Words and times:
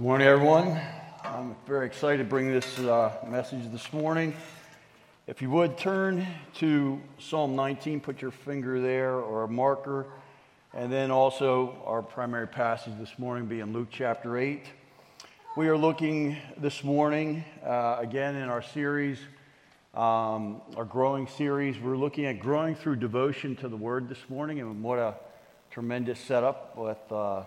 Good 0.00 0.06
morning, 0.06 0.28
everyone. 0.28 0.80
I'm 1.24 1.54
very 1.66 1.84
excited 1.84 2.16
to 2.16 2.24
bring 2.24 2.50
this 2.50 2.78
uh, 2.78 3.12
message 3.28 3.70
this 3.70 3.92
morning. 3.92 4.32
If 5.26 5.42
you 5.42 5.50
would 5.50 5.76
turn 5.76 6.26
to 6.54 6.98
Psalm 7.18 7.54
19, 7.54 8.00
put 8.00 8.22
your 8.22 8.30
finger 8.30 8.80
there 8.80 9.16
or 9.16 9.42
a 9.42 9.48
marker, 9.48 10.06
and 10.72 10.90
then 10.90 11.10
also 11.10 11.82
our 11.84 12.00
primary 12.00 12.48
passage 12.48 12.94
this 12.98 13.18
morning 13.18 13.44
being 13.44 13.74
Luke 13.74 13.88
chapter 13.90 14.38
8. 14.38 14.62
We 15.58 15.68
are 15.68 15.76
looking 15.76 16.38
this 16.56 16.82
morning, 16.82 17.44
uh, 17.62 17.98
again 17.98 18.36
in 18.36 18.48
our 18.48 18.62
series, 18.62 19.18
um, 19.92 20.62
our 20.78 20.86
growing 20.86 21.26
series. 21.26 21.78
We're 21.78 21.98
looking 21.98 22.24
at 22.24 22.40
growing 22.40 22.74
through 22.74 22.96
devotion 22.96 23.54
to 23.56 23.68
the 23.68 23.76
Word 23.76 24.08
this 24.08 24.30
morning, 24.30 24.60
and 24.60 24.82
what 24.82 24.98
a 24.98 25.16
tremendous 25.70 26.18
setup 26.18 26.78
with. 26.78 27.12
Uh, 27.12 27.42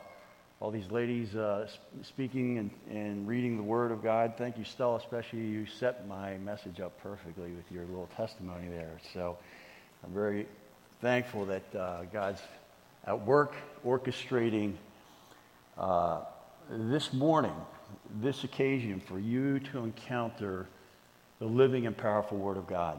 all 0.64 0.72
these 0.72 0.92
ladies 0.92 1.36
uh, 1.36 1.68
speaking 2.04 2.58
and, 2.58 2.72
and 2.90 3.28
reading 3.28 3.58
the 3.58 3.64
Word 3.64 3.92
of 3.92 4.02
God. 4.02 4.36
Thank 4.38 4.58
you, 4.58 4.64
Stella, 4.64 4.96
especially 4.96 5.42
you 5.42 5.66
set 5.66 6.08
my 6.08 6.38
message 6.38 6.80
up 6.80 6.98
perfectly 7.04 7.52
with 7.52 7.70
your 7.70 7.84
little 7.84 8.08
testimony 8.16 8.70
there. 8.70 8.98
So 9.14 9.38
I'm 10.06 10.14
very 10.14 10.48
thankful 11.02 11.48
that 11.48 11.76
uh, 11.76 12.04
God's 12.14 12.40
at 13.06 13.26
work 13.26 13.56
orchestrating 13.86 14.76
uh, 15.78 16.22
this 16.70 17.12
morning, 17.12 17.56
this 18.22 18.46
occasion 18.46 19.02
for 19.02 19.20
you 19.20 19.60
to 19.60 19.80
encounter 19.80 20.66
the 21.40 21.46
living 21.46 21.88
and 21.88 21.98
powerful 21.98 22.38
Word 22.38 22.56
of 22.56 22.68
God. 22.68 22.98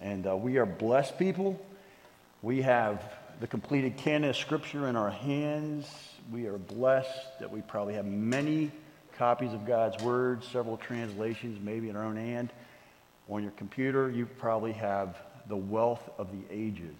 And 0.00 0.24
uh, 0.24 0.36
we 0.36 0.56
are 0.58 0.66
blessed 0.66 1.18
people. 1.18 1.60
We 2.42 2.62
have 2.62 3.02
the 3.40 3.48
completed 3.48 3.96
canon 3.96 4.30
of 4.30 4.36
Scripture 4.36 4.86
in 4.86 4.94
our 4.94 5.10
hands 5.10 5.88
we 6.32 6.46
are 6.46 6.58
blessed 6.58 7.38
that 7.40 7.50
we 7.50 7.60
probably 7.62 7.94
have 7.94 8.06
many 8.06 8.70
copies 9.16 9.52
of 9.52 9.66
God's 9.66 10.02
Word, 10.02 10.42
several 10.44 10.76
translations, 10.76 11.58
maybe 11.62 11.88
in 11.88 11.96
our 11.96 12.04
own 12.04 12.16
hand. 12.16 12.50
On 13.28 13.42
your 13.42 13.52
computer, 13.52 14.10
you 14.10 14.26
probably 14.26 14.72
have 14.72 15.16
the 15.48 15.56
wealth 15.56 16.08
of 16.18 16.28
the 16.30 16.54
ages 16.54 16.94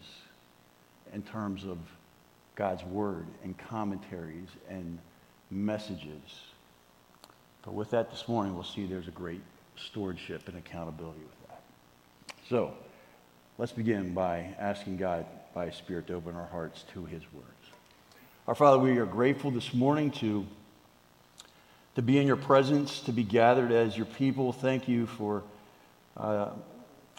in 1.12 1.22
terms 1.22 1.64
of 1.64 1.78
God's 2.54 2.84
Word 2.84 3.26
and 3.44 3.56
commentaries 3.58 4.48
and 4.68 4.98
messages. 5.50 6.40
But 7.62 7.74
with 7.74 7.90
that 7.90 8.10
this 8.10 8.28
morning, 8.28 8.54
we'll 8.54 8.64
see 8.64 8.86
there's 8.86 9.08
a 9.08 9.12
great 9.12 9.42
stewardship 9.76 10.48
and 10.48 10.56
accountability 10.56 11.20
with 11.20 11.48
that. 11.48 11.62
So, 12.48 12.72
let's 13.58 13.72
begin 13.72 14.14
by 14.14 14.54
asking 14.58 14.96
God 14.96 15.26
by 15.52 15.70
Spirit 15.70 16.06
to 16.06 16.14
open 16.14 16.36
our 16.36 16.46
hearts 16.46 16.84
to 16.94 17.04
His 17.04 17.22
Word. 17.32 17.55
Our 18.48 18.54
Father, 18.54 18.78
we 18.78 18.96
are 18.98 19.06
grateful 19.06 19.50
this 19.50 19.74
morning 19.74 20.12
to, 20.12 20.46
to 21.96 22.02
be 22.02 22.18
in 22.18 22.28
your 22.28 22.36
presence, 22.36 23.00
to 23.00 23.12
be 23.12 23.24
gathered 23.24 23.72
as 23.72 23.96
your 23.96 24.06
people. 24.06 24.52
Thank 24.52 24.86
you 24.86 25.06
for 25.06 25.42
uh, 26.16 26.50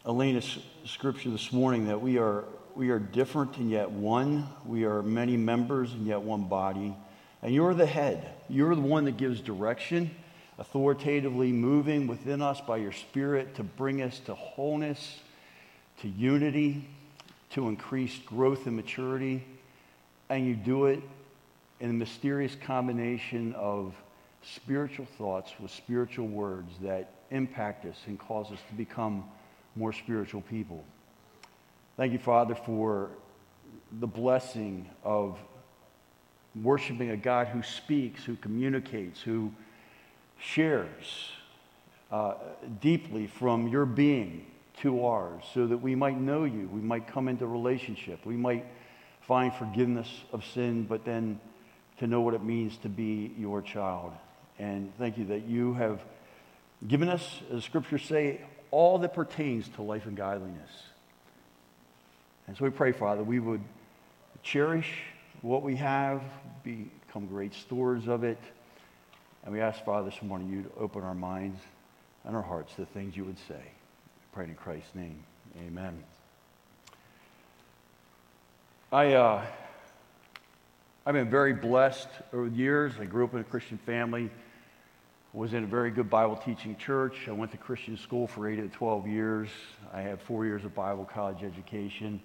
Elena's 0.05 0.57
scripture 0.85 1.29
this 1.29 1.51
morning 1.51 1.87
that 1.87 1.99
we 1.99 2.17
are, 2.17 2.45
we 2.75 2.91
are 2.91 2.99
different 2.99 3.57
and 3.57 3.69
yet 3.69 3.91
one. 3.91 4.47
We 4.65 4.85
are 4.85 5.03
many 5.03 5.35
members 5.35 5.91
and 5.91 6.07
yet 6.07 6.21
one 6.21 6.45
body. 6.45 6.95
And 7.41 7.53
you're 7.53 7.73
the 7.73 7.85
head. 7.85 8.31
You're 8.47 8.73
the 8.73 8.79
one 8.79 9.03
that 9.03 9.17
gives 9.17 9.41
direction, 9.41 10.11
authoritatively 10.57 11.51
moving 11.51 12.07
within 12.07 12.41
us 12.41 12.61
by 12.61 12.77
your 12.77 12.93
Spirit 12.93 13.55
to 13.55 13.63
bring 13.63 14.01
us 14.01 14.17
to 14.27 14.33
wholeness, 14.33 15.19
to 15.99 16.07
unity, 16.07 16.87
to 17.49 17.67
increased 17.67 18.25
growth 18.25 18.65
and 18.65 18.77
maturity. 18.77 19.43
And 20.29 20.47
you 20.47 20.55
do 20.55 20.85
it 20.85 21.01
in 21.79 21.89
a 21.89 21.93
mysterious 21.93 22.55
combination 22.55 23.53
of 23.53 23.93
spiritual 24.41 25.05
thoughts 25.17 25.51
with 25.59 25.71
spiritual 25.71 26.27
words 26.27 26.71
that 26.81 27.11
impact 27.31 27.85
us 27.85 27.97
and 28.07 28.19
cause 28.19 28.51
us 28.51 28.59
to 28.69 28.75
become 28.75 29.23
more 29.75 29.93
spiritual 29.93 30.41
people. 30.41 30.83
Thank 31.97 32.13
you, 32.13 32.19
Father, 32.19 32.55
for 32.55 33.09
the 33.99 34.07
blessing 34.07 34.89
of 35.03 35.37
worshiping 36.63 37.11
a 37.11 37.17
God 37.17 37.47
who 37.47 37.61
speaks, 37.61 38.23
who 38.23 38.35
communicates, 38.35 39.21
who 39.21 39.51
shares 40.39 41.29
uh, 42.11 42.35
deeply 42.81 43.27
from 43.27 43.67
your 43.67 43.85
being 43.85 44.45
to 44.81 45.05
ours 45.05 45.43
so 45.53 45.67
that 45.67 45.77
we 45.77 45.95
might 45.95 46.19
know 46.19 46.43
you, 46.43 46.69
we 46.71 46.81
might 46.81 47.07
come 47.07 47.27
into 47.27 47.45
relationship, 47.47 48.25
we 48.25 48.37
might 48.37 48.65
find 49.21 49.53
forgiveness 49.53 50.07
of 50.31 50.45
sin, 50.45 50.83
but 50.83 51.03
then 51.03 51.39
to 51.99 52.07
know 52.07 52.21
what 52.21 52.33
it 52.33 52.43
means 52.43 52.77
to 52.77 52.89
be 52.89 53.33
your 53.37 53.61
child. 53.61 54.13
And 54.59 54.91
thank 54.97 55.17
you 55.17 55.25
that 55.25 55.45
you 55.45 55.73
have 55.73 56.01
given 56.87 57.09
us, 57.09 57.41
as 57.51 57.63
scriptures 57.63 58.03
say, 58.03 58.41
all 58.71 58.99
that 58.99 59.13
pertains 59.13 59.67
to 59.69 59.81
life 59.81 60.05
and 60.05 60.15
godliness. 60.15 60.69
And 62.47 62.57
so 62.57 62.65
we 62.65 62.69
pray, 62.69 62.91
Father, 62.91 63.23
we 63.23 63.39
would 63.39 63.61
cherish 64.43 64.91
what 65.41 65.63
we 65.63 65.75
have, 65.75 66.21
become 66.63 67.27
great 67.27 67.53
stewards 67.53 68.07
of 68.07 68.23
it. 68.23 68.39
And 69.43 69.53
we 69.53 69.61
ask, 69.61 69.83
Father, 69.83 70.09
this 70.09 70.21
morning 70.21 70.49
you 70.49 70.63
to 70.63 70.71
open 70.79 71.03
our 71.03 71.15
minds 71.15 71.59
and 72.25 72.35
our 72.35 72.41
hearts 72.41 72.73
to 72.75 72.81
the 72.81 72.87
things 72.87 73.15
you 73.15 73.25
would 73.25 73.39
say. 73.47 73.55
We 73.55 74.25
pray 74.33 74.45
in 74.45 74.55
Christ's 74.55 74.93
name. 74.95 75.23
Amen. 75.65 76.03
I, 78.91 79.13
uh, 79.13 79.45
I've 81.07 81.13
been 81.13 81.29
very 81.29 81.53
blessed 81.53 82.09
over 82.33 82.49
the 82.49 82.55
years. 82.57 82.91
I 82.99 83.05
grew 83.05 83.23
up 83.23 83.33
in 83.33 83.39
a 83.39 83.43
Christian 83.45 83.77
family, 83.77 84.29
was 85.31 85.53
in 85.53 85.63
a 85.63 85.65
very 85.65 85.89
good 85.89 86.09
Bible 86.09 86.35
teaching 86.35 86.75
church. 86.75 87.29
I 87.29 87.31
went 87.31 87.49
to 87.51 87.57
Christian 87.57 87.95
school 87.95 88.27
for 88.27 88.45
8 88.49 88.57
to 88.57 88.67
12 88.67 89.07
years. 89.07 89.47
I 89.93 90.01
had 90.01 90.21
four 90.21 90.45
years 90.45 90.65
of 90.65 90.75
Bible 90.75 91.05
college 91.05 91.43
education. 91.43 92.19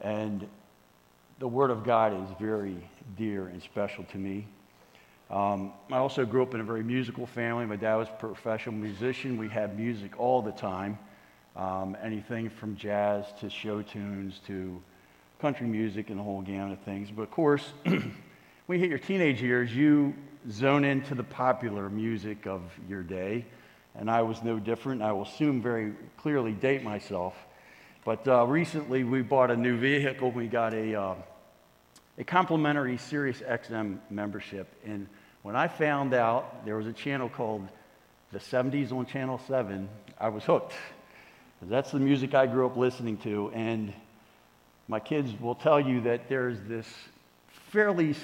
And 0.00 0.48
the 1.40 1.46
Word 1.46 1.70
of 1.70 1.84
God 1.84 2.14
is 2.14 2.34
very 2.40 2.88
dear 3.18 3.48
and 3.48 3.62
special 3.62 4.04
to 4.04 4.16
me. 4.16 4.46
Um, 5.28 5.74
I 5.92 5.98
also 5.98 6.24
grew 6.24 6.42
up 6.42 6.54
in 6.54 6.60
a 6.60 6.64
very 6.64 6.82
musical 6.82 7.26
family. 7.26 7.66
My 7.66 7.76
dad 7.76 7.96
was 7.96 8.08
a 8.08 8.12
professional 8.12 8.76
musician. 8.76 9.36
We 9.36 9.50
had 9.50 9.78
music 9.78 10.18
all 10.18 10.40
the 10.40 10.52
time, 10.52 10.98
um, 11.54 11.98
anything 12.02 12.48
from 12.48 12.76
jazz 12.76 13.26
to 13.40 13.50
show 13.50 13.82
tunes 13.82 14.40
to 14.46 14.80
country 15.40 15.66
music 15.66 16.10
and 16.10 16.18
the 16.18 16.22
whole 16.22 16.40
gamut 16.40 16.72
of 16.72 16.84
things. 16.84 17.10
But 17.10 17.22
of 17.22 17.30
course, 17.30 17.62
when 17.84 18.02
you 18.68 18.78
hit 18.78 18.90
your 18.90 18.98
teenage 18.98 19.42
years, 19.42 19.74
you 19.74 20.14
zone 20.50 20.84
into 20.84 21.14
the 21.14 21.24
popular 21.24 21.88
music 21.90 22.46
of 22.46 22.62
your 22.88 23.02
day. 23.02 23.44
And 23.94 24.10
I 24.10 24.22
was 24.22 24.42
no 24.42 24.58
different. 24.58 25.02
I 25.02 25.12
will 25.12 25.24
soon 25.24 25.62
very 25.62 25.94
clearly 26.16 26.52
date 26.52 26.82
myself. 26.82 27.34
But 28.04 28.26
uh, 28.28 28.46
recently, 28.46 29.04
we 29.04 29.22
bought 29.22 29.50
a 29.50 29.56
new 29.56 29.76
vehicle. 29.76 30.30
We 30.30 30.46
got 30.46 30.74
a, 30.74 30.94
uh, 30.94 31.14
a 32.18 32.24
complimentary 32.24 32.98
Sirius 32.98 33.40
XM 33.40 33.98
membership. 34.10 34.68
And 34.84 35.08
when 35.42 35.56
I 35.56 35.68
found 35.68 36.14
out 36.14 36.64
there 36.64 36.76
was 36.76 36.86
a 36.86 36.92
channel 36.92 37.28
called 37.28 37.68
the 38.32 38.38
70s 38.38 38.92
on 38.92 39.06
Channel 39.06 39.40
7, 39.46 39.88
I 40.20 40.28
was 40.28 40.44
hooked. 40.44 40.74
That's 41.62 41.90
the 41.90 41.98
music 41.98 42.34
I 42.34 42.46
grew 42.46 42.66
up 42.66 42.76
listening 42.76 43.16
to. 43.18 43.50
And 43.54 43.92
my 44.88 45.00
kids 45.00 45.32
will 45.40 45.54
tell 45.54 45.80
you 45.80 46.00
that 46.02 46.28
there's 46.28 46.58
this 46.68 46.86
fairly 47.70 48.14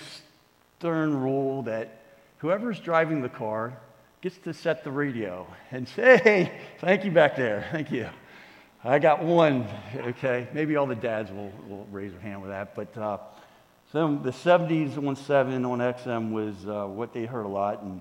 stern 0.79 1.17
rule 1.17 1.63
that 1.63 2.03
whoever's 2.39 2.79
driving 2.79 3.21
the 3.21 3.29
car 3.29 3.77
gets 4.21 4.39
to 4.39 4.55
set 4.55 4.85
the 4.85 4.91
radio 4.91 5.47
and 5.73 5.89
say, 5.89 6.21
hey, 6.23 6.61
thank 6.79 7.05
you 7.05 7.11
back 7.11 7.37
there. 7.37 7.67
Thank 7.73 7.91
you. 7.91 8.09
I 8.85 8.99
got 8.99 9.25
one. 9.25 9.67
Okay. 9.97 10.49
Maybe 10.53 10.77
all 10.77 10.87
the 10.87 10.95
dads 10.95 11.31
will, 11.31 11.53
will 11.69 11.87
raise 11.91 12.13
their 12.13 12.21
hand 12.21 12.41
with 12.41 12.51
that. 12.51 12.75
But 12.75 12.97
uh, 12.97 13.19
the 13.93 14.31
70s 14.31 14.97
on 15.05 15.17
7 15.17 15.65
on 15.65 15.79
XM 15.79 16.33
was 16.33 16.67
uh, 16.67 16.87
what 16.87 17.13
they 17.13 17.25
heard 17.25 17.45
a 17.45 17.49
lot. 17.49 17.83
And, 17.83 18.01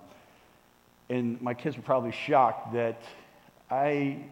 and 1.09 1.41
my 1.41 1.55
kids 1.55 1.75
were 1.75 1.83
probably 1.83 2.11
shocked 2.11 2.73
that 2.73 3.01
I 3.69 4.25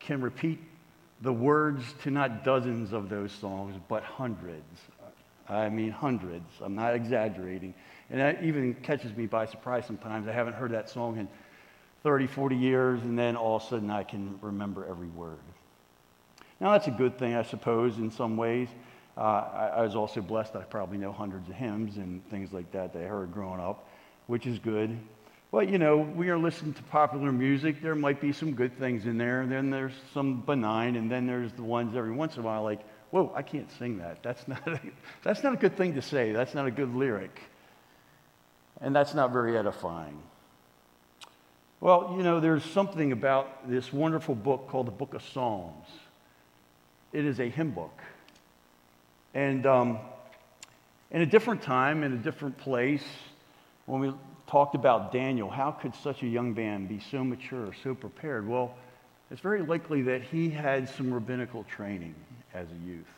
can 0.00 0.20
repeat 0.20 0.58
the 1.24 1.32
words 1.32 1.82
to 2.02 2.10
not 2.10 2.44
dozens 2.44 2.92
of 2.92 3.08
those 3.08 3.32
songs, 3.32 3.74
but 3.88 4.02
hundreds. 4.04 4.78
I 5.48 5.70
mean, 5.70 5.90
hundreds. 5.90 6.44
I'm 6.60 6.74
not 6.74 6.94
exaggerating. 6.94 7.74
And 8.10 8.20
that 8.20 8.44
even 8.44 8.74
catches 8.74 9.16
me 9.16 9.26
by 9.26 9.46
surprise 9.46 9.86
sometimes. 9.86 10.28
I 10.28 10.32
haven't 10.32 10.52
heard 10.52 10.70
that 10.72 10.90
song 10.90 11.18
in 11.18 11.26
30, 12.02 12.26
40 12.26 12.56
years, 12.56 13.02
and 13.02 13.18
then 13.18 13.36
all 13.36 13.56
of 13.56 13.62
a 13.62 13.66
sudden 13.66 13.90
I 13.90 14.04
can 14.04 14.38
remember 14.42 14.86
every 14.86 15.08
word. 15.08 15.38
Now, 16.60 16.72
that's 16.72 16.88
a 16.88 16.92
good 16.92 17.18
thing, 17.18 17.34
I 17.34 17.42
suppose, 17.42 17.96
in 17.96 18.10
some 18.10 18.36
ways. 18.36 18.68
Uh, 19.16 19.20
I, 19.20 19.72
I, 19.76 19.82
was 19.82 19.94
also 19.94 20.20
blessed 20.20 20.56
I 20.56 20.62
probably 20.62 20.98
know 20.98 21.12
hundreds 21.12 21.48
of 21.48 21.54
hymns 21.54 21.96
and 21.96 22.28
things 22.30 22.52
like 22.52 22.70
that 22.72 22.92
that 22.92 23.02
I 23.02 23.06
heard 23.06 23.32
growing 23.32 23.60
up, 23.60 23.88
which 24.26 24.46
is 24.46 24.58
good. 24.58 24.98
But, 25.54 25.68
you 25.68 25.78
know, 25.78 25.98
we 25.98 26.30
are 26.30 26.36
listening 26.36 26.74
to 26.74 26.82
popular 26.82 27.30
music. 27.30 27.80
There 27.80 27.94
might 27.94 28.20
be 28.20 28.32
some 28.32 28.54
good 28.54 28.76
things 28.76 29.06
in 29.06 29.18
there. 29.18 29.46
Then 29.46 29.70
there's 29.70 29.92
some 30.12 30.40
benign. 30.40 30.96
And 30.96 31.08
then 31.08 31.28
there's 31.28 31.52
the 31.52 31.62
ones 31.62 31.94
every 31.94 32.10
once 32.10 32.34
in 32.34 32.42
a 32.42 32.44
while 32.44 32.64
like, 32.64 32.80
whoa, 33.12 33.32
I 33.36 33.42
can't 33.42 33.70
sing 33.78 33.98
that. 33.98 34.20
That's 34.20 34.48
not 34.48 34.66
a, 34.66 34.80
that's 35.22 35.44
not 35.44 35.52
a 35.52 35.56
good 35.56 35.76
thing 35.76 35.94
to 35.94 36.02
say. 36.02 36.32
That's 36.32 36.54
not 36.54 36.66
a 36.66 36.72
good 36.72 36.92
lyric. 36.92 37.40
And 38.80 38.96
that's 38.96 39.14
not 39.14 39.32
very 39.32 39.56
edifying. 39.56 40.20
Well, 41.80 42.14
you 42.16 42.24
know, 42.24 42.40
there's 42.40 42.64
something 42.64 43.12
about 43.12 43.70
this 43.70 43.92
wonderful 43.92 44.34
book 44.34 44.66
called 44.66 44.88
the 44.88 44.90
Book 44.90 45.14
of 45.14 45.22
Psalms. 45.22 45.86
It 47.12 47.24
is 47.24 47.38
a 47.38 47.48
hymn 47.48 47.70
book. 47.70 47.96
And 49.34 49.66
um, 49.66 49.98
in 51.12 51.22
a 51.22 51.26
different 51.26 51.62
time, 51.62 52.02
in 52.02 52.12
a 52.12 52.18
different 52.18 52.58
place, 52.58 53.04
when 53.86 54.00
we 54.00 54.12
talked 54.54 54.76
about 54.76 55.10
Daniel, 55.10 55.50
how 55.50 55.72
could 55.72 55.92
such 55.96 56.22
a 56.22 56.28
young 56.28 56.54
man 56.54 56.86
be 56.86 57.00
so 57.10 57.24
mature, 57.24 57.72
so 57.82 57.92
prepared? 57.92 58.48
Well, 58.48 58.72
it's 59.28 59.40
very 59.40 59.62
likely 59.62 60.02
that 60.02 60.22
he 60.22 60.48
had 60.48 60.88
some 60.88 61.12
rabbinical 61.12 61.64
training 61.64 62.14
as 62.54 62.68
a 62.70 62.88
youth. 62.88 63.08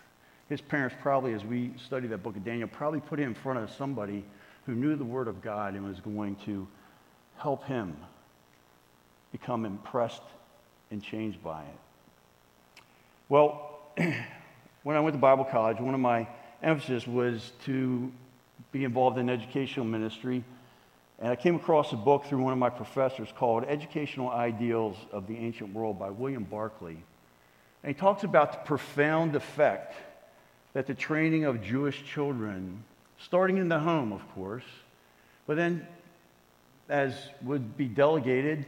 His 0.48 0.62
parents 0.62 0.96
probably, 1.02 1.34
as 1.34 1.44
we 1.44 1.72
study 1.76 2.08
that 2.08 2.22
book 2.22 2.36
of 2.36 2.44
Daniel, 2.46 2.68
probably 2.68 3.00
put 3.00 3.18
him 3.18 3.28
in 3.28 3.34
front 3.34 3.58
of 3.58 3.70
somebody 3.70 4.24
who 4.64 4.74
knew 4.74 4.96
the 4.96 5.04
Word 5.04 5.28
of 5.28 5.42
God 5.42 5.74
and 5.74 5.84
was 5.84 6.00
going 6.00 6.36
to 6.46 6.66
help 7.36 7.64
him 7.64 7.94
become 9.30 9.66
impressed 9.66 10.22
and 10.90 11.02
changed 11.02 11.44
by 11.44 11.60
it. 11.60 12.82
Well, 13.28 13.78
when 14.84 14.96
I 14.96 15.00
went 15.00 15.12
to 15.12 15.20
Bible 15.20 15.44
college, 15.44 15.80
one 15.80 15.92
of 15.92 16.00
my 16.00 16.26
emphasis 16.62 17.06
was 17.06 17.52
to 17.66 18.10
be 18.72 18.84
involved 18.84 19.18
in 19.18 19.28
educational 19.28 19.84
ministry. 19.84 20.42
And 21.18 21.28
I 21.30 21.36
came 21.36 21.56
across 21.56 21.92
a 21.92 21.96
book 21.96 22.26
through 22.26 22.42
one 22.42 22.52
of 22.52 22.58
my 22.58 22.70
professors 22.70 23.28
called 23.36 23.64
Educational 23.64 24.30
Ideals 24.30 24.96
of 25.12 25.26
the 25.26 25.36
Ancient 25.36 25.72
World 25.72 25.98
by 25.98 26.10
William 26.10 26.44
Barclay. 26.44 26.96
And 27.82 27.94
he 27.94 27.94
talks 27.94 28.24
about 28.24 28.52
the 28.52 28.58
profound 28.58 29.34
effect 29.34 29.94
that 30.74 30.86
the 30.86 30.94
training 30.94 31.44
of 31.44 31.62
Jewish 31.62 32.04
children, 32.04 32.84
starting 33.18 33.56
in 33.56 33.68
the 33.68 33.78
home, 33.78 34.12
of 34.12 34.28
course, 34.34 34.64
but 35.46 35.56
then 35.56 35.86
as 36.88 37.14
would 37.42 37.76
be 37.76 37.86
delegated, 37.86 38.66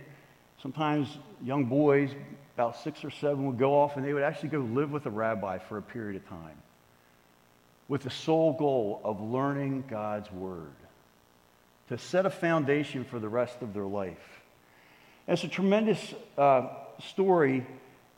sometimes 0.63 1.19
young 1.45 1.67
boys, 1.67 2.11
about 2.55 2.77
six 2.77 3.05
or 3.05 3.11
seven, 3.11 3.47
would 3.47 3.59
go 3.59 3.79
off 3.79 3.97
and 3.97 4.05
they 4.05 4.15
would 4.15 4.23
actually 4.23 4.49
go 4.49 4.61
live 4.61 4.91
with 4.91 5.07
a 5.07 5.11
rabbi 5.11 5.59
for 5.59 5.79
a 5.79 5.83
period 5.83 6.17
of 6.17 6.29
time 6.29 6.57
with 7.89 8.03
the 8.03 8.11
sole 8.11 8.53
goal 8.53 9.01
of 9.03 9.21
learning 9.21 9.85
God's 9.89 10.31
Word, 10.31 10.75
to 11.89 11.99
set 11.99 12.27
a 12.27 12.31
foundation 12.31 13.05
for 13.05 13.19
the 13.19 13.29
rest 13.29 13.63
of 13.63 13.73
their 13.73 13.85
life. 13.85 14.41
It's 15.27 15.45
a 15.45 15.49
tremendous 15.49 16.15
uh, 16.37 16.69
story 17.07 17.67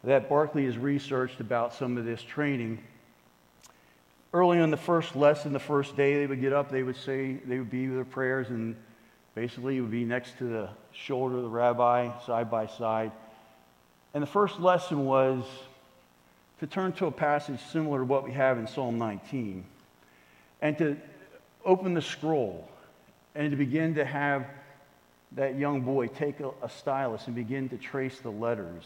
that 0.04 0.28
Barclay 0.28 0.64
has 0.64 0.78
researched 0.78 1.40
about 1.40 1.74
some 1.74 1.96
of 1.96 2.04
this 2.04 2.22
training. 2.22 2.78
Early 4.32 4.60
on 4.60 4.70
the 4.70 4.76
first 4.76 5.16
lesson, 5.16 5.52
the 5.52 5.58
first 5.58 5.96
day, 5.96 6.14
they 6.14 6.26
would 6.26 6.40
get 6.40 6.52
up, 6.52 6.70
they 6.70 6.82
would 6.82 6.96
say, 6.96 7.34
they 7.44 7.58
would 7.58 7.70
be 7.70 7.88
with 7.88 7.96
their 7.96 8.04
prayers, 8.04 8.48
and 8.48 8.76
basically 9.34 9.76
it 9.76 9.80
would 9.80 9.90
be 9.90 10.04
next 10.04 10.38
to 10.38 10.44
the 10.44 10.68
shoulder 10.92 11.36
of 11.36 11.42
the 11.42 11.48
rabbi, 11.48 12.10
side 12.26 12.50
by 12.50 12.66
side. 12.66 13.12
And 14.14 14.22
the 14.22 14.28
first 14.28 14.58
lesson 14.60 15.04
was 15.04 15.44
to 16.60 16.66
turn 16.66 16.92
to 16.92 17.06
a 17.06 17.10
passage 17.12 17.60
similar 17.72 18.00
to 18.00 18.04
what 18.04 18.24
we 18.24 18.32
have 18.32 18.58
in 18.58 18.66
Psalm 18.66 18.98
19 18.98 19.64
and 20.60 20.78
to 20.78 20.96
open 21.64 21.94
the 21.94 22.02
scroll 22.02 22.68
and 23.34 23.50
to 23.50 23.56
begin 23.56 23.94
to 23.94 24.04
have 24.04 24.46
that 25.32 25.56
young 25.56 25.82
boy 25.82 26.08
take 26.08 26.40
a, 26.40 26.50
a 26.62 26.68
stylus 26.68 27.26
and 27.26 27.36
begin 27.36 27.68
to 27.68 27.76
trace 27.76 28.18
the 28.20 28.30
letters 28.30 28.84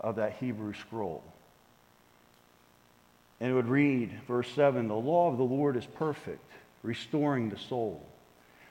of 0.00 0.16
that 0.16 0.34
Hebrew 0.34 0.72
scroll. 0.74 1.22
And 3.40 3.50
it 3.50 3.54
would 3.54 3.68
read, 3.68 4.12
verse 4.26 4.50
7 4.52 4.88
The 4.88 4.94
law 4.94 5.30
of 5.30 5.38
the 5.38 5.44
Lord 5.44 5.76
is 5.76 5.86
perfect, 5.86 6.44
restoring 6.82 7.50
the 7.50 7.58
soul. 7.58 8.04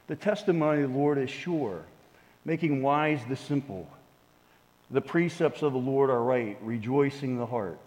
The 0.07 0.15
testimony 0.15 0.83
of 0.83 0.91
the 0.91 0.97
Lord 0.97 1.17
is 1.17 1.29
sure, 1.29 1.83
making 2.45 2.81
wise 2.81 3.19
the 3.27 3.35
simple. 3.35 3.87
The 4.89 5.01
precepts 5.01 5.63
of 5.63 5.73
the 5.73 5.79
Lord 5.79 6.09
are 6.09 6.23
right, 6.23 6.57
rejoicing 6.61 7.37
the 7.37 7.45
heart. 7.45 7.77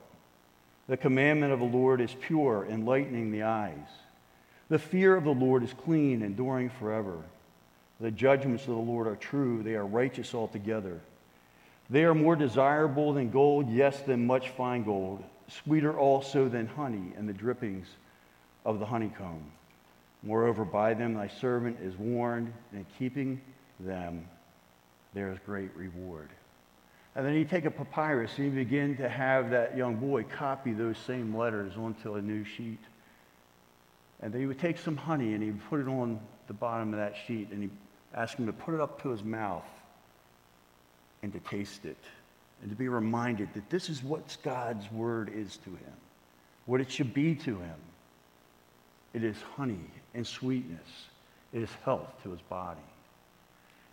The 0.87 0.99
commandment 0.99 1.53
of 1.53 1.61
the 1.61 1.65
Lord 1.65 2.01
is 2.01 2.15
pure, 2.21 2.67
enlightening 2.69 3.31
the 3.31 3.45
eyes. 3.45 3.89
The 4.71 4.79
fear 4.79 5.17
of 5.17 5.25
the 5.25 5.35
Lord 5.35 5.65
is 5.65 5.75
clean, 5.75 6.23
enduring 6.23 6.71
forever. 6.71 7.19
The 8.01 8.13
judgments 8.13 8.63
of 8.63 8.71
the 8.71 8.81
Lord 8.81 9.09
are 9.09 9.17
true, 9.17 9.63
they 9.63 9.75
are 9.75 9.85
righteous 9.85 10.33
altogether. 10.33 11.01
They 11.91 12.05
are 12.05 12.15
more 12.15 12.37
desirable 12.37 13.13
than 13.13 13.31
gold, 13.31 13.69
yes, 13.69 14.01
than 14.03 14.27
much 14.27 14.51
fine 14.51 14.85
gold, 14.85 15.25
sweeter 15.49 15.99
also 15.99 16.49
than 16.49 16.69
honey 16.69 17.13
and 17.17 17.29
the 17.29 17.33
drippings 17.33 17.89
of 18.65 18.79
the 18.79 18.87
honeycomb. 18.87 19.43
Moreover, 20.23 20.65
by 20.65 20.95
them 20.95 21.15
thy 21.15 21.27
servant 21.27 21.79
is 21.83 21.97
warned, 21.97 22.53
and 22.71 22.81
in 22.81 22.87
keeping 22.97 23.41
them 23.81 24.29
there 25.15 25.33
is 25.33 25.39
great 25.45 25.75
reward. 25.77 26.29
And 27.17 27.27
then 27.27 27.35
he'd 27.35 27.51
take 27.51 27.65
a 27.65 27.71
papyrus 27.73 28.31
and 28.39 28.47
he'd 28.47 28.55
begin 28.55 28.97
to 28.99 29.09
have 29.09 29.51
that 29.51 29.77
young 29.77 29.97
boy 29.97 30.23
copy 30.23 30.73
those 30.73 30.97
same 30.97 31.37
letters 31.37 31.73
onto 31.77 32.15
a 32.15 32.23
new 32.23 32.45
sheet. 32.45 32.79
And 34.23 34.33
then 34.33 34.41
he 34.41 34.47
would 34.47 34.59
take 34.59 34.79
some 34.79 34.97
honey 34.97 35.35
and 35.35 35.43
he'd 35.43 35.61
put 35.69 35.81
it 35.81 35.89
on 35.89 36.21
the 36.47 36.53
bottom 36.53 36.93
of 36.93 36.99
that 36.99 37.17
sheet 37.27 37.49
and 37.51 37.63
he'd 37.63 37.71
ask 38.15 38.37
him 38.37 38.47
to 38.47 38.53
put 38.53 38.75
it 38.75 38.81
up 38.81 39.03
to 39.03 39.11
his 39.11 39.23
mouth 39.23 39.65
and 41.23 41.33
to 41.33 41.41
taste 41.41 41.85
it 41.85 41.97
and 42.61 42.71
to 42.71 42.77
be 42.77 42.89
reminded 42.89 43.53
that 43.55 43.71
this 43.71 43.89
is 43.89 44.03
what 44.03 44.37
God's 44.43 44.91
word 44.93 45.33
is 45.35 45.57
to 45.59 45.71
him, 45.71 45.97
what 46.67 46.81
it 46.81 46.91
should 46.91 47.15
be 47.15 47.35
to 47.37 47.57
him. 47.59 47.77
It 49.15 49.25
is 49.25 49.37
honey 49.57 49.91
and 50.15 50.27
sweetness, 50.27 51.07
it 51.53 51.63
is 51.63 51.71
health 51.85 52.13
to 52.23 52.31
his 52.31 52.41
body. 52.43 52.81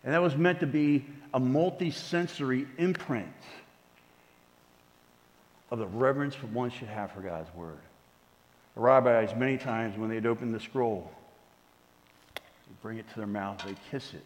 And 0.04 0.14
that 0.14 0.22
was 0.22 0.36
meant 0.36 0.60
to 0.60 0.66
be 0.66 1.04
a 1.34 1.40
multi-sensory 1.40 2.66
imprint 2.76 3.28
of 5.70 5.78
the 5.78 5.86
reverence 5.86 6.34
one 6.36 6.70
should 6.70 6.88
have 6.88 7.12
for 7.12 7.20
God's 7.20 7.52
Word. 7.54 7.78
Rabbis, 8.78 9.34
many 9.36 9.58
times 9.58 9.98
when 9.98 10.08
they'd 10.08 10.24
open 10.24 10.52
the 10.52 10.60
scroll, 10.60 11.10
they'd 12.34 12.80
bring 12.80 12.98
it 12.98 13.08
to 13.10 13.16
their 13.16 13.26
mouth, 13.26 13.60
they'd 13.66 13.76
kiss 13.90 14.14
it. 14.14 14.24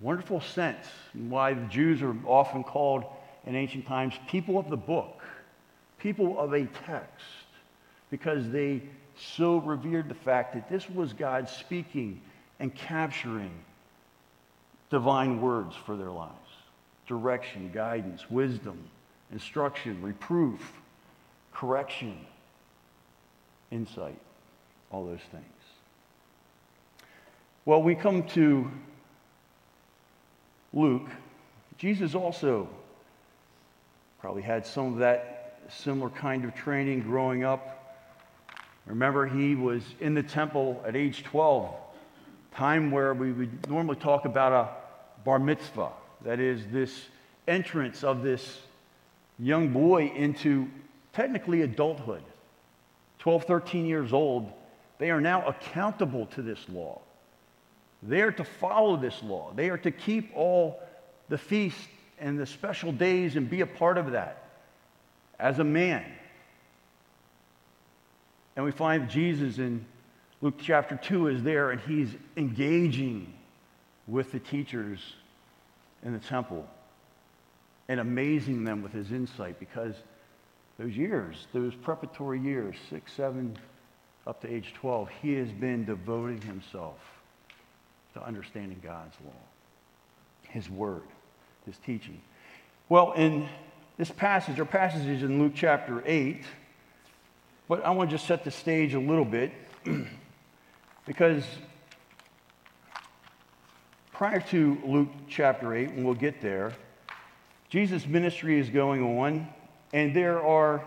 Wonderful 0.00 0.40
sense, 0.40 0.86
why 1.12 1.52
the 1.52 1.66
Jews 1.66 2.02
are 2.02 2.16
often 2.26 2.64
called 2.64 3.04
in 3.46 3.54
ancient 3.54 3.86
times 3.86 4.14
people 4.28 4.58
of 4.58 4.70
the 4.70 4.76
book, 4.76 5.22
people 5.98 6.38
of 6.38 6.54
a 6.54 6.64
text, 6.86 7.24
because 8.10 8.48
they 8.50 8.82
so 9.16 9.58
revered 9.58 10.08
the 10.08 10.14
fact 10.14 10.54
that 10.54 10.70
this 10.70 10.88
was 10.88 11.12
God 11.12 11.48
speaking 11.48 12.20
and 12.58 12.74
capturing 12.74 13.52
divine 14.90 15.40
words 15.40 15.76
for 15.76 15.96
their 15.96 16.10
lives 16.10 16.32
direction, 17.06 17.70
guidance, 17.74 18.30
wisdom, 18.30 18.78
instruction, 19.32 20.00
reproof, 20.00 20.81
correction, 21.52 22.18
insight, 23.70 24.18
all 24.90 25.04
those 25.04 25.20
things. 25.30 25.44
Well, 27.64 27.82
we 27.82 27.94
come 27.94 28.24
to 28.28 28.70
Luke. 30.72 31.08
Jesus 31.78 32.14
also 32.14 32.68
probably 34.20 34.42
had 34.42 34.66
some 34.66 34.92
of 34.92 34.98
that 34.98 35.60
similar 35.68 36.10
kind 36.10 36.44
of 36.44 36.54
training 36.54 37.02
growing 37.02 37.44
up. 37.44 37.78
Remember, 38.86 39.26
he 39.26 39.54
was 39.54 39.82
in 40.00 40.14
the 40.14 40.22
temple 40.22 40.82
at 40.86 40.96
age 40.96 41.22
12 41.22 41.74
time 42.54 42.90
where 42.90 43.14
we 43.14 43.32
would 43.32 43.68
normally 43.68 43.96
talk 43.96 44.24
about 44.24 44.52
a 44.52 45.24
bar 45.24 45.38
mitzvah. 45.38 45.90
That 46.24 46.40
is, 46.40 46.62
this 46.70 47.06
entrance 47.48 48.04
of 48.04 48.22
this 48.22 48.60
young 49.38 49.68
boy 49.68 50.12
into 50.14 50.68
technically 51.12 51.62
adulthood. 51.62 52.22
12, 53.18 53.44
13 53.44 53.86
years 53.86 54.12
old, 54.12 54.52
they 54.98 55.10
are 55.10 55.20
now 55.20 55.46
accountable 55.46 56.26
to 56.26 56.42
this 56.42 56.58
law. 56.68 57.00
They 58.02 58.20
are 58.22 58.32
to 58.32 58.44
follow 58.44 58.96
this 58.96 59.22
law. 59.22 59.52
They 59.54 59.70
are 59.70 59.78
to 59.78 59.90
keep 59.90 60.32
all 60.34 60.80
the 61.28 61.38
feasts 61.38 61.86
and 62.18 62.38
the 62.38 62.46
special 62.46 62.92
days 62.92 63.36
and 63.36 63.48
be 63.48 63.60
a 63.60 63.66
part 63.66 63.98
of 63.98 64.12
that 64.12 64.44
as 65.38 65.58
a 65.58 65.64
man. 65.64 66.04
And 68.56 68.64
we 68.64 68.72
find 68.72 69.08
Jesus 69.08 69.58
in 69.58 69.84
Luke 70.40 70.54
chapter 70.60 70.96
2 70.96 71.28
is 71.28 71.42
there, 71.42 71.70
and 71.70 71.80
he's 71.80 72.10
engaging 72.36 73.32
with 74.08 74.32
the 74.32 74.40
teachers 74.40 74.98
in 76.04 76.12
the 76.12 76.18
temple 76.18 76.66
and 77.88 78.00
amazing 78.00 78.64
them 78.64 78.82
with 78.82 78.92
his 78.92 79.12
insight 79.12 79.60
because 79.60 79.94
those 80.82 80.96
years, 80.96 81.46
those 81.52 81.74
preparatory 81.76 82.40
years, 82.40 82.74
six, 82.90 83.12
seven, 83.12 83.56
up 84.26 84.40
to 84.40 84.52
age 84.52 84.74
12, 84.74 85.08
he 85.20 85.34
has 85.34 85.50
been 85.52 85.84
devoting 85.84 86.40
himself 86.40 86.98
to 88.14 88.24
understanding 88.24 88.80
God's 88.82 89.16
law, 89.24 89.32
his 90.48 90.68
word, 90.68 91.02
his 91.66 91.76
teaching. 91.86 92.20
Well, 92.88 93.12
in 93.12 93.48
this 93.96 94.10
passage, 94.10 94.58
or 94.58 94.64
passages 94.64 95.22
in 95.22 95.38
Luke 95.38 95.52
chapter 95.54 96.02
8, 96.04 96.42
but 97.68 97.84
I 97.84 97.90
want 97.90 98.10
to 98.10 98.16
just 98.16 98.26
set 98.26 98.42
the 98.42 98.50
stage 98.50 98.94
a 98.94 99.00
little 99.00 99.24
bit. 99.24 99.52
Because 101.04 101.42
prior 104.12 104.38
to 104.50 104.78
Luke 104.84 105.08
chapter 105.28 105.74
8, 105.74 105.90
and 105.90 106.04
we'll 106.04 106.14
get 106.14 106.40
there, 106.40 106.72
Jesus' 107.68 108.06
ministry 108.06 108.60
is 108.60 108.70
going 108.70 109.18
on, 109.18 109.48
and 109.92 110.14
there 110.14 110.42
are 110.42 110.84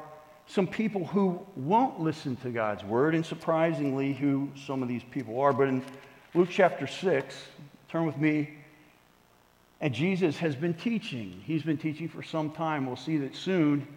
some 0.47 0.67
people 0.67 1.05
who 1.05 1.39
won't 1.55 1.99
listen 1.99 2.35
to 2.37 2.49
God's 2.49 2.83
word, 2.83 3.15
and 3.15 3.25
surprisingly, 3.25 4.13
who 4.13 4.49
some 4.65 4.83
of 4.83 4.87
these 4.87 5.03
people 5.11 5.39
are. 5.39 5.53
But 5.53 5.67
in 5.67 5.83
Luke 6.33 6.49
chapter 6.51 6.87
6, 6.87 7.35
turn 7.89 8.05
with 8.05 8.17
me, 8.17 8.51
and 9.81 9.93
Jesus 9.93 10.37
has 10.37 10.55
been 10.55 10.73
teaching. 10.73 11.41
He's 11.45 11.63
been 11.63 11.77
teaching 11.77 12.07
for 12.07 12.23
some 12.23 12.51
time. 12.51 12.85
We'll 12.85 12.95
see 12.95 13.17
that 13.17 13.35
soon 13.35 13.87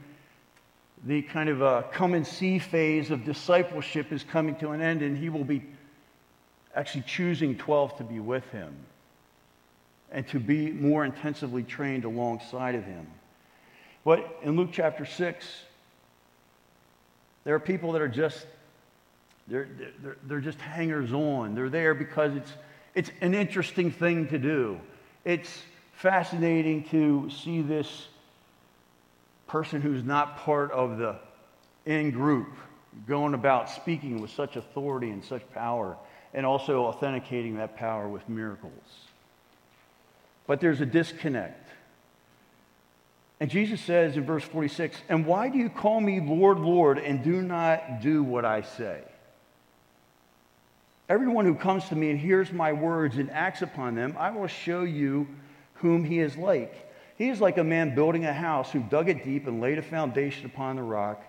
the 1.05 1.23
kind 1.23 1.49
of 1.49 1.63
uh, 1.63 1.83
come 1.93 2.15
and 2.15 2.27
see 2.27 2.59
phase 2.59 3.11
of 3.11 3.25
discipleship 3.25 4.13
is 4.13 4.25
coming 4.25 4.57
to 4.57 4.71
an 4.71 4.81
end, 4.81 5.03
and 5.03 5.17
he 5.17 5.29
will 5.29 5.45
be 5.45 5.63
actually 6.75 7.05
choosing 7.07 7.57
12 7.57 7.99
to 7.99 8.05
be 8.05 8.21
with 8.21 8.45
him 8.51 8.75
and 10.11 10.27
to 10.29 10.41
be 10.41 10.71
more 10.71 11.05
intensively 11.05 11.63
trained 11.63 12.05
alongside 12.05 12.75
of 12.75 12.85
him. 12.85 13.07
But 14.05 14.41
in 14.43 14.57
Luke 14.57 14.71
chapter 14.73 15.05
6, 15.05 15.47
there 17.45 17.55
are 17.55 17.61
people 17.61 17.93
that 17.93 18.03
are 18.03 18.09
just, 18.09 18.47
they're, 19.47 19.69
they're, 20.03 20.17
they're 20.25 20.41
just 20.41 20.61
hangers 20.61 21.13
on. 21.13 21.55
They're 21.55 21.71
there 21.71 21.95
because 21.95 22.35
it's, 22.35 22.53
it's 22.95 23.11
an 23.21 23.35
interesting 23.35 23.91
thing 23.91 24.29
to 24.29 24.39
do. 24.39 24.81
It's 25.25 25.63
fascinating 25.95 26.85
to 26.85 27.29
see 27.31 27.63
this 27.63 28.09
person 29.47 29.81
who's 29.81 30.05
not 30.05 30.39
part 30.39 30.71
of 30.73 30.99
the 30.99 31.17
in 31.87 32.11
group 32.11 32.49
going 33.07 33.35
about 33.35 33.71
speaking 33.71 34.21
with 34.21 34.31
such 34.31 34.57
authority 34.57 35.11
and 35.11 35.25
such 35.25 35.43
power 35.53 35.97
and 36.35 36.45
also 36.45 36.85
authenticating 36.85 37.57
that 37.57 37.77
power 37.77 38.09
with 38.09 38.29
miracles. 38.29 38.73
But 40.47 40.61
there's 40.61 40.81
a 40.81 40.87
disconnect. 40.87 41.68
And 43.41 43.51
Jesus 43.51 43.81
says 43.81 44.17
in 44.17 44.25
verse 44.25 44.43
46, 44.45 45.01
And 45.09 45.25
why 45.25 45.49
do 45.49 45.59
you 45.59 45.71
call 45.71 46.01
me 46.01 46.21
Lord, 46.21 46.59
Lord, 46.59 46.99
and 46.99 47.23
do 47.23 47.41
not 47.41 48.01
do 48.01 48.23
what 48.23 48.45
I 48.45 48.63
say? 48.63 49.03
Everyone 51.09 51.45
who 51.45 51.55
comes 51.55 51.87
to 51.87 51.97
me 51.97 52.11
and 52.11 52.19
hears 52.19 52.53
my 52.53 52.73
words 52.73 53.17
and 53.17 53.31
acts 53.31 53.63
upon 53.63 53.95
them, 53.95 54.15
I 54.19 54.31
will 54.31 54.49
show 54.49 54.83
you 54.83 55.27
whom 55.75 56.05
he 56.05 56.19
is 56.19 56.37
like. 56.37 56.93
He 57.17 57.31
is 57.31 57.41
like 57.41 57.59
a 57.59 57.65
man 57.65 57.95
building 57.95 58.27
a 58.27 58.33
house 58.33 58.71
who 58.71 58.81
dug 58.81 59.09
it 59.09 59.25
deep 59.25 59.47
and 59.47 59.61
laid 59.61 59.79
a 59.79 59.83
foundation 59.83 60.47
upon 60.47 60.77
the 60.77 60.83
rock. 60.83 61.25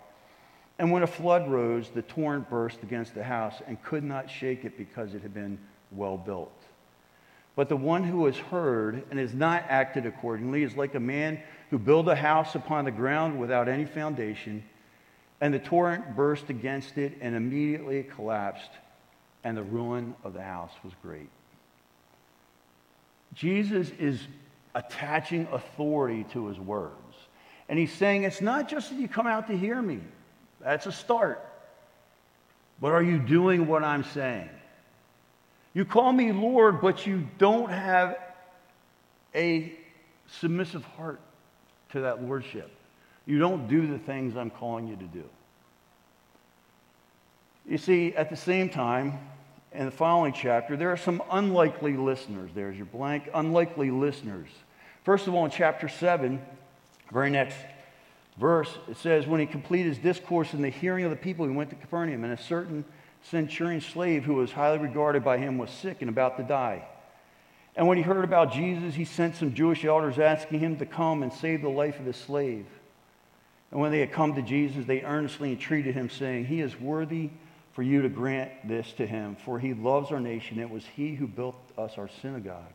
And 0.80 0.92
when 0.92 1.04
a 1.04 1.08
flood 1.08 1.50
rose, 1.50 1.90
the 1.90 2.02
torrent 2.02 2.50
burst 2.50 2.84
against 2.84 3.14
the 3.14 3.24
house 3.24 3.56
and 3.68 3.82
could 3.84 4.04
not 4.04 4.30
shake 4.30 4.66
it 4.66 4.78
because 4.78 5.14
it 5.14 5.22
had 5.22 5.34
been 5.34 5.60
well 5.92 6.18
built. 6.18 6.64
But 7.56 7.70
the 7.70 7.76
one 7.76 8.04
who 8.04 8.26
has 8.26 8.38
heard 8.38 9.04
and 9.10 9.20
has 9.20 9.34
not 9.34 9.66
acted 9.68 10.06
accordingly 10.06 10.64
is 10.64 10.78
like 10.78 10.96
a 10.96 11.00
man 11.00 11.42
who 11.70 11.78
built 11.78 12.08
a 12.08 12.16
house 12.16 12.56
upon 12.56 12.86
the 12.86 12.92
ground 12.92 13.40
without 13.40 13.68
any 13.68 13.86
foundation, 13.86 14.64
and 15.42 15.54
the 15.54 15.60
torrent 15.60 16.16
burst 16.16 16.50
against 16.50 16.98
it, 16.98 17.18
and 17.22 17.36
immediately 17.36 17.98
it 17.98 18.12
collapsed, 18.12 18.72
and 19.44 19.56
the 19.56 19.64
ruin 19.64 20.16
of 20.24 20.34
the 20.34 20.42
house 20.42 20.72
was 20.84 20.94
great. 21.02 21.30
Jesus 23.34 23.92
is 24.00 24.20
attaching 24.76 25.48
authority 25.52 26.26
to 26.34 26.48
his 26.48 26.60
words. 26.60 26.94
And 27.70 27.78
he's 27.78 27.94
saying, 27.94 28.24
it's 28.24 28.42
not 28.42 28.68
just 28.68 28.90
that 28.90 29.00
you 29.00 29.08
come 29.08 29.28
out 29.28 29.48
to 29.48 29.58
hear 29.58 29.80
me, 29.82 30.00
that's 30.60 30.88
a 30.88 30.92
start. 30.92 31.46
But 32.82 32.92
are 32.92 33.04
you 33.04 33.20
doing 33.20 33.68
what 33.68 33.84
I'm 33.84 34.04
saying? 34.04 34.50
You 35.74 35.86
call 35.86 36.12
me 36.12 36.32
Lord, 36.32 36.82
but 36.82 37.06
you 37.06 37.28
don't 37.38 37.70
have 37.70 38.18
a 39.36 39.72
submissive 40.28 40.84
heart 40.84 41.22
to 41.92 42.02
that 42.02 42.24
lordship. 42.24 42.72
You 43.26 43.40
don't 43.40 43.68
do 43.68 43.88
the 43.88 44.00
things 44.00 44.36
I'm 44.36 44.50
calling 44.50 44.88
you 44.88 44.96
to 44.96 45.06
do. 45.06 45.24
You 47.68 47.78
see, 47.78 48.16
at 48.16 48.30
the 48.30 48.36
same 48.36 48.70
time, 48.70 49.20
in 49.72 49.86
the 49.86 49.92
following 49.92 50.34
chapter, 50.34 50.76
there 50.76 50.92
are 50.92 50.98
some 50.98 51.22
unlikely 51.32 51.96
listeners. 51.96 52.50
There's 52.56 52.76
your 52.76 52.88
blank, 52.88 53.30
unlikely 53.34 53.92
listeners. 53.92 54.50
First 55.04 55.28
of 55.28 55.36
all, 55.36 55.46
in 55.46 55.52
chapter 55.52 55.88
7, 55.88 56.42
very 57.12 57.30
next 57.30 57.58
verse, 58.40 58.70
it 58.88 58.98
says, 58.98 59.28
When 59.28 59.40
he 59.40 59.46
completed 59.46 59.90
his 59.90 59.98
discourse 60.00 60.54
in 60.54 60.62
the 60.62 60.70
hearing 60.70 61.06
of 61.06 61.12
the 61.12 61.18
people, 61.18 61.46
he 61.46 61.54
went 61.54 61.70
to 61.70 61.76
Capernaum, 61.76 62.24
and 62.24 62.34
a 62.34 62.42
certain 62.42 62.84
centurion 63.22 63.82
slave 63.82 64.24
who 64.24 64.36
was 64.36 64.52
highly 64.52 64.80
regarded 64.80 65.24
by 65.24 65.38
him 65.38 65.58
was 65.58 65.70
sick 65.70 66.02
and 66.02 66.10
about 66.10 66.38
to 66.38 66.44
die. 66.44 66.88
And 67.76 67.88
when 67.88 67.98
he 67.98 68.04
heard 68.04 68.24
about 68.24 68.52
Jesus, 68.52 68.96
he 68.96 69.06
sent 69.06 69.36
some 69.36 69.54
Jewish 69.54 69.86
elders 69.86 70.20
asking 70.20 70.60
him 70.60 70.78
to 70.78 70.86
come 70.86 71.24
and 71.24 71.32
save 71.32 71.62
the 71.62 71.70
life 71.70 72.00
of 72.00 72.06
his 72.06 72.18
slave. 72.18 72.66
And 73.72 73.80
when 73.80 73.92
they 73.92 74.00
had 74.00 74.12
come 74.12 74.36
to 74.36 74.42
Jesus, 74.42 74.86
they 74.86 75.02
earnestly 75.02 75.52
entreated 75.52 75.94
him, 75.94 76.10
saying, 76.10 76.46
He 76.46 76.62
is 76.62 76.80
worthy 76.80 77.30
for 77.74 77.84
you 77.84 78.02
to 78.02 78.10
grant 78.10 78.52
this 78.68 78.92
to 78.94 79.06
him, 79.06 79.38
for 79.46 79.60
he 79.60 79.74
loves 79.74 80.12
our 80.12 80.20
nation. 80.20 80.60
It 80.60 80.70
was 80.70 80.84
he 80.96 81.14
who 81.14 81.28
built 81.28 81.56
us 81.78 81.98
our 81.98 82.10
synagogue. 82.22 82.74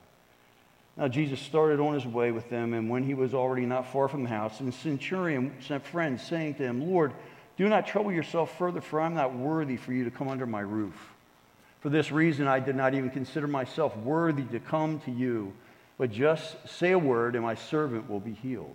Now 0.97 1.09
Jesus 1.09 1.41
started 1.41 1.81
on 1.81 1.95
his 1.95 2.07
way 2.07 2.31
with 2.31 2.49
them, 2.49 2.73
and 2.73 2.89
when 2.89 3.03
he 3.03 3.15
was 3.15 3.35
already 3.35 3.67
not 3.67 3.93
far 3.93 4.07
from 4.07 4.23
the 4.23 4.29
house, 4.29 4.59
the 4.59 4.71
centurion 4.71 5.53
sent 5.61 5.85
friends, 5.85 6.23
saying 6.23 6.55
to 6.55 6.63
him, 6.63 6.89
Lord, 6.89 7.13
do 7.57 7.69
not 7.69 7.87
trouble 7.87 8.13
yourself 8.13 8.57
further, 8.57 8.81
for 8.81 9.01
I'm 9.01 9.15
not 9.15 9.35
worthy 9.35 9.77
for 9.77 9.93
you 9.93 10.05
to 10.05 10.11
come 10.11 10.29
under 10.29 10.47
my 10.47 10.61
roof. 10.61 10.95
For 11.85 11.91
this 11.91 12.11
reason, 12.11 12.47
I 12.47 12.61
did 12.61 12.77
not 12.77 12.95
even 12.95 13.11
consider 13.11 13.47
myself 13.47 13.95
worthy 13.99 14.45
to 14.45 14.59
come 14.59 15.01
to 15.01 15.11
you, 15.11 15.53
but 15.99 16.11
just 16.11 16.57
say 16.67 16.93
a 16.93 16.99
word, 16.99 17.35
and 17.35 17.45
my 17.45 17.57
servant 17.57 18.09
will 18.09 18.21
be 18.21 18.33
healed. 18.33 18.75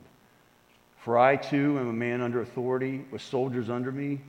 For 0.97 1.17
I 1.17 1.35
too 1.35 1.79
am 1.79 1.89
a 1.89 1.93
man 1.93 2.21
under 2.21 2.39
authority, 2.39 3.03
with 3.09 3.23
soldiers 3.23 3.67
under 3.67 3.91
me. 3.91 4.21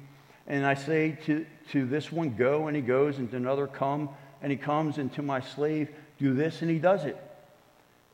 And 0.46 0.64
I 0.64 0.72
say 0.72 1.18
to, 1.26 1.44
to 1.72 1.84
this 1.84 2.10
one, 2.10 2.37
Go, 2.37 2.68
and 2.68 2.75
he 2.75 2.80
goes, 2.80 3.18
and 3.18 3.30
to 3.32 3.37
another, 3.37 3.66
Come, 3.66 4.08
and 4.40 4.50
he 4.50 4.56
comes, 4.56 4.96
and 4.96 5.12
to 5.12 5.20
my 5.20 5.40
slave, 5.40 5.90
Do 6.18 6.32
this, 6.32 6.62
and 6.62 6.70
he 6.70 6.78
does 6.78 7.04
it. 7.04 7.22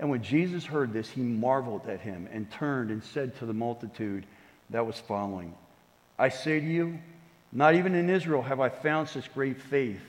And 0.00 0.11
when 0.11 0.25
Jesus 0.25 0.64
heard 0.64 0.92
this, 0.92 1.08
he 1.08 1.20
marveled 1.20 1.87
at 1.87 2.00
him 2.00 2.28
and 2.32 2.50
turned 2.50 2.90
and 2.90 3.04
said 3.04 3.38
to 3.38 3.46
the 3.46 3.54
multitude 3.54 4.26
that 4.70 4.85
was 4.85 4.99
following, 4.99 5.54
I 6.18 6.28
say 6.28 6.58
to 6.58 6.66
you, 6.66 6.99
not 7.52 7.76
even 7.76 7.94
in 7.94 8.11
Israel 8.11 8.42
have 8.42 8.58
I 8.58 8.68
found 8.68 9.08
such 9.08 9.32
great 9.32 9.62
faith. 9.62 10.02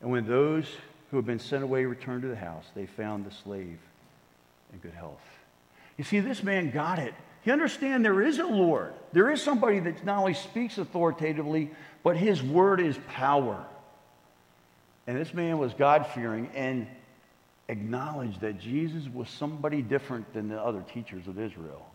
And 0.00 0.10
when 0.10 0.26
those 0.26 0.66
who 1.10 1.16
had 1.16 1.26
been 1.26 1.38
sent 1.38 1.64
away 1.64 1.84
returned 1.84 2.22
to 2.22 2.28
the 2.28 2.36
house, 2.36 2.66
they 2.74 2.86
found 2.86 3.24
the 3.24 3.30
slave 3.30 3.78
in 4.72 4.78
good 4.78 4.94
health. 4.94 5.22
You 5.96 6.04
see, 6.04 6.20
this 6.20 6.42
man 6.42 6.70
got 6.70 6.98
it. 6.98 7.14
He 7.42 7.50
understands 7.50 8.02
there 8.02 8.22
is 8.22 8.38
a 8.38 8.46
Lord. 8.46 8.92
There 9.12 9.30
is 9.30 9.42
somebody 9.42 9.80
that 9.80 10.04
not 10.04 10.18
only 10.18 10.34
speaks 10.34 10.78
authoritatively, 10.78 11.70
but 12.02 12.16
his 12.16 12.42
word 12.42 12.80
is 12.80 12.98
power. 13.08 13.64
And 15.06 15.16
this 15.16 15.32
man 15.32 15.58
was 15.58 15.72
God 15.72 16.06
fearing 16.06 16.50
and 16.54 16.86
acknowledged 17.68 18.40
that 18.40 18.60
Jesus 18.60 19.08
was 19.12 19.28
somebody 19.28 19.82
different 19.82 20.32
than 20.32 20.48
the 20.48 20.60
other 20.60 20.84
teachers 20.92 21.26
of 21.26 21.38
Israel. 21.38 21.86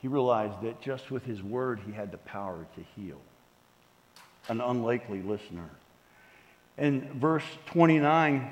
He 0.00 0.08
realized 0.08 0.60
that 0.62 0.80
just 0.80 1.10
with 1.10 1.24
his 1.24 1.42
word, 1.42 1.80
he 1.84 1.92
had 1.92 2.12
the 2.12 2.18
power 2.18 2.66
to 2.76 2.84
heal. 3.00 3.20
An 4.48 4.60
unlikely 4.60 5.22
listener. 5.22 5.68
In 6.78 7.18
verse 7.18 7.44
29, 7.66 8.48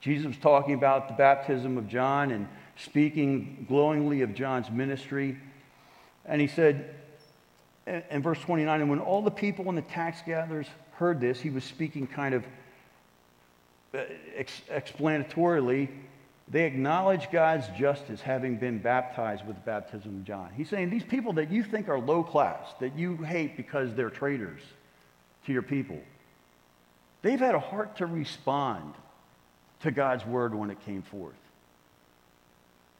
Jesus 0.00 0.26
was 0.26 0.36
talking 0.36 0.74
about 0.74 1.08
the 1.08 1.14
baptism 1.14 1.78
of 1.78 1.88
John 1.88 2.32
and 2.32 2.48
speaking 2.76 3.64
glowingly 3.68 4.22
of 4.22 4.34
John's 4.34 4.70
ministry. 4.70 5.38
And 6.26 6.40
he 6.40 6.46
said, 6.46 6.94
in 7.86 8.22
verse 8.22 8.40
29, 8.40 8.80
and 8.80 8.90
when 8.90 8.98
all 8.98 9.22
the 9.22 9.30
people 9.30 9.68
and 9.68 9.78
the 9.78 9.82
tax 9.82 10.20
gatherers 10.26 10.66
heard 10.92 11.20
this, 11.20 11.40
he 11.40 11.50
was 11.50 11.64
speaking 11.64 12.06
kind 12.06 12.34
of 12.34 12.44
uh, 13.94 14.00
ex- 14.34 14.62
explanatorily, 14.70 15.88
they 16.48 16.64
acknowledge 16.64 17.30
God's 17.30 17.68
justice 17.78 18.20
having 18.20 18.56
been 18.56 18.78
baptized 18.78 19.46
with 19.46 19.56
the 19.56 19.62
baptism 19.62 20.16
of 20.16 20.24
John. 20.24 20.50
He's 20.56 20.68
saying 20.68 20.90
these 20.90 21.04
people 21.04 21.32
that 21.34 21.50
you 21.50 21.62
think 21.62 21.88
are 21.88 21.98
low 21.98 22.22
class, 22.22 22.74
that 22.80 22.98
you 22.98 23.16
hate 23.16 23.56
because 23.56 23.94
they're 23.94 24.10
traitors 24.10 24.60
to 25.46 25.52
your 25.52 25.62
people, 25.62 25.98
they've 27.24 27.40
had 27.40 27.54
a 27.54 27.60
heart 27.60 27.96
to 27.96 28.06
respond 28.06 28.94
to 29.80 29.90
God's 29.90 30.24
word 30.26 30.54
when 30.54 30.70
it 30.70 30.78
came 30.84 31.02
forth. 31.02 31.32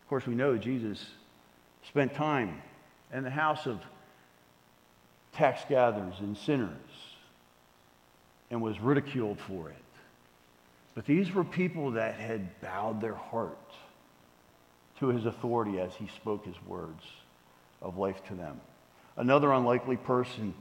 Of 0.02 0.09
course, 0.09 0.26
we 0.26 0.35
know 0.35 0.57
Jesus 0.57 1.07
spent 1.88 2.14
time 2.14 2.61
in 3.12 3.23
the 3.23 3.31
house 3.31 3.66
of 3.66 3.81
tax 5.35 5.62
gatherers 5.69 6.14
and 6.21 6.37
sinners 6.37 6.71
and 8.50 8.62
was 8.62 8.81
ridiculed 8.81 9.38
for 9.38 9.69
it. 9.69 9.76
But 10.95 11.04
these 11.04 11.33
were 11.33 11.45
people 11.45 11.93
that 11.93 12.14
had 12.14 12.61
bowed 12.62 13.00
their 13.00 13.14
heart 13.14 13.59
to 15.00 15.09
his 15.09 15.26
authority 15.26 15.81
as 15.81 15.95
he 15.95 16.09
spoke 16.09 16.47
his 16.47 16.57
words 16.66 17.04
of 17.83 17.99
life 17.99 18.25
to 18.28 18.35
them. 18.35 18.59
Another 19.16 19.52
unlikely 19.52 19.97
person 19.97 20.54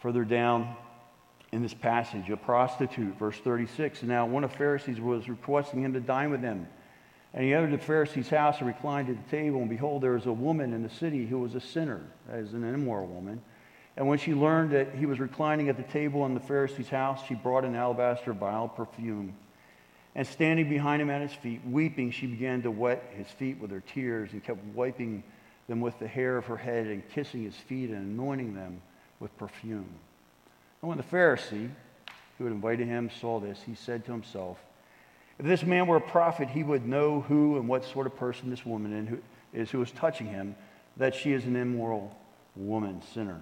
further 0.00 0.24
down 0.24 0.76
in 1.52 1.62
this 1.62 1.74
passage, 1.74 2.30
a 2.30 2.36
prostitute, 2.36 3.18
verse 3.18 3.36
36. 3.36 4.02
Now, 4.02 4.24
one 4.26 4.42
of 4.42 4.50
the 4.50 4.56
Pharisees 4.56 5.00
was 5.00 5.28
requesting 5.28 5.82
him 5.82 5.92
to 5.92 6.00
dine 6.00 6.30
with 6.30 6.40
them. 6.40 6.66
And 7.34 7.44
he 7.44 7.54
entered 7.54 7.72
the 7.72 7.78
Pharisee's 7.78 8.28
house 8.28 8.58
and 8.58 8.66
reclined 8.66 9.10
at 9.10 9.16
the 9.22 9.30
table. 9.30 9.60
And 9.60 9.68
behold, 9.68 10.02
there 10.02 10.12
was 10.12 10.26
a 10.26 10.32
woman 10.32 10.72
in 10.72 10.82
the 10.82 10.90
city 10.90 11.26
who 11.26 11.38
was 11.38 11.54
a 11.54 11.60
sinner, 11.60 12.00
as 12.30 12.54
an 12.54 12.64
immoral 12.64 13.06
woman. 13.06 13.42
And 13.96 14.08
when 14.08 14.18
she 14.18 14.32
learned 14.32 14.70
that 14.72 14.94
he 14.94 15.04
was 15.04 15.20
reclining 15.20 15.68
at 15.68 15.76
the 15.76 15.82
table 15.82 16.24
in 16.24 16.32
the 16.32 16.40
Pharisee's 16.40 16.88
house, 16.88 17.20
she 17.28 17.34
brought 17.34 17.64
an 17.64 17.74
alabaster 17.74 18.32
vial 18.32 18.64
of 18.64 18.76
perfume. 18.76 19.34
And 20.14 20.26
standing 20.26 20.68
behind 20.68 21.02
him 21.02 21.10
at 21.10 21.20
his 21.20 21.32
feet, 21.32 21.60
weeping, 21.66 22.10
she 22.10 22.26
began 22.26 22.62
to 22.62 22.70
wet 22.70 23.12
his 23.16 23.28
feet 23.28 23.58
with 23.58 23.70
her 23.70 23.80
tears 23.80 24.32
and 24.32 24.42
kept 24.42 24.62
wiping 24.74 25.22
them 25.68 25.80
with 25.80 25.98
the 25.98 26.08
hair 26.08 26.38
of 26.38 26.46
her 26.46 26.56
head 26.56 26.86
and 26.86 27.06
kissing 27.10 27.44
his 27.44 27.56
feet 27.56 27.90
and 27.90 27.98
anointing 27.98 28.54
them 28.54 28.80
with 29.20 29.36
perfume. 29.36 29.88
And 30.82 30.88
when 30.88 30.98
the 30.98 31.04
Pharisee 31.04 31.70
who 32.36 32.44
had 32.44 32.52
invited 32.52 32.88
him 32.88 33.10
saw 33.20 33.38
this, 33.38 33.62
he 33.64 33.74
said 33.74 34.04
to 34.04 34.12
himself, 34.12 34.58
If 35.38 35.46
this 35.46 35.62
man 35.62 35.86
were 35.86 35.96
a 35.96 36.00
prophet, 36.00 36.48
he 36.48 36.64
would 36.64 36.86
know 36.86 37.20
who 37.20 37.56
and 37.56 37.68
what 37.68 37.84
sort 37.84 38.06
of 38.06 38.16
person 38.16 38.50
this 38.50 38.66
woman 38.66 39.22
is 39.52 39.70
who 39.70 39.80
is 39.80 39.92
touching 39.92 40.26
him, 40.26 40.56
that 40.96 41.14
she 41.14 41.32
is 41.32 41.44
an 41.46 41.56
immoral 41.56 42.16
woman, 42.56 43.00
sinner. 43.14 43.40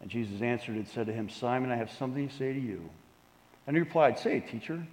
And 0.00 0.08
Jesus 0.08 0.40
answered 0.40 0.76
and 0.76 0.86
said 0.86 1.06
to 1.06 1.12
him, 1.12 1.28
Simon, 1.28 1.72
I 1.72 1.76
have 1.76 1.90
something 1.90 2.28
to 2.28 2.34
say 2.34 2.52
to 2.52 2.60
you. 2.60 2.88
And 3.66 3.76
he 3.76 3.80
replied, 3.80 4.18
Say 4.18 4.36
it, 4.38 4.48
teacher. 4.48 4.86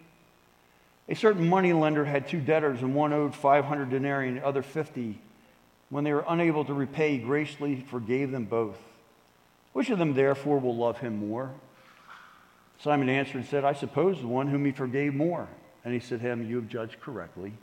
A 1.10 1.16
certain 1.16 1.48
money 1.48 1.74
lender 1.74 2.06
had 2.06 2.28
two 2.28 2.40
debtors, 2.40 2.82
and 2.82 2.96
one 2.96 3.14
owed 3.14 3.36
500 3.36 3.90
denarii 3.90 4.30
and 4.30 4.38
the 4.38 4.46
other 4.46 4.64
50. 4.64 5.20
When 5.90 6.04
they 6.04 6.14
were 6.14 6.26
unable 6.28 6.66
to 6.66 6.74
repay, 6.74 7.18
he 7.18 7.18
graciously 7.20 7.82
forgave 7.82 8.32
them 8.32 8.46
both. 8.46 8.78
Which 9.74 9.90
of 9.90 10.00
them, 10.00 10.14
therefore, 10.14 10.60
will 10.60 10.76
love 10.76 11.00
him 11.00 11.28
more? 11.28 11.52
Simon 12.80 13.10
answered 13.10 13.38
and 13.38 13.46
said, 13.46 13.66
I 13.66 13.74
suppose 13.74 14.20
the 14.20 14.28
one 14.28 14.48
whom 14.48 14.66
he 14.66 14.72
forgave 14.72 15.14
more. 15.14 15.48
And 15.84 15.94
he 15.94 16.00
said 16.00 16.22
to 16.22 16.26
him, 16.26 16.48
You 16.48 16.58
have 16.58 16.70
judged 16.70 17.00
correctly. 17.02 17.54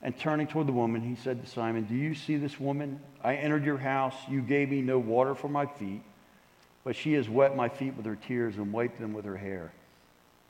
And 0.00 0.18
turning 0.18 0.48
toward 0.48 0.66
the 0.66 0.72
woman, 0.72 1.00
he 1.00 1.14
said 1.14 1.44
to 1.44 1.48
Simon, 1.48 1.84
Do 1.84 1.94
you 1.94 2.14
see 2.14 2.36
this 2.36 2.58
woman? 2.58 3.00
I 3.22 3.36
entered 3.36 3.64
your 3.64 3.78
house. 3.78 4.14
You 4.28 4.40
gave 4.40 4.70
me 4.70 4.80
no 4.80 4.98
water 4.98 5.34
for 5.34 5.48
my 5.48 5.66
feet, 5.66 6.02
but 6.82 6.96
she 6.96 7.12
has 7.12 7.28
wet 7.28 7.54
my 7.54 7.68
feet 7.68 7.94
with 7.96 8.06
her 8.06 8.16
tears 8.16 8.56
and 8.56 8.72
wiped 8.72 8.98
them 8.98 9.12
with 9.12 9.24
her 9.24 9.36
hair. 9.36 9.72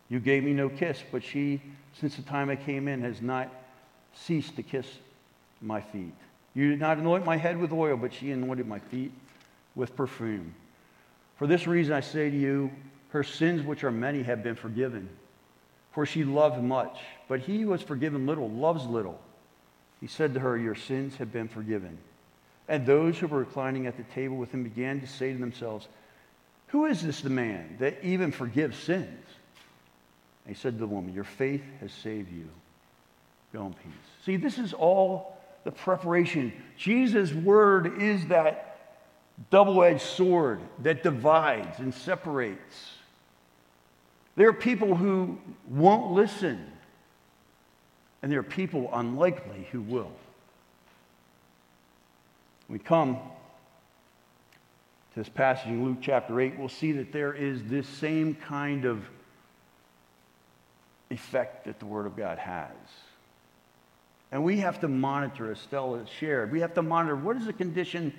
You 0.09 0.21
gave 0.21 0.45
me 0.45 0.53
no 0.53 0.69
kiss, 0.69 1.03
but 1.11 1.23
she, 1.23 1.61
since 1.99 2.17
the 2.17 2.23
time 2.23 2.49
I 2.49 2.57
came 2.57 2.89
in, 2.89 3.03
has 3.03 3.21
not 3.21 3.51
ceased 4.15 4.57
to 4.57 4.63
kiss 4.63 4.87
my 5.61 5.81
feet. 5.81 6.15
You 6.55 6.71
did 6.71 6.81
not 6.81 6.99
anoint 6.99 7.25
my 7.25 7.37
head 7.37 7.59
with 7.59 7.73
oil, 7.73 7.97
but 7.97 8.13
she 8.13 8.31
anointed 8.31 8.67
my 8.67 8.79
feet 8.79 9.13
with 9.75 9.97
perfume. 9.97 10.55
For 11.37 11.47
this 11.47 11.67
reason 11.67 11.93
I 11.93 12.01
say 12.01 12.31
to 12.31 12.37
you, 12.37 12.71
her 13.09 13.23
sins, 13.23 13.63
which 13.63 13.85
are 13.85 13.91
many, 13.91 14.23
have 14.23 14.43
been 14.43 14.55
forgiven. 14.55 15.09
For 15.93 16.07
she 16.07 16.25
loved 16.25 16.63
much, 16.63 16.99
but 17.29 17.41
he 17.41 17.61
who 17.61 17.73
has 17.73 17.83
forgiven 17.83 18.27
little 18.27 18.49
loves 18.49 18.87
little. 18.87 19.21
He 20.01 20.07
said 20.07 20.35
to 20.35 20.41
her, 20.41 20.57
Your 20.57 20.75
sins 20.75 21.17
have 21.17 21.33
been 21.33 21.49
forgiven. 21.49 21.99
And 22.69 22.87
those 22.87 23.19
who 23.19 23.27
were 23.27 23.41
reclining 23.41 23.87
at 23.87 23.97
the 23.97 24.05
table 24.05 24.37
with 24.37 24.53
him 24.53 24.63
began 24.63 25.01
to 25.01 25.07
say 25.07 25.33
to 25.33 25.39
themselves, 25.39 25.89
Who 26.69 26.87
is 26.87 27.03
this 27.03 27.21
the 27.21 27.31
man 27.31 27.77
that 27.81 27.99
even 28.03 28.33
forgives 28.33 28.79
sins? 28.79 29.27
And 30.45 30.57
he 30.57 30.61
said 30.61 30.75
to 30.75 30.79
the 30.79 30.87
woman, 30.87 31.13
Your 31.13 31.25
faith 31.25 31.63
has 31.81 31.93
saved 31.93 32.33
you. 32.33 32.49
Go 33.53 33.67
in 33.67 33.75
peace. 33.75 33.93
See, 34.25 34.37
this 34.37 34.59
is 34.59 34.73
all 34.73 35.37
the 35.65 35.71
preparation. 35.71 36.53
Jesus' 36.79 37.33
word 37.33 38.01
is 38.01 38.27
that 38.29 38.72
double 39.51 39.83
edged 39.83 40.03
sword 40.03 40.61
that 40.81 41.03
divides 41.03 41.79
and 41.79 41.95
separates. 41.95 42.93
There 44.37 44.49
are 44.49 44.55
people 44.55 44.95
who 44.95 45.39
won't 45.69 46.13
listen, 46.13 46.67
and 48.23 48.33
there 48.33 48.41
are 48.41 48.45
people 48.45 48.91
unlikely 48.93 49.69
who 49.73 49.81
will. 49.83 50.13
we 52.69 52.79
come 52.79 53.17
to 55.13 55.21
this 55.21 55.29
passage 55.29 55.69
in 55.69 55.85
Luke 55.85 55.99
chapter 56.01 56.41
8, 56.41 56.59
we'll 56.59 56.71
see 56.71 56.93
that 56.93 57.13
there 57.13 57.35
is 57.35 57.63
this 57.65 57.87
same 57.87 58.35
kind 58.35 58.87
of 58.87 59.05
effect 61.11 61.67
that 61.67 61.79
the 61.79 61.85
Word 61.85 62.07
of 62.07 62.17
God 62.17 62.39
has. 62.39 62.71
And 64.31 64.43
we 64.43 64.61
have 64.61 64.81
to 64.81 64.89
monitor, 64.89 65.53
as 65.53 65.59
Stella 65.59 66.07
shared, 66.19 66.51
we 66.51 66.61
have 66.61 66.73
to 66.75 66.83
monitor 66.83 67.15
what 67.15 67.37
is 67.37 67.45
the 67.45 67.53
condition 67.53 68.15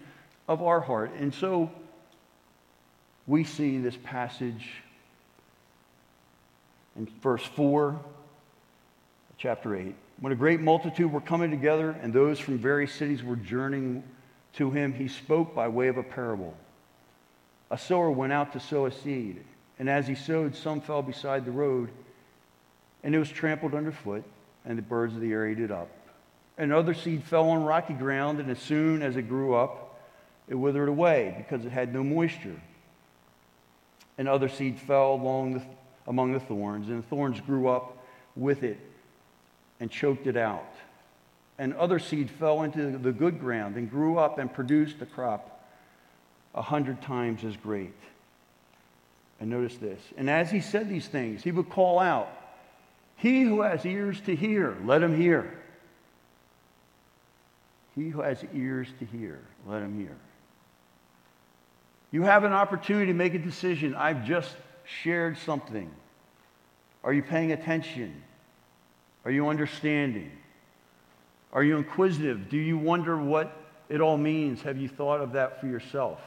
of 0.47 0.61
our 0.61 0.81
heart. 0.81 1.11
And 1.17 1.33
so 1.33 1.71
we 3.27 3.43
see 3.43 3.77
this 3.79 3.97
passage 4.03 4.69
in 6.95 7.07
verse 7.21 7.43
4, 7.55 7.99
chapter 9.37 9.75
8. 9.75 9.95
When 10.19 10.31
a 10.31 10.35
great 10.35 10.61
multitude 10.61 11.11
were 11.11 11.21
coming 11.21 11.51
together 11.51 11.91
and 12.01 12.13
those 12.13 12.39
from 12.39 12.57
various 12.57 12.93
cities 12.93 13.23
were 13.23 13.35
journeying 13.35 14.03
to 14.53 14.69
him, 14.69 14.93
he 14.93 15.07
spoke 15.07 15.55
by 15.55 15.67
way 15.67 15.87
of 15.87 15.97
a 15.97 16.03
parable. 16.03 16.55
A 17.71 17.77
sower 17.77 18.11
went 18.11 18.31
out 18.31 18.53
to 18.53 18.59
sow 18.59 18.85
a 18.85 18.91
seed, 18.91 19.43
and 19.79 19.89
as 19.89 20.07
he 20.07 20.13
sowed, 20.13 20.55
some 20.55 20.79
fell 20.79 21.01
beside 21.01 21.43
the 21.43 21.51
road, 21.51 21.89
and 23.03 23.15
it 23.15 23.19
was 23.19 23.29
trampled 23.29 23.73
underfoot, 23.73 24.23
and 24.63 24.77
the 24.77 24.83
birds 24.83 25.15
of 25.15 25.21
the 25.21 25.31
air 25.31 25.47
ate 25.47 25.59
it 25.59 25.71
up. 25.71 25.89
And 26.57 26.71
other 26.71 26.93
seed 26.93 27.23
fell 27.23 27.49
on 27.49 27.63
rocky 27.63 27.95
ground, 27.95 28.39
and 28.39 28.51
as 28.51 28.59
soon 28.59 29.01
as 29.01 29.17
it 29.17 29.23
grew 29.23 29.55
up, 29.55 29.82
it 30.47 30.55
withered 30.55 30.89
away 30.89 31.35
because 31.37 31.65
it 31.65 31.71
had 31.71 31.93
no 31.93 32.03
moisture. 32.03 32.59
And 34.17 34.27
other 34.27 34.49
seed 34.49 34.79
fell 34.79 35.13
along 35.13 35.53
the, 35.55 35.61
among 36.07 36.33
the 36.33 36.39
thorns, 36.39 36.89
and 36.89 36.99
the 36.99 37.07
thorns 37.07 37.39
grew 37.41 37.67
up 37.67 37.97
with 38.35 38.63
it 38.63 38.79
and 39.79 39.89
choked 39.89 40.27
it 40.27 40.37
out. 40.37 40.73
And 41.57 41.73
other 41.75 41.99
seed 41.99 42.29
fell 42.29 42.63
into 42.63 42.97
the 42.97 43.11
good 43.11 43.39
ground 43.39 43.75
and 43.75 43.89
grew 43.89 44.17
up 44.17 44.37
and 44.37 44.51
produced 44.51 45.01
a 45.01 45.05
crop 45.05 45.65
a 46.55 46.61
hundred 46.61 47.01
times 47.01 47.43
as 47.43 47.55
great. 47.57 47.93
And 49.39 49.49
notice 49.49 49.75
this. 49.77 49.99
And 50.17 50.29
as 50.29 50.51
he 50.51 50.61
said 50.61 50.89
these 50.89 51.07
things, 51.07 51.43
he 51.43 51.51
would 51.51 51.69
call 51.69 51.99
out, 51.99 52.29
He 53.15 53.43
who 53.43 53.61
has 53.61 53.85
ears 53.85 54.19
to 54.21 54.35
hear, 54.35 54.77
let 54.85 55.01
him 55.01 55.15
hear. 55.15 55.59
He 57.95 58.09
who 58.09 58.21
has 58.21 58.43
ears 58.53 58.87
to 58.99 59.05
hear, 59.05 59.39
let 59.67 59.81
him 59.81 59.97
hear. 59.99 60.15
You 62.13 62.21
have 62.21 62.43
an 62.43 62.53
opportunity 62.53 63.07
to 63.07 63.13
make 63.13 63.33
a 63.33 63.39
decision. 63.39 63.95
I've 63.95 64.23
just 64.23 64.55
shared 64.85 65.35
something. 65.35 65.89
Are 67.03 67.11
you 67.11 67.23
paying 67.23 67.51
attention? 67.51 68.21
Are 69.25 69.31
you 69.31 69.49
understanding? 69.49 70.31
Are 71.53 71.63
you 71.63 71.75
inquisitive? 71.75 72.49
Do 72.49 72.57
you 72.57 72.77
wonder 72.77 73.17
what 73.17 73.57
it 73.89 73.99
all 73.99 74.15
means? 74.15 74.61
Have 74.61 74.77
you 74.77 74.87
thought 74.87 75.21
of 75.21 75.31
that 75.31 75.59
for 75.59 75.65
yourself? 75.65 76.19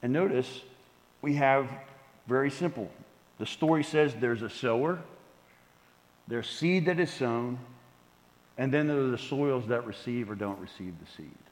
And 0.00 0.12
notice 0.12 0.60
we 1.22 1.34
have 1.34 1.68
very 2.28 2.52
simple. 2.52 2.88
The 3.40 3.46
story 3.46 3.82
says 3.82 4.14
there's 4.20 4.42
a 4.42 4.50
sower, 4.50 5.00
there's 6.28 6.48
seed 6.48 6.86
that 6.86 7.00
is 7.00 7.12
sown, 7.12 7.58
and 8.56 8.72
then 8.72 8.86
there 8.86 9.00
are 9.00 9.08
the 9.08 9.18
soils 9.18 9.66
that 9.66 9.84
receive 9.86 10.30
or 10.30 10.36
don't 10.36 10.60
receive 10.60 10.94
the 11.04 11.10
seed. 11.16 11.43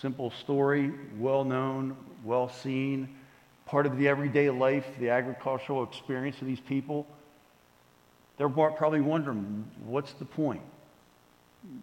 Simple 0.00 0.30
story, 0.30 0.92
well 1.18 1.42
known, 1.42 1.96
well 2.22 2.50
seen, 2.50 3.08
part 3.64 3.86
of 3.86 3.96
the 3.96 4.08
everyday 4.08 4.50
life, 4.50 4.86
the 5.00 5.08
agricultural 5.08 5.82
experience 5.84 6.38
of 6.42 6.46
these 6.46 6.60
people. 6.60 7.06
They're 8.36 8.48
probably 8.50 9.00
wondering, 9.00 9.64
what's 9.86 10.12
the 10.12 10.26
point? 10.26 10.60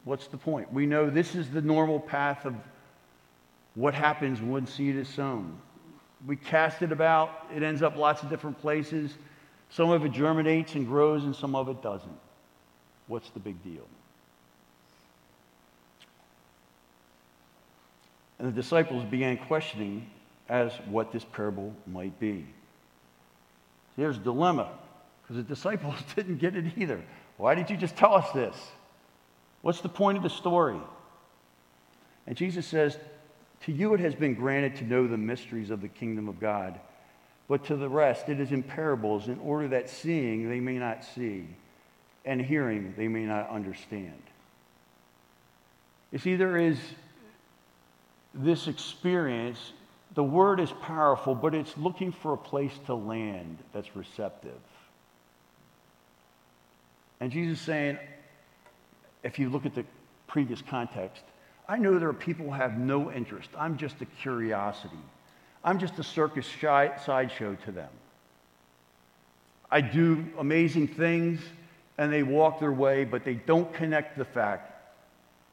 What's 0.03 0.27
the 0.27 0.37
point? 0.37 0.71
We 0.71 0.85
know 0.85 1.09
this 1.09 1.33
is 1.33 1.49
the 1.49 1.61
normal 1.61 1.99
path 1.99 2.45
of 2.45 2.53
what 3.73 3.95
happens 3.95 4.39
when 4.39 4.67
seed 4.67 4.95
is 4.95 5.09
sown. 5.09 5.59
We 6.27 6.35
cast 6.35 6.83
it 6.83 6.91
about, 6.91 7.47
it 7.53 7.63
ends 7.63 7.81
up 7.81 7.97
lots 7.97 8.21
of 8.21 8.29
different 8.29 8.61
places. 8.61 9.17
Some 9.69 9.89
of 9.89 10.05
it 10.05 10.11
germinates 10.11 10.75
and 10.75 10.85
grows, 10.85 11.23
and 11.23 11.35
some 11.35 11.55
of 11.55 11.67
it 11.67 11.81
doesn't. 11.81 12.19
What's 13.07 13.31
the 13.31 13.39
big 13.39 13.61
deal? 13.63 13.87
And 18.43 18.51
the 18.51 18.61
disciples 18.61 19.05
began 19.05 19.37
questioning 19.37 20.05
as 20.49 20.73
what 20.89 21.13
this 21.13 21.23
parable 21.23 21.73
might 21.87 22.19
be. 22.19 22.45
There's 23.95 24.17
a 24.17 24.19
dilemma, 24.19 24.69
because 25.21 25.37
the 25.37 25.43
disciples 25.55 25.95
didn't 26.13 26.39
get 26.39 26.57
it 26.57 26.77
either. 26.77 27.01
Why 27.37 27.55
did 27.55 27.69
you 27.69 27.77
just 27.77 27.95
tell 27.95 28.13
us 28.13 28.29
this? 28.31 28.53
What's 29.61 29.79
the 29.79 29.87
point 29.87 30.17
of 30.17 30.23
the 30.23 30.29
story? 30.29 30.77
And 32.27 32.35
Jesus 32.35 32.67
says, 32.67 32.97
To 33.63 33.71
you 33.71 33.93
it 33.93 34.01
has 34.01 34.13
been 34.13 34.35
granted 34.35 34.75
to 34.75 34.83
know 34.83 35.07
the 35.07 35.17
mysteries 35.17 35.69
of 35.69 35.79
the 35.79 35.87
kingdom 35.87 36.27
of 36.27 36.41
God, 36.41 36.77
but 37.47 37.63
to 37.67 37.77
the 37.77 37.87
rest 37.87 38.27
it 38.27 38.41
is 38.41 38.51
in 38.51 38.61
parables, 38.61 39.29
in 39.29 39.39
order 39.39 39.69
that 39.69 39.89
seeing 39.89 40.49
they 40.49 40.59
may 40.59 40.77
not 40.77 41.05
see, 41.05 41.47
and 42.25 42.41
hearing 42.41 42.93
they 42.97 43.07
may 43.07 43.23
not 43.23 43.49
understand. 43.49 44.21
You 46.11 46.19
see, 46.19 46.35
there 46.35 46.57
is 46.57 46.77
this 48.33 48.67
experience 48.67 49.73
the 50.13 50.23
word 50.23 50.59
is 50.59 50.71
powerful, 50.81 51.33
but 51.33 51.55
it's 51.55 51.75
looking 51.77 52.11
for 52.11 52.33
a 52.33 52.37
place 52.37 52.73
to 52.85 52.93
land 52.93 53.57
that's 53.73 53.95
receptive. 53.95 54.59
And 57.19 57.31
Jesus 57.31 57.59
is 57.59 57.65
saying, 57.65 57.97
if 59.23 59.39
you 59.39 59.49
look 59.49 59.65
at 59.65 59.73
the 59.73 59.85
previous 60.27 60.61
context, 60.61 61.23
I 61.67 61.77
know 61.77 61.97
there 61.97 62.09
are 62.09 62.13
people 62.13 62.45
who 62.45 62.51
have 62.51 62.77
no 62.77 63.11
interest. 63.11 63.49
I'm 63.57 63.77
just 63.77 64.01
a 64.01 64.05
curiosity. 64.05 64.97
I'm 65.63 65.79
just 65.79 65.97
a 65.97 66.03
circus 66.03 66.45
sideshow 66.45 67.55
to 67.65 67.71
them. 67.71 67.89
I 69.71 69.81
do 69.81 70.25
amazing 70.37 70.89
things 70.89 71.41
and 71.97 72.11
they 72.11 72.21
walk 72.21 72.59
their 72.59 72.71
way, 72.71 73.05
but 73.05 73.23
they 73.23 73.35
don't 73.35 73.73
connect 73.73 74.17
the 74.17 74.25
fact 74.25 74.69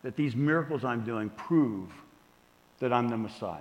that 0.02 0.16
these 0.16 0.34
miracles 0.34 0.84
I'm 0.84 1.04
doing 1.04 1.30
prove 1.30 1.88
that 2.80 2.92
I'm 2.92 3.08
the 3.08 3.16
Messiah. 3.16 3.60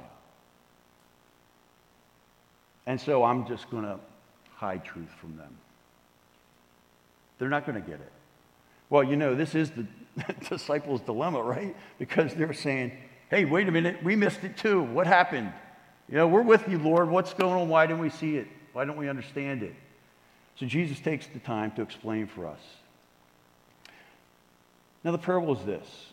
And 2.86 3.00
so 3.00 3.24
I'm 3.24 3.48
just 3.48 3.70
going 3.70 3.84
to 3.84 4.00
hide 4.56 4.84
truth 4.84 5.10
from 5.22 5.38
them. 5.38 5.56
They're 7.38 7.50
not 7.50 7.66
going 7.66 7.82
to 7.82 7.88
get 7.88 8.00
it. 8.00 8.12
Well, 8.90 9.04
you 9.04 9.16
know, 9.16 9.36
this 9.36 9.56
is 9.56 9.72
the 9.72 9.86
disciples' 10.50 11.02
dilemma, 11.02 11.42
right? 11.42 11.76
Because 12.00 12.34
they're 12.34 12.54
saying, 12.54 12.92
hey, 13.30 13.46
wait 13.46 13.68
a 13.68 13.72
minute, 13.72 14.04
we 14.04 14.16
missed 14.16 14.44
it 14.44 14.58
too. 14.58 14.82
What 14.82 15.08
happened? 15.08 15.54
You 16.10 16.16
know, 16.16 16.28
we're 16.28 16.42
with 16.42 16.68
you, 16.68 16.80
Lord. 16.80 17.10
What's 17.10 17.34
going 17.34 17.62
on? 17.62 17.70
Why 17.70 17.86
didn't 17.86 18.02
we 18.02 18.10
see 18.10 18.38
it? 18.38 18.48
Why 18.74 18.86
don't 18.86 18.98
we 18.98 19.08
understand 19.08 19.62
it? 19.62 19.76
So 20.56 20.66
Jesus 20.66 21.00
takes 21.00 21.28
the 21.28 21.40
time 21.40 21.72
to 21.72 21.82
explain 21.82 22.28
for 22.28 22.48
us. 22.48 22.60
Now, 25.04 25.12
the 25.12 25.18
parable 25.18 25.58
is 25.58 25.66
this 25.66 26.08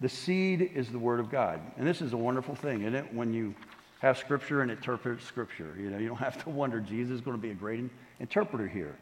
the 0.00 0.08
seed 0.08 0.72
is 0.74 0.90
the 0.90 0.98
word 0.98 1.20
of 1.20 1.30
God. 1.30 1.60
And 1.76 1.86
this 1.86 2.00
is 2.00 2.12
a 2.12 2.16
wonderful 2.16 2.54
thing, 2.54 2.82
isn't 2.82 2.94
it? 2.94 3.12
When 3.12 3.34
you 3.34 3.54
have 4.00 4.16
scripture 4.16 4.62
and 4.62 4.70
interpret 4.70 5.22
scripture, 5.22 5.74
you 5.78 5.90
know, 5.90 5.98
you 5.98 6.08
don't 6.08 6.16
have 6.18 6.42
to 6.44 6.50
wonder, 6.50 6.80
Jesus 6.80 7.16
is 7.16 7.20
going 7.20 7.36
to 7.36 7.42
be 7.42 7.50
a 7.50 7.54
great 7.54 7.84
interpreter 8.18 8.66
here. 8.66 8.96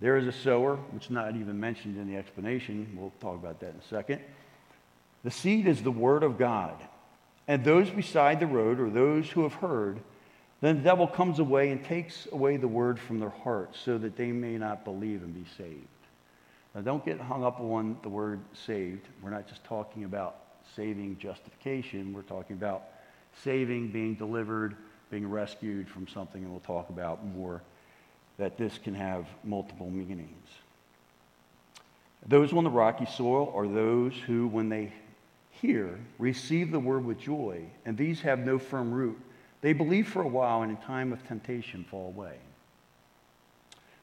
There 0.00 0.16
is 0.16 0.26
a 0.26 0.32
sower, 0.32 0.76
which 0.92 1.06
is 1.06 1.10
not 1.10 1.34
even 1.34 1.58
mentioned 1.58 1.96
in 1.96 2.08
the 2.08 2.16
explanation. 2.16 2.88
We'll 2.94 3.12
talk 3.20 3.34
about 3.34 3.58
that 3.60 3.70
in 3.70 3.80
a 3.80 3.88
second. 3.88 4.20
The 5.24 5.30
seed 5.30 5.66
is 5.66 5.82
the 5.82 5.90
word 5.90 6.22
of 6.22 6.38
God. 6.38 6.76
And 7.48 7.64
those 7.64 7.90
beside 7.90 8.38
the 8.38 8.46
road, 8.46 8.78
are 8.78 8.90
those 8.90 9.30
who 9.30 9.42
have 9.42 9.54
heard, 9.54 9.98
then 10.60 10.76
the 10.76 10.82
devil 10.82 11.06
comes 11.06 11.38
away 11.38 11.70
and 11.70 11.84
takes 11.84 12.28
away 12.30 12.58
the 12.58 12.68
word 12.68 13.00
from 13.00 13.18
their 13.18 13.30
hearts 13.30 13.78
so 13.80 13.96
that 13.98 14.16
they 14.16 14.30
may 14.30 14.58
not 14.58 14.84
believe 14.84 15.22
and 15.22 15.34
be 15.34 15.48
saved. 15.56 15.86
Now, 16.78 16.84
don't 16.84 17.04
get 17.04 17.18
hung 17.18 17.42
up 17.42 17.58
on 17.58 17.96
the 18.04 18.08
word 18.08 18.38
saved. 18.52 19.08
We're 19.20 19.30
not 19.30 19.48
just 19.48 19.64
talking 19.64 20.04
about 20.04 20.36
saving 20.76 21.18
justification, 21.18 22.12
we're 22.12 22.22
talking 22.22 22.54
about 22.54 22.84
saving, 23.42 23.90
being 23.90 24.14
delivered, 24.14 24.76
being 25.10 25.28
rescued 25.28 25.88
from 25.88 26.06
something, 26.06 26.40
and 26.40 26.52
we'll 26.52 26.60
talk 26.60 26.88
about 26.88 27.26
more 27.26 27.62
that 28.36 28.56
this 28.56 28.78
can 28.78 28.94
have 28.94 29.26
multiple 29.42 29.90
meanings. 29.90 30.46
Those 32.28 32.52
on 32.52 32.62
the 32.62 32.70
rocky 32.70 33.06
soil 33.06 33.52
are 33.56 33.66
those 33.66 34.12
who, 34.14 34.46
when 34.46 34.68
they 34.68 34.92
hear, 35.50 35.98
receive 36.20 36.70
the 36.70 36.78
word 36.78 37.04
with 37.04 37.18
joy, 37.18 37.64
and 37.86 37.98
these 37.98 38.20
have 38.20 38.38
no 38.38 38.56
firm 38.56 38.92
root. 38.92 39.18
They 39.62 39.72
believe 39.72 40.06
for 40.06 40.22
a 40.22 40.28
while, 40.28 40.62
and 40.62 40.70
in 40.70 40.76
time 40.76 41.12
of 41.12 41.26
temptation 41.26 41.82
fall 41.90 42.06
away. 42.06 42.36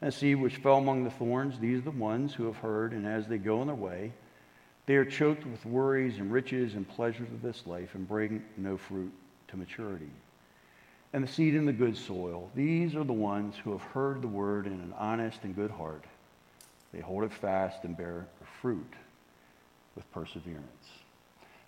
And 0.06 0.14
seed 0.14 0.36
which 0.36 0.58
fell 0.58 0.78
among 0.78 1.04
the 1.04 1.10
thorns, 1.10 1.58
these 1.58 1.80
are 1.80 1.86
the 1.86 1.90
ones 1.90 2.32
who 2.32 2.46
have 2.46 2.58
heard, 2.58 2.92
and 2.92 3.08
as 3.08 3.26
they 3.28 3.40
go 3.40 3.62
on 3.62 3.66
their 3.66 3.76
way, 3.76 4.14
they 4.86 4.98
are 4.98 5.04
choked 5.04 5.48
with 5.48 5.66
worries 5.66 6.20
and 6.20 6.32
riches 6.32 6.76
and 6.76 6.88
pleasures 6.88 7.28
of 7.32 7.42
this 7.42 7.64
life 7.66 7.96
and 7.96 8.08
bring 8.08 8.46
no 8.56 8.78
fruit 8.78 9.12
to 9.48 9.58
maturity 9.58 10.12
and 11.12 11.24
the 11.24 11.28
seed 11.28 11.56
in 11.56 11.66
the 11.66 11.74
good 11.74 11.98
soil. 11.98 12.52
These 12.54 12.94
are 12.94 13.04
the 13.04 13.14
ones 13.14 13.56
who 13.64 13.72
have 13.72 13.82
heard 13.82 14.22
the 14.22 14.28
word 14.28 14.68
in 14.68 14.74
an 14.74 14.94
honest 14.96 15.40
and 15.42 15.56
good 15.56 15.72
heart. 15.72 16.04
They 16.94 17.00
hold 17.00 17.24
it 17.24 17.34
fast 17.34 17.84
and 17.84 17.98
bear 17.98 18.28
fruit 18.62 18.94
with 19.96 20.12
perseverance. 20.12 20.62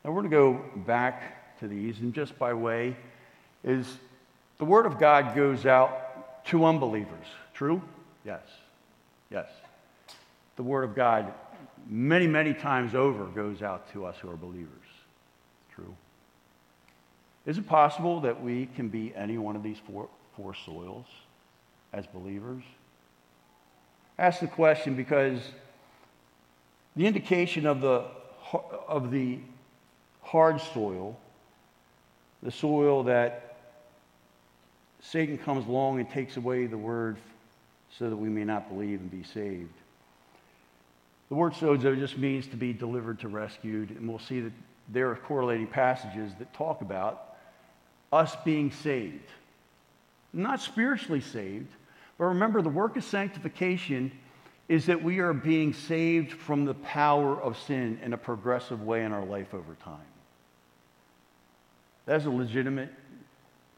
Now 0.06 0.12
we're 0.12 0.22
going 0.22 0.30
to 0.30 0.38
go 0.38 0.82
back 0.86 1.58
to 1.62 1.68
these, 1.68 2.02
and 2.02 2.14
just 2.14 2.38
by 2.38 2.54
way 2.54 2.98
is 3.64 3.98
the 4.60 4.66
word 4.66 4.86
of 4.86 5.00
God 5.00 5.34
goes 5.34 5.66
out 5.66 6.46
to 6.46 6.66
unbelievers. 6.66 7.26
True? 7.56 7.82
Yes. 8.28 8.44
Yes. 9.32 9.48
The 10.58 10.64
word 10.64 10.84
of 10.84 10.96
God 10.96 11.34
many, 11.88 12.28
many 12.28 12.54
times 12.54 12.94
over 12.94 13.26
goes 13.28 13.62
out 13.62 13.92
to 13.94 14.06
us 14.06 14.18
who 14.22 14.30
are 14.30 14.36
believers. 14.36 14.68
True. 15.74 15.96
Is 17.46 17.58
it 17.58 17.66
possible 17.66 18.20
that 18.22 18.44
we 18.44 18.66
can 18.76 18.90
be 18.90 19.16
any 19.16 19.38
one 19.38 19.56
of 19.56 19.64
these 19.64 19.78
four, 19.88 20.10
four 20.36 20.54
soils 20.54 21.06
as 21.94 22.06
believers? 22.06 22.64
ask 24.20 24.40
the 24.40 24.48
question 24.48 24.96
because 24.96 25.40
the 26.96 27.06
indication 27.06 27.68
of 27.68 27.82
the, 27.82 28.04
of 28.88 29.12
the 29.12 29.40
hard 30.22 30.60
soil, 30.60 31.16
the 32.42 32.52
soil 32.52 33.04
that 33.04 33.58
Satan 35.02 35.38
comes 35.38 35.68
along 35.68 36.00
and 36.00 36.10
takes 36.10 36.36
away 36.36 36.66
the 36.66 36.78
word 36.78 37.18
so 37.98 38.10
that 38.10 38.16
we 38.16 38.30
may 38.30 38.44
not 38.44 38.70
believe 38.70 39.00
and 39.00 39.12
be 39.12 39.24
saved. 39.24 39.74
The 41.30 41.36
word 41.36 41.54
sozo 41.54 41.98
just 41.98 42.18
means 42.18 42.48
to 42.48 42.56
be 42.56 42.74
delivered 42.74 43.20
to 43.20 43.28
rescued, 43.28 43.92
and 43.92 44.08
we'll 44.08 44.20
see 44.20 44.40
that 44.42 44.54
there 44.90 45.10
are 45.12 45.16
correlating 45.16 45.68
passages 45.68 46.32
that 46.40 46.54
talk 46.54 46.82
about 46.82 47.36
us 48.14 48.36
being 48.46 48.72
saved. 48.72 49.30
Not 50.32 50.62
spiritually 50.62 51.22
saved, 51.22 51.70
but 52.18 52.26
remember 52.26 52.62
the 52.62 52.70
work 52.70 52.96
of 52.96 53.04
sanctification 53.04 54.12
is 54.70 54.86
that 54.86 55.02
we 55.02 55.20
are 55.20 55.34
being 55.34 55.74
saved 55.74 56.32
from 56.32 56.66
the 56.66 56.74
power 56.76 57.42
of 57.42 57.58
sin 57.58 58.00
in 58.04 58.14
a 58.14 58.18
progressive 58.18 58.84
way 58.84 59.04
in 59.04 59.12
our 59.12 59.26
life 59.26 59.54
over 59.54 59.76
time. 59.84 60.00
That's 62.06 62.26
a 62.26 62.30
legitimate 62.30 62.90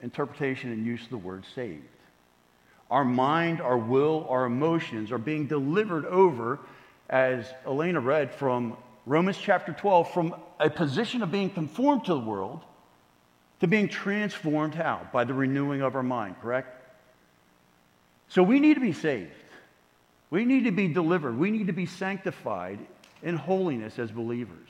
interpretation 0.01 0.71
and 0.71 0.85
use 0.85 1.03
of 1.03 1.09
the 1.09 1.17
word 1.17 1.45
saved. 1.55 1.83
Our 2.89 3.05
mind, 3.05 3.61
our 3.61 3.77
will, 3.77 4.25
our 4.29 4.45
emotions 4.45 5.11
are 5.11 5.17
being 5.17 5.47
delivered 5.47 6.05
over, 6.05 6.59
as 7.09 7.51
Elena 7.65 7.99
read 7.99 8.33
from 8.33 8.75
Romans 9.05 9.37
chapter 9.37 9.73
12, 9.73 10.11
from 10.11 10.35
a 10.59 10.69
position 10.69 11.21
of 11.21 11.31
being 11.31 11.49
conformed 11.49 12.05
to 12.05 12.13
the 12.13 12.19
world 12.19 12.61
to 13.59 13.67
being 13.67 13.89
transformed 13.89 14.75
how? 14.75 15.07
By 15.11 15.23
the 15.23 15.33
renewing 15.33 15.81
of 15.81 15.95
our 15.95 16.03
mind, 16.03 16.35
correct? 16.41 16.75
So 18.29 18.43
we 18.43 18.59
need 18.59 18.75
to 18.75 18.79
be 18.79 18.93
saved. 18.93 19.31
We 20.29 20.45
need 20.45 20.65
to 20.65 20.71
be 20.71 20.87
delivered. 20.87 21.37
We 21.37 21.51
need 21.51 21.67
to 21.67 21.73
be 21.73 21.85
sanctified 21.85 22.79
in 23.23 23.35
holiness 23.35 23.99
as 23.99 24.11
believers. 24.11 24.69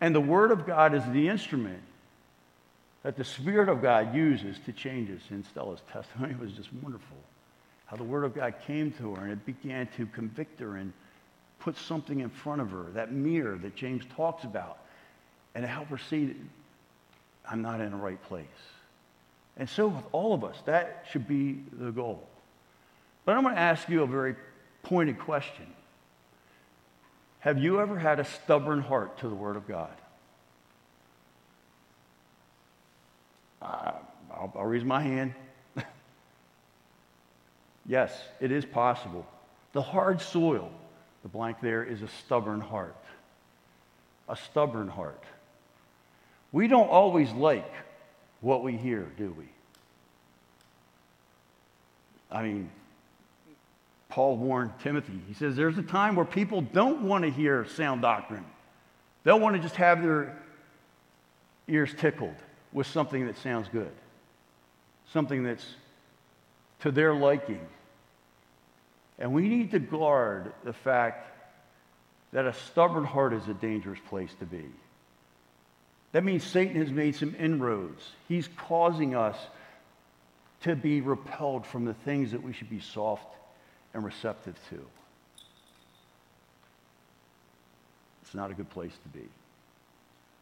And 0.00 0.14
the 0.14 0.20
Word 0.20 0.50
of 0.50 0.66
God 0.66 0.94
is 0.94 1.02
the 1.06 1.28
instrument 1.28 1.82
that 3.02 3.16
the 3.16 3.24
Spirit 3.24 3.68
of 3.68 3.82
God 3.82 4.14
uses 4.14 4.58
to 4.66 4.72
change 4.72 5.10
us. 5.10 5.22
And 5.30 5.44
Stella's 5.46 5.80
testimony 5.92 6.34
was 6.40 6.52
just 6.52 6.72
wonderful. 6.72 7.16
How 7.90 7.96
the 7.96 8.04
Word 8.04 8.22
of 8.22 8.36
God 8.36 8.54
came 8.68 8.92
to 8.92 9.16
her 9.16 9.24
and 9.24 9.32
it 9.32 9.44
began 9.44 9.88
to 9.96 10.06
convict 10.06 10.60
her 10.60 10.76
and 10.76 10.92
put 11.58 11.76
something 11.76 12.20
in 12.20 12.30
front 12.30 12.60
of 12.60 12.70
her, 12.70 12.84
that 12.94 13.10
mirror 13.10 13.58
that 13.58 13.74
James 13.74 14.04
talks 14.14 14.44
about, 14.44 14.78
and 15.56 15.64
to 15.64 15.68
help 15.68 15.88
her 15.88 15.98
see 15.98 16.26
that 16.26 16.36
I'm 17.50 17.62
not 17.62 17.80
in 17.80 17.90
the 17.90 17.96
right 17.96 18.22
place. 18.22 18.46
And 19.56 19.68
so, 19.68 19.88
with 19.88 20.04
all 20.12 20.32
of 20.32 20.44
us, 20.44 20.56
that 20.66 21.04
should 21.10 21.26
be 21.26 21.64
the 21.72 21.90
goal. 21.90 22.22
But 23.24 23.36
I'm 23.36 23.42
going 23.42 23.56
to 23.56 23.60
ask 23.60 23.88
you 23.88 24.04
a 24.04 24.06
very 24.06 24.36
pointed 24.84 25.18
question 25.18 25.66
Have 27.40 27.58
you 27.58 27.80
ever 27.80 27.98
had 27.98 28.20
a 28.20 28.24
stubborn 28.24 28.82
heart 28.82 29.18
to 29.18 29.28
the 29.28 29.34
Word 29.34 29.56
of 29.56 29.66
God? 29.66 29.96
Uh, 33.60 33.92
I'll, 34.32 34.52
I'll 34.56 34.64
raise 34.64 34.84
my 34.84 35.02
hand. 35.02 35.34
Yes, 37.90 38.16
it 38.40 38.52
is 38.52 38.64
possible. 38.64 39.26
The 39.72 39.82
hard 39.82 40.20
soil, 40.20 40.70
the 41.22 41.28
blank 41.28 41.60
there, 41.60 41.82
is 41.82 42.02
a 42.02 42.08
stubborn 42.08 42.60
heart. 42.60 42.96
A 44.28 44.36
stubborn 44.36 44.88
heart. 44.88 45.24
We 46.52 46.68
don't 46.68 46.88
always 46.88 47.32
like 47.32 47.70
what 48.40 48.62
we 48.62 48.76
hear, 48.76 49.10
do 49.18 49.34
we? 49.36 49.44
I 52.30 52.44
mean, 52.44 52.70
Paul 54.08 54.36
warned 54.36 54.72
Timothy. 54.82 55.20
He 55.26 55.34
says 55.34 55.56
there's 55.56 55.76
a 55.76 55.82
time 55.82 56.14
where 56.14 56.24
people 56.24 56.60
don't 56.60 57.02
want 57.02 57.24
to 57.24 57.30
hear 57.30 57.66
sound 57.66 58.02
doctrine. 58.02 58.44
They'll 59.24 59.40
want 59.40 59.56
to 59.56 59.62
just 59.62 59.76
have 59.76 60.00
their 60.00 60.36
ears 61.66 61.92
tickled 61.98 62.36
with 62.72 62.86
something 62.86 63.26
that 63.26 63.36
sounds 63.38 63.68
good, 63.68 63.90
something 65.12 65.42
that's 65.42 65.66
to 66.80 66.90
their 66.90 67.14
liking. 67.14 67.60
And 69.20 69.34
we 69.34 69.48
need 69.48 69.70
to 69.72 69.78
guard 69.78 70.52
the 70.64 70.72
fact 70.72 71.28
that 72.32 72.46
a 72.46 72.54
stubborn 72.54 73.04
heart 73.04 73.34
is 73.34 73.46
a 73.48 73.54
dangerous 73.54 73.98
place 74.08 74.30
to 74.40 74.46
be. 74.46 74.64
That 76.12 76.24
means 76.24 76.42
Satan 76.42 76.76
has 76.76 76.90
made 76.90 77.14
some 77.14 77.36
inroads. 77.38 78.02
He's 78.28 78.48
causing 78.56 79.14
us 79.14 79.36
to 80.62 80.74
be 80.74 81.00
repelled 81.00 81.66
from 81.66 81.84
the 81.84 81.94
things 81.94 82.32
that 82.32 82.42
we 82.42 82.52
should 82.52 82.70
be 82.70 82.80
soft 82.80 83.36
and 83.94 84.04
receptive 84.04 84.56
to. 84.70 84.84
It's 88.22 88.34
not 88.34 88.50
a 88.50 88.54
good 88.54 88.70
place 88.70 88.92
to 89.02 89.18
be. 89.18 89.26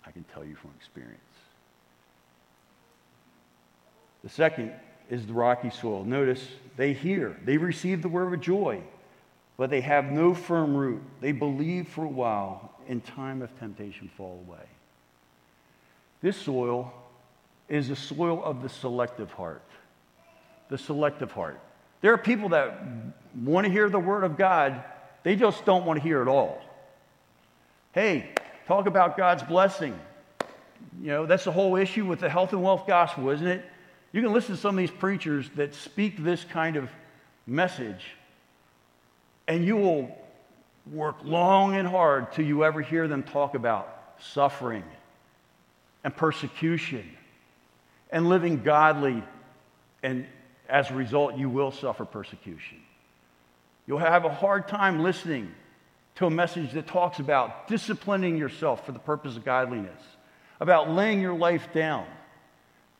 I 0.06 0.10
can 0.10 0.24
tell 0.34 0.44
you 0.44 0.54
from 0.54 0.70
experience. 0.78 1.18
The 4.22 4.30
second 4.30 4.72
is 5.08 5.26
the 5.26 5.32
rocky 5.32 5.70
soil. 5.70 6.04
Notice 6.04 6.46
they 6.76 6.92
hear, 6.92 7.36
they 7.44 7.56
receive 7.56 8.02
the 8.02 8.08
word 8.08 8.32
of 8.32 8.40
joy, 8.40 8.80
but 9.56 9.70
they 9.70 9.80
have 9.80 10.06
no 10.06 10.34
firm 10.34 10.76
root. 10.76 11.02
They 11.20 11.32
believe 11.32 11.88
for 11.88 12.04
a 12.04 12.08
while, 12.08 12.72
in 12.86 13.00
time 13.00 13.42
of 13.42 13.56
temptation 13.58 14.10
fall 14.16 14.42
away. 14.46 14.64
This 16.22 16.36
soil 16.36 16.92
is 17.68 17.88
the 17.88 17.96
soil 17.96 18.42
of 18.42 18.62
the 18.62 18.68
selective 18.68 19.30
heart. 19.32 19.62
The 20.70 20.78
selective 20.78 21.32
heart. 21.32 21.60
There 22.00 22.12
are 22.12 22.18
people 22.18 22.50
that 22.50 22.80
want 23.34 23.66
to 23.66 23.72
hear 23.72 23.88
the 23.90 23.98
word 23.98 24.24
of 24.24 24.36
God, 24.36 24.82
they 25.22 25.36
just 25.36 25.64
don't 25.64 25.84
want 25.84 25.98
to 25.98 26.02
hear 26.02 26.22
it 26.22 26.28
all. 26.28 26.60
Hey, 27.92 28.30
talk 28.66 28.86
about 28.86 29.16
God's 29.16 29.42
blessing. 29.42 29.98
You 31.00 31.08
know, 31.08 31.26
that's 31.26 31.44
the 31.44 31.52
whole 31.52 31.76
issue 31.76 32.06
with 32.06 32.20
the 32.20 32.30
health 32.30 32.52
and 32.52 32.62
wealth 32.62 32.86
gospel, 32.86 33.30
isn't 33.30 33.46
it? 33.46 33.64
You 34.12 34.22
can 34.22 34.32
listen 34.32 34.54
to 34.54 34.60
some 34.60 34.74
of 34.74 34.78
these 34.78 34.90
preachers 34.90 35.48
that 35.56 35.74
speak 35.74 36.22
this 36.22 36.44
kind 36.44 36.76
of 36.76 36.88
message, 37.46 38.04
and 39.46 39.64
you 39.64 39.76
will 39.76 40.16
work 40.92 41.16
long 41.22 41.76
and 41.76 41.86
hard 41.86 42.32
till 42.32 42.44
you 42.46 42.64
ever 42.64 42.80
hear 42.80 43.08
them 43.08 43.22
talk 43.22 43.54
about 43.54 44.14
suffering 44.20 44.84
and 46.04 46.16
persecution 46.16 47.08
and 48.10 48.28
living 48.28 48.62
godly. 48.62 49.22
And 50.02 50.26
as 50.68 50.90
a 50.90 50.94
result, 50.94 51.36
you 51.36 51.50
will 51.50 51.70
suffer 51.70 52.04
persecution. 52.04 52.78
You'll 53.86 53.98
have 53.98 54.24
a 54.24 54.32
hard 54.32 54.68
time 54.68 55.02
listening 55.02 55.52
to 56.16 56.26
a 56.26 56.30
message 56.30 56.72
that 56.72 56.86
talks 56.86 57.20
about 57.20 57.68
disciplining 57.68 58.36
yourself 58.36 58.84
for 58.84 58.92
the 58.92 58.98
purpose 58.98 59.36
of 59.36 59.44
godliness, 59.44 60.02
about 60.60 60.90
laying 60.90 61.20
your 61.20 61.34
life 61.34 61.72
down, 61.72 62.06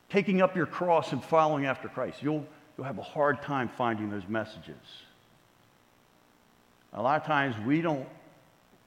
taking 0.09 0.41
up 0.41 0.55
your 0.55 0.65
cross 0.65 1.11
and 1.11 1.23
following 1.23 1.65
after 1.65 1.87
Christ. 1.87 2.21
You'll, 2.21 2.45
you'll 2.77 2.87
have 2.87 2.97
a 2.97 3.03
hard 3.03 3.41
time 3.41 3.69
finding 3.77 4.09
those 4.09 4.27
messages. 4.27 4.75
A 6.93 7.01
lot 7.01 7.21
of 7.21 7.27
times 7.27 7.55
we 7.65 7.81
don't, 7.81 8.07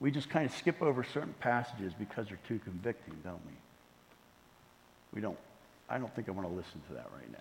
we 0.01 0.11
just 0.11 0.29
kind 0.29 0.45
of 0.45 0.53
skip 0.57 0.83
over 0.83 1.05
certain 1.05 1.35
passages 1.39 1.93
because 1.97 2.27
they're 2.29 2.39
too 2.49 2.59
convicting, 2.59 3.15
don't 3.23 3.41
we? 3.47 3.53
We 5.15 5.21
don't, 5.21 5.39
I 5.89 5.99
don't 5.99 6.13
think 6.15 6.29
I 6.29 6.33
want 6.33 6.49
to 6.49 6.55
listen 6.55 6.81
to 6.89 6.95
that 6.95 7.07
right 7.15 7.31
now. 7.31 7.39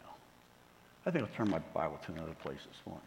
I 1.05 1.09
think 1.11 1.23
I'll 1.23 1.35
turn 1.35 1.49
my 1.49 1.59
Bible 1.73 1.99
to 2.05 2.11
another 2.11 2.35
place 2.43 2.59
this 2.59 2.79
morning. 2.85 3.03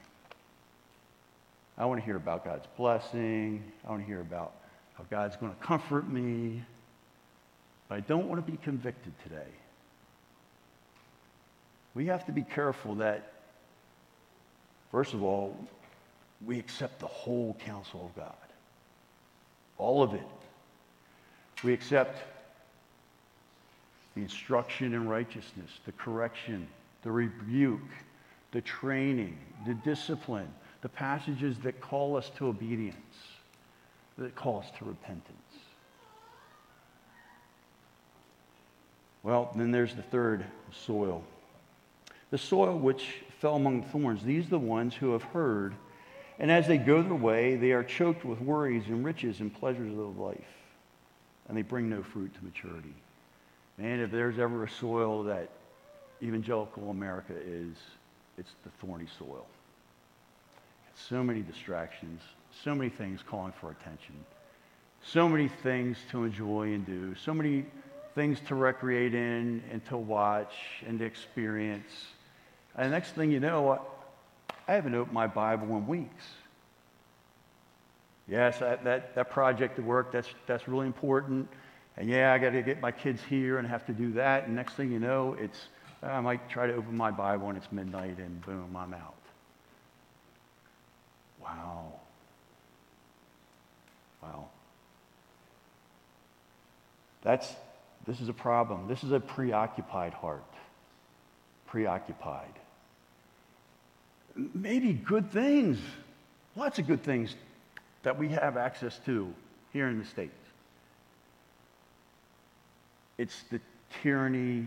I 1.79 1.85
want 1.87 2.01
to 2.01 2.05
hear 2.05 2.17
about 2.17 2.45
God's 2.45 2.67
blessing. 2.77 3.63
I 3.87 3.91
want 3.91 4.03
to 4.03 4.07
hear 4.07 4.21
about 4.21 4.55
how 4.95 5.05
God's 5.11 5.37
going 5.37 5.53
to 5.55 5.59
comfort 5.61 6.09
me. 6.09 6.63
But 7.89 7.97
I 7.97 8.01
don't 8.01 8.29
want 8.29 8.45
to 8.45 8.51
be 8.51 8.57
convicted 8.59 9.13
today. 9.23 9.51
We 11.95 12.07
have 12.07 12.27
to 12.27 12.33
be 12.33 12.43
careful 12.43 12.97
that, 12.97 13.33
first 14.91 15.15
of 15.15 15.23
all, 15.23 15.57
we 16.45 16.59
accept 16.59 16.99
the 16.99 17.07
whole 17.07 17.57
counsel 17.65 18.05
of 18.07 18.17
God. 18.17 18.35
All 19.79 20.03
of 20.03 20.15
it. 20.15 20.27
We 21.63 21.73
accept 21.73 22.19
the 24.15 24.23
instruction 24.23 24.95
in 24.95 25.09
righteousness, 25.09 25.71
the 25.87 25.93
correction, 25.93 26.69
the 27.03 27.11
rebuke, 27.11 27.81
the 28.53 28.61
training, 28.61 29.37
the 29.67 29.75
discipline, 29.75 30.49
the 30.83 30.89
passages 30.89 31.57
that 31.59 31.81
call 31.81 32.17
us 32.17 32.31
to 32.37 32.47
obedience, 32.47 32.97
that 34.19 34.35
call 34.35 34.61
us 34.61 34.67
to 34.79 34.85
repentance. 34.85 35.31
Well, 39.23 39.51
then 39.57 39.71
there's 39.71 39.95
the 39.95 40.03
third 40.03 40.45
soil. 40.71 41.25
The 42.35 42.39
soil 42.39 42.77
which 42.77 43.23
fell 43.39 43.55
among 43.55 43.85
thorns. 43.85 44.25
These 44.25 44.47
are 44.47 44.51
the 44.51 44.59
ones 44.59 44.93
who 44.93 45.13
have 45.13 45.23
heard, 45.23 45.73
and 46.41 46.51
as 46.51 46.67
they 46.67 46.79
go 46.79 47.01
their 47.01 47.15
way, 47.15 47.55
they 47.55 47.71
are 47.71 47.85
choked 47.85 48.25
with 48.25 48.41
worries 48.41 48.89
and 48.89 49.05
riches 49.05 49.39
and 49.39 49.55
pleasures 49.55 49.97
of 49.97 50.19
life, 50.19 50.41
and 51.47 51.57
they 51.57 51.63
bring 51.63 51.89
no 51.89 52.03
fruit 52.03 52.35
to 52.35 52.45
maturity. 52.45 52.93
Man, 53.79 54.01
if 54.01 54.11
there's 54.11 54.41
ever 54.41 54.65
a 54.65 54.69
soil 54.69 55.23
that 55.23 55.49
evangelical 56.21 56.91
America 56.91 57.35
is, 57.37 57.77
it's 58.37 58.51
the 58.65 58.71
thorny 58.85 59.07
soil. 59.17 59.47
So 60.97 61.23
many 61.23 61.43
distractions, 61.43 62.21
so 62.65 62.75
many 62.75 62.91
things 62.91 63.21
calling 63.25 63.53
for 63.61 63.71
attention, 63.71 64.17
so 65.05 65.29
many 65.29 65.47
things 65.47 65.99
to 66.11 66.25
enjoy 66.25 66.73
and 66.73 66.85
do, 66.85 67.15
so 67.15 67.33
many 67.33 67.65
things 68.17 68.41
to 68.49 68.57
recreate 68.57 69.15
in 69.15 69.63
and 69.71 69.85
to 69.87 69.97
watch 69.97 70.83
and 70.85 70.99
to 70.99 71.05
experience. 71.05 71.93
And 72.77 72.87
the 72.87 72.91
next 72.91 73.13
thing 73.13 73.31
you 73.31 73.41
know, 73.41 73.81
I 74.67 74.73
haven't 74.75 74.95
opened 74.95 75.15
my 75.15 75.27
Bible 75.27 75.77
in 75.77 75.87
weeks. 75.87 76.25
Yes, 78.29 78.59
that, 78.59 78.85
that, 78.85 79.15
that 79.15 79.31
project 79.31 79.79
at 79.79 79.85
work, 79.85 80.11
that's, 80.11 80.29
that's 80.47 80.67
really 80.67 80.87
important. 80.87 81.49
And 81.97 82.09
yeah, 82.09 82.33
I 82.33 82.39
got 82.39 82.51
to 82.51 82.63
get 82.63 82.81
my 82.81 82.91
kids 82.91 83.23
here 83.29 83.59
and 83.59 83.69
have 83.69 83.87
to 83.87 83.93
do 83.93 84.13
that. 84.13 84.47
And 84.47 84.57
next 84.57 84.75
thing 84.75 84.91
you 84.91 84.99
know, 84.99 85.37
it's, 85.39 85.59
I 86.03 86.21
might 86.21 86.49
try 86.49 86.67
to 86.67 86.75
open 86.75 86.97
my 86.97 87.11
Bible 87.11 87.49
and 87.49 87.59
it's 87.59 87.71
midnight 87.71 88.19
and 88.19 88.45
boom, 88.45 88.77
I'm 88.77 88.95
out. 88.95 89.15
Wow. 91.41 91.93
Wow. 94.23 94.47
That's, 97.23 97.47
this 98.07 98.21
is 98.21 98.29
a 98.29 98.33
problem. 98.33 98.89
This 98.89 99.05
is 99.05 99.13
a 99.13 99.21
preoccupied 99.21 100.15
heart. 100.15 100.43
Preoccupied. 101.67 102.55
Maybe 104.37 104.93
good 104.93 105.31
things, 105.31 105.79
lots 106.57 106.79
of 106.79 106.87
good 106.87 107.03
things 107.03 107.37
that 108.03 108.19
we 108.19 108.29
have 108.31 108.57
access 108.57 108.99
to 109.07 109.33
here 109.73 109.89
in 109.89 109.99
the 109.99 110.05
States. 110.05 110.35
It's 113.17 113.45
the 113.51 113.61
tyranny 114.03 114.67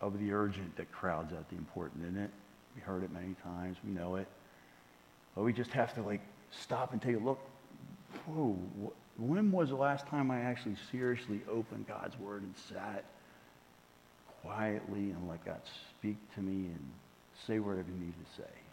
of 0.00 0.18
the 0.20 0.32
urgent 0.32 0.76
that 0.76 0.92
crowds 0.92 1.32
out 1.32 1.48
the 1.48 1.56
important, 1.56 2.04
isn't 2.04 2.18
it? 2.18 2.30
We 2.74 2.82
heard 2.82 3.02
it 3.02 3.10
many 3.12 3.34
times. 3.42 3.76
We 3.84 3.90
know 3.90 4.16
it. 4.16 4.28
But 5.34 5.44
we 5.44 5.52
just 5.52 5.72
have 5.72 5.94
to 5.94 6.02
like 6.02 6.20
stop 6.50 6.92
and 6.92 7.00
take 7.00 7.16
a 7.16 7.18
look. 7.18 7.40
Whoa, 8.26 8.56
when 9.16 9.50
was 9.50 9.70
the 9.70 9.76
last 9.76 10.06
time 10.06 10.30
I 10.30 10.40
actually 10.40 10.76
seriously 10.90 11.40
opened 11.50 11.86
God's 11.88 12.18
Word 12.18 12.42
and 12.42 12.54
sat 12.56 13.04
quietly 14.42 15.10
and 15.10 15.28
let 15.28 15.44
God 15.44 15.60
speak 15.90 16.16
to 16.34 16.40
me 16.40 16.68
and 16.68 16.90
say 17.46 17.58
whatever 17.58 17.88
He 17.88 17.98
needed 17.98 18.14
to 18.36 18.42
say? 18.42 18.67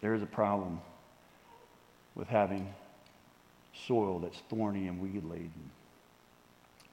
There 0.00 0.14
is 0.14 0.22
a 0.22 0.26
problem 0.26 0.80
with 2.14 2.28
having 2.28 2.72
soil 3.86 4.18
that's 4.18 4.38
thorny 4.48 4.88
and 4.88 5.00
weed 5.00 5.24
laden. 5.24 5.70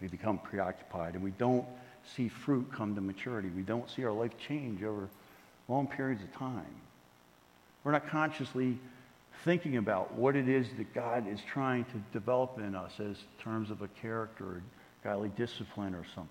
We 0.02 0.08
become 0.08 0.38
preoccupied 0.38 1.16
and 1.16 1.24
we 1.24 1.32
don't 1.32 1.66
see 2.16 2.30
fruit 2.30 2.72
come 2.72 2.96
to 2.96 3.02
maturity. 3.02 3.50
We 3.50 3.64
don't 3.64 3.90
see 3.90 4.04
our 4.04 4.12
life 4.12 4.32
change 4.38 4.84
over 4.84 5.10
long 5.68 5.88
periods 5.88 6.24
of 6.24 6.32
time. 6.34 6.76
We're 7.84 7.92
not 7.92 8.08
consciously 8.08 8.78
thinking 9.44 9.78
about 9.78 10.14
what 10.14 10.36
it 10.36 10.48
is 10.48 10.68
that 10.78 10.94
God 10.94 11.28
is 11.28 11.40
trying 11.48 11.86
to 11.86 11.98
develop 12.14 12.58
in 12.58 12.76
us 12.76 13.00
as 13.00 13.18
terms 13.40 13.70
of 13.70 13.82
a 13.82 13.88
character, 13.88 14.44
or 14.44 14.62
godly 15.04 15.30
discipline, 15.30 15.94
or 15.94 16.04
something. 16.16 16.30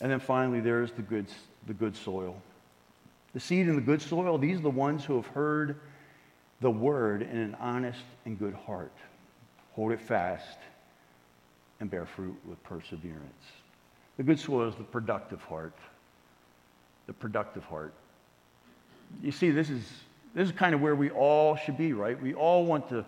And 0.00 0.10
then 0.10 0.20
finally, 0.20 0.60
there's 0.60 0.92
the 0.92 1.02
good, 1.02 1.26
the 1.66 1.74
good 1.74 1.96
soil. 1.96 2.40
The 3.38 3.44
seed 3.44 3.68
in 3.68 3.76
the 3.76 3.80
good 3.80 4.02
soil, 4.02 4.36
these 4.36 4.58
are 4.58 4.62
the 4.62 4.68
ones 4.68 5.04
who 5.04 5.14
have 5.14 5.28
heard 5.28 5.78
the 6.60 6.72
word 6.72 7.22
in 7.22 7.36
an 7.36 7.56
honest 7.60 8.02
and 8.24 8.36
good 8.36 8.52
heart. 8.52 8.90
Hold 9.76 9.92
it 9.92 10.00
fast 10.00 10.58
and 11.78 11.88
bear 11.88 12.04
fruit 12.04 12.36
with 12.48 12.60
perseverance. 12.64 13.44
The 14.16 14.24
good 14.24 14.40
soil 14.40 14.66
is 14.66 14.74
the 14.74 14.82
productive 14.82 15.40
heart. 15.42 15.76
The 17.06 17.12
productive 17.12 17.62
heart. 17.62 17.94
You 19.22 19.30
see, 19.30 19.52
this 19.52 19.70
is, 19.70 19.88
this 20.34 20.48
is 20.48 20.52
kind 20.52 20.74
of 20.74 20.80
where 20.80 20.96
we 20.96 21.10
all 21.10 21.54
should 21.54 21.78
be, 21.78 21.92
right? 21.92 22.20
We 22.20 22.34
all 22.34 22.66
want 22.66 22.88
to, 22.88 23.04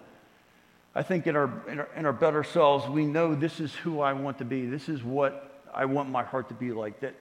I 0.95 1.03
think 1.03 1.27
in 1.27 1.35
our, 1.35 1.51
in 1.67 1.81
our, 1.81 1.89
in 1.97 2.07
our 2.07 2.13
better 2.13 2.45
selves, 2.45 2.87
we 2.87 3.05
know 3.05 3.35
this 3.35 3.59
is 3.59 3.75
who 3.75 4.01
I 4.01 4.13
want 4.13 4.39
to 4.39 4.45
be. 4.45 4.67
This 4.67 4.89
is 4.89 5.03
what 5.03 5.61
I 5.75 5.87
want 5.87 6.09
my 6.09 6.23
heart 6.23 6.47
to 6.51 6.55
be 6.55 6.71
like. 6.71 7.01
That, 7.01 7.17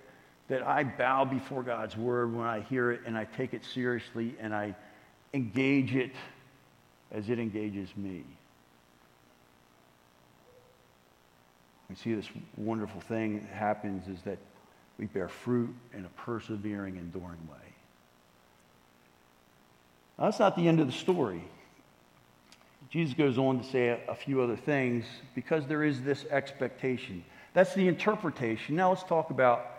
that 0.50 0.68
I 0.68 0.84
bow 0.84 1.26
before 1.26 1.64
God's 1.64 1.96
word 1.96 2.36
when 2.36 2.46
I 2.46 2.62
hear 2.62 2.92
it 2.92 3.02
and 3.06 3.18
I 3.18 3.26
take 3.26 3.54
it 3.54 3.64
seriously 3.64 4.36
and 4.40 4.54
I 4.54 4.76
engage 5.34 5.96
it 5.96 6.12
as 7.12 7.30
it 7.30 7.40
engages 7.40 7.90
me. 7.96 8.24
We 11.88 11.96
see 11.96 12.14
this 12.14 12.30
wonderful 12.58 13.02
thing 13.02 13.42
that 13.42 13.56
happens 13.56 14.08
is 14.08 14.22
that 14.24 14.38
we 14.98 15.06
bear 15.06 15.28
fruit 15.28 15.74
in 15.94 16.06
a 16.06 16.10
persevering, 16.10 16.98
enduring 16.98 17.48
way. 17.50 17.58
Now, 20.18 20.26
that's 20.26 20.40
not 20.40 20.56
the 20.56 20.68
end 20.68 20.80
of 20.80 20.88
the 20.88 20.94
story. 20.94 21.44
Jesus 22.90 23.16
goes 23.16 23.38
on 23.38 23.60
to 23.62 23.66
say 23.70 23.90
a, 23.90 24.00
a 24.10 24.16
few 24.16 24.42
other 24.42 24.58
things 24.58 25.06
because 25.36 25.68
there 25.68 25.84
is 25.84 26.02
this 26.02 26.26
expectation. 26.26 27.24
That's 27.54 27.74
the 27.74 27.88
interpretation. 27.88 28.76
Now 28.76 28.90
let's 28.90 29.04
talk 29.04 29.30
about 29.30 29.79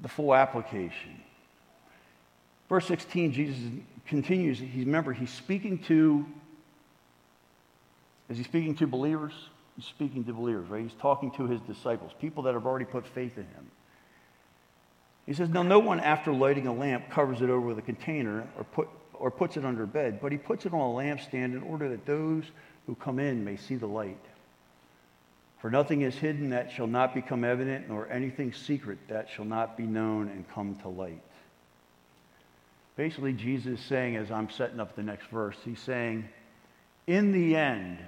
the 0.00 0.08
full 0.08 0.34
application. 0.34 1.20
Verse 2.68 2.86
16, 2.86 3.32
Jesus 3.32 3.58
continues. 4.06 4.58
He, 4.58 4.80
remember, 4.80 5.12
he's 5.12 5.30
speaking 5.30 5.78
to, 5.84 6.24
is 8.30 8.38
he 8.38 8.44
speaking 8.44 8.74
to 8.76 8.86
believers? 8.86 9.32
He's 9.76 9.84
speaking 9.86 10.24
to 10.24 10.32
believers, 10.32 10.68
right? 10.68 10.82
He's 10.82 10.94
talking 11.00 11.30
to 11.32 11.46
his 11.46 11.60
disciples, 11.62 12.12
people 12.20 12.42
that 12.44 12.54
have 12.54 12.66
already 12.66 12.84
put 12.84 13.06
faith 13.06 13.36
in 13.36 13.44
him. 13.44 13.70
He 15.26 15.34
says, 15.34 15.48
Now, 15.48 15.62
no 15.62 15.78
one 15.78 16.00
after 16.00 16.32
lighting 16.32 16.66
a 16.66 16.72
lamp 16.72 17.10
covers 17.10 17.42
it 17.42 17.50
over 17.50 17.66
with 17.66 17.78
a 17.78 17.82
container 17.82 18.46
or, 18.56 18.64
put, 18.64 18.88
or 19.14 19.30
puts 19.30 19.56
it 19.56 19.64
under 19.64 19.84
a 19.84 19.86
bed, 19.86 20.20
but 20.20 20.32
he 20.32 20.38
puts 20.38 20.66
it 20.66 20.72
on 20.72 20.80
a 20.80 20.82
lampstand 20.82 21.54
in 21.54 21.62
order 21.62 21.88
that 21.90 22.06
those 22.06 22.44
who 22.86 22.94
come 22.96 23.18
in 23.18 23.44
may 23.44 23.56
see 23.56 23.76
the 23.76 23.86
light. 23.86 24.18
For 25.62 25.70
nothing 25.70 26.02
is 26.02 26.16
hidden 26.16 26.50
that 26.50 26.72
shall 26.72 26.88
not 26.88 27.14
become 27.14 27.44
evident, 27.44 27.88
nor 27.88 28.10
anything 28.10 28.52
secret 28.52 28.98
that 29.06 29.30
shall 29.30 29.44
not 29.44 29.76
be 29.76 29.84
known 29.84 30.26
and 30.26 30.44
come 30.50 30.74
to 30.82 30.88
light. 30.88 31.22
Basically, 32.96 33.32
Jesus 33.32 33.78
is 33.78 33.86
saying, 33.86 34.16
as 34.16 34.32
I'm 34.32 34.50
setting 34.50 34.80
up 34.80 34.96
the 34.96 35.04
next 35.04 35.28
verse, 35.28 35.56
he's 35.64 35.78
saying, 35.78 36.28
in 37.06 37.30
the 37.30 37.54
end, 37.54 38.00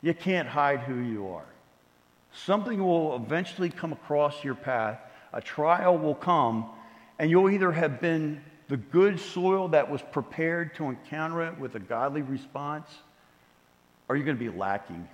you 0.00 0.14
can't 0.14 0.48
hide 0.48 0.80
who 0.80 0.96
you 0.96 1.28
are. 1.28 1.44
Something 2.32 2.82
will 2.82 3.16
eventually 3.16 3.68
come 3.68 3.92
across 3.92 4.42
your 4.42 4.54
path, 4.54 4.98
a 5.34 5.42
trial 5.42 5.98
will 5.98 6.14
come, 6.14 6.70
and 7.18 7.30
you'll 7.30 7.50
either 7.50 7.70
have 7.70 8.00
been 8.00 8.40
the 8.68 8.78
good 8.78 9.20
soil 9.20 9.68
that 9.68 9.90
was 9.90 10.00
prepared 10.10 10.74
to 10.76 10.86
encounter 10.86 11.42
it 11.48 11.58
with 11.58 11.74
a 11.74 11.80
godly 11.80 12.22
response, 12.22 12.88
or 14.08 14.16
you're 14.16 14.24
going 14.24 14.38
to 14.38 14.50
be 14.52 14.56
lacking 14.56 15.06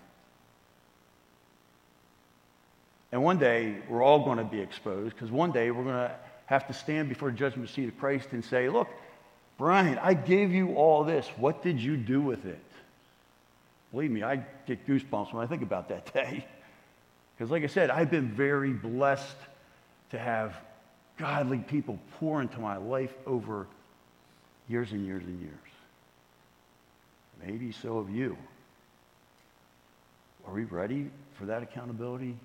And 3.12 3.22
one 3.22 3.38
day, 3.38 3.76
we're 3.88 4.02
all 4.02 4.24
going 4.24 4.38
to 4.38 4.44
be 4.44 4.58
exposed 4.58 5.14
because 5.14 5.30
one 5.30 5.52
day 5.52 5.70
we're 5.70 5.84
going 5.84 6.08
to 6.08 6.16
have 6.46 6.66
to 6.66 6.72
stand 6.72 7.10
before 7.10 7.30
the 7.30 7.36
judgment 7.36 7.68
seat 7.68 7.88
of 7.88 7.98
Christ 7.98 8.28
and 8.32 8.42
say, 8.42 8.70
Look, 8.70 8.88
Brian, 9.58 9.98
I 9.98 10.14
gave 10.14 10.50
you 10.50 10.74
all 10.74 11.04
this. 11.04 11.28
What 11.36 11.62
did 11.62 11.78
you 11.78 11.96
do 11.96 12.22
with 12.22 12.46
it? 12.46 12.58
Believe 13.92 14.10
me, 14.10 14.22
I 14.22 14.36
get 14.66 14.86
goosebumps 14.86 15.32
when 15.32 15.44
I 15.44 15.46
think 15.46 15.62
about 15.62 15.90
that 15.90 16.12
day. 16.14 16.46
Because, 17.36 17.50
like 17.50 17.62
I 17.62 17.66
said, 17.66 17.90
I've 17.90 18.10
been 18.10 18.28
very 18.28 18.72
blessed 18.72 19.36
to 20.10 20.18
have 20.18 20.56
godly 21.18 21.58
people 21.58 21.98
pour 22.18 22.40
into 22.40 22.58
my 22.58 22.78
life 22.78 23.12
over 23.26 23.66
years 24.68 24.92
and 24.92 25.04
years 25.04 25.22
and 25.24 25.40
years. 25.40 25.52
Maybe 27.44 27.72
so 27.72 28.02
have 28.02 28.14
you. 28.14 28.36
Are 30.46 30.54
we 30.54 30.64
ready 30.64 31.10
for 31.38 31.46
that 31.46 31.62
accountability? 31.62 32.36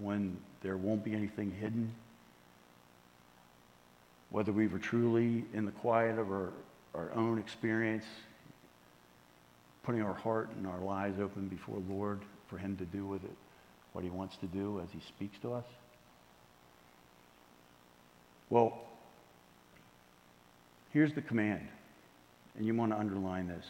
When 0.00 0.36
there 0.62 0.76
won't 0.76 1.04
be 1.04 1.14
anything 1.14 1.50
hidden. 1.50 1.92
Whether 4.30 4.52
we 4.52 4.66
were 4.66 4.78
truly 4.78 5.44
in 5.54 5.64
the 5.64 5.72
quiet 5.72 6.18
of 6.18 6.30
our, 6.30 6.52
our 6.94 7.12
own 7.14 7.38
experience, 7.38 8.04
putting 9.82 10.02
our 10.02 10.14
heart 10.14 10.50
and 10.56 10.66
our 10.66 10.80
lives 10.80 11.18
open 11.18 11.48
before 11.48 11.82
Lord 11.88 12.20
for 12.46 12.58
Him 12.58 12.76
to 12.76 12.84
do 12.84 13.06
with 13.06 13.24
it 13.24 13.36
what 13.92 14.04
He 14.04 14.10
wants 14.10 14.36
to 14.36 14.46
do 14.46 14.80
as 14.80 14.90
He 14.92 15.00
speaks 15.00 15.38
to 15.38 15.54
us. 15.54 15.64
Well, 18.50 18.78
here's 20.92 21.12
the 21.12 21.22
command, 21.22 21.66
and 22.56 22.66
you 22.66 22.74
want 22.74 22.92
to 22.92 22.98
underline 22.98 23.48
this, 23.48 23.64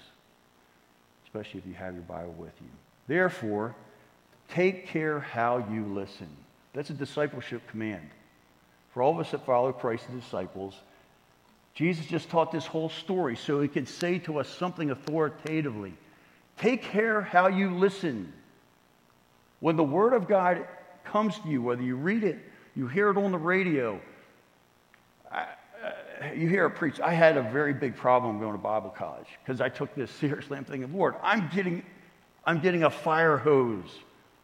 especially 1.25 1.61
if 1.61 1.67
you 1.67 1.75
have 1.75 1.95
your 1.95 2.03
Bible 2.03 2.35
with 2.39 2.53
you. 2.61 2.69
Therefore, 3.07 3.75
Take 4.51 4.87
care 4.89 5.21
how 5.21 5.67
you 5.71 5.85
listen. 5.85 6.29
That's 6.73 6.91
a 6.91 6.95
discipleship 6.95 7.63
command. 7.69 8.09
For 8.93 9.03
all 9.03 9.13
of 9.13 9.21
us 9.21 9.31
that 9.33 9.45
follow 9.45 9.73
Christ 9.73 10.05
disciples, 10.13 10.75
Jesus 11.75 12.07
just 12.07 12.31
taught 12.31 12.51
this 12.51 12.67
whole 12.67 12.89
story 12.89 13.37
so 13.37 13.61
he 13.61 13.69
could 13.69 13.89
say 13.89 14.19
to 14.21 14.39
us 14.39 14.49
something 14.49 14.91
authoritatively. 14.91 15.95
Take 16.59 16.83
care 16.83 17.21
how 17.21 17.49
you 17.49 17.77
listen. 17.77 18.33
When 19.61 19.77
the 19.77 19.85
Word 19.85 20.13
of 20.13 20.27
God 20.27 20.67
comes 21.05 21.39
to 21.41 21.49
you, 21.49 21.63
whether 21.63 21.83
you 21.83 21.97
read 21.97 22.25
it, 22.25 22.39
you 22.75 22.89
hear 22.89 23.11
it 23.11 23.17
on 23.17 23.33
the 23.33 23.39
radio, 23.39 24.01
uh, 25.31 25.45
you 26.35 26.49
hear 26.49 26.67
it 26.67 26.71
preached. 26.71 27.01
I 27.01 27.13
had 27.13 27.37
a 27.37 27.43
very 27.43 27.73
big 27.73 27.97
problem 27.97 28.41
going 28.41 28.53
to 28.53 28.59
Bible 28.59 28.91
college 28.91 29.27
because 29.45 29.61
I 29.61 29.69
took 29.69 29.95
this 29.95 30.11
seriously. 30.21 30.57
I'm 30.57 30.65
thinking, 30.65 30.93
Lord, 30.97 31.15
I'm 31.23 31.51
getting, 31.55 31.83
I'm 32.45 32.61
getting 32.61 32.85
a 32.85 32.91
fire 32.91 33.37
hose 33.37 33.91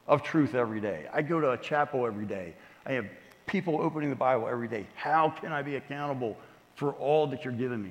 of 0.07 0.23
truth 0.23 0.55
every 0.55 0.81
day. 0.81 1.07
I 1.12 1.23
go 1.23 1.40
to 1.40 1.53
a 1.53 1.59
chapel 1.59 2.07
every 2.07 2.27
day. 2.27 2.55
I 2.87 2.93
have 2.93 3.07
people 3.47 3.81
opening 3.81 4.11
the 4.11 4.17
Bible 4.17 4.49
every 4.49 4.69
day. 4.69 4.87
How 4.95 5.31
can 5.31 5.53
I 5.53 5.62
be 5.62 5.77
accountable 5.77 6.37
for 6.77 6.93
all 6.93 7.27
that 7.29 7.45
you're 7.45 7.55
giving 7.55 7.83
me? 7.83 7.90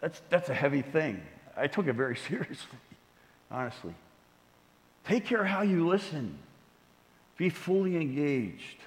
That's, 0.00 0.20
that's 0.28 0.48
a 0.48 0.54
heavy 0.54 0.82
thing. 0.82 1.20
I 1.56 1.66
took 1.66 1.86
it 1.86 1.94
very 1.94 2.16
seriously, 2.28 2.78
honestly. 3.50 3.94
Take 5.06 5.24
care 5.26 5.44
how 5.44 5.62
you 5.62 5.86
listen. 5.86 6.38
Be 7.36 7.48
fully 7.48 7.96
engaged. 7.96 8.78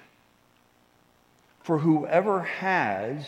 For 1.62 1.78
whoever 1.78 2.42
has, 2.42 3.24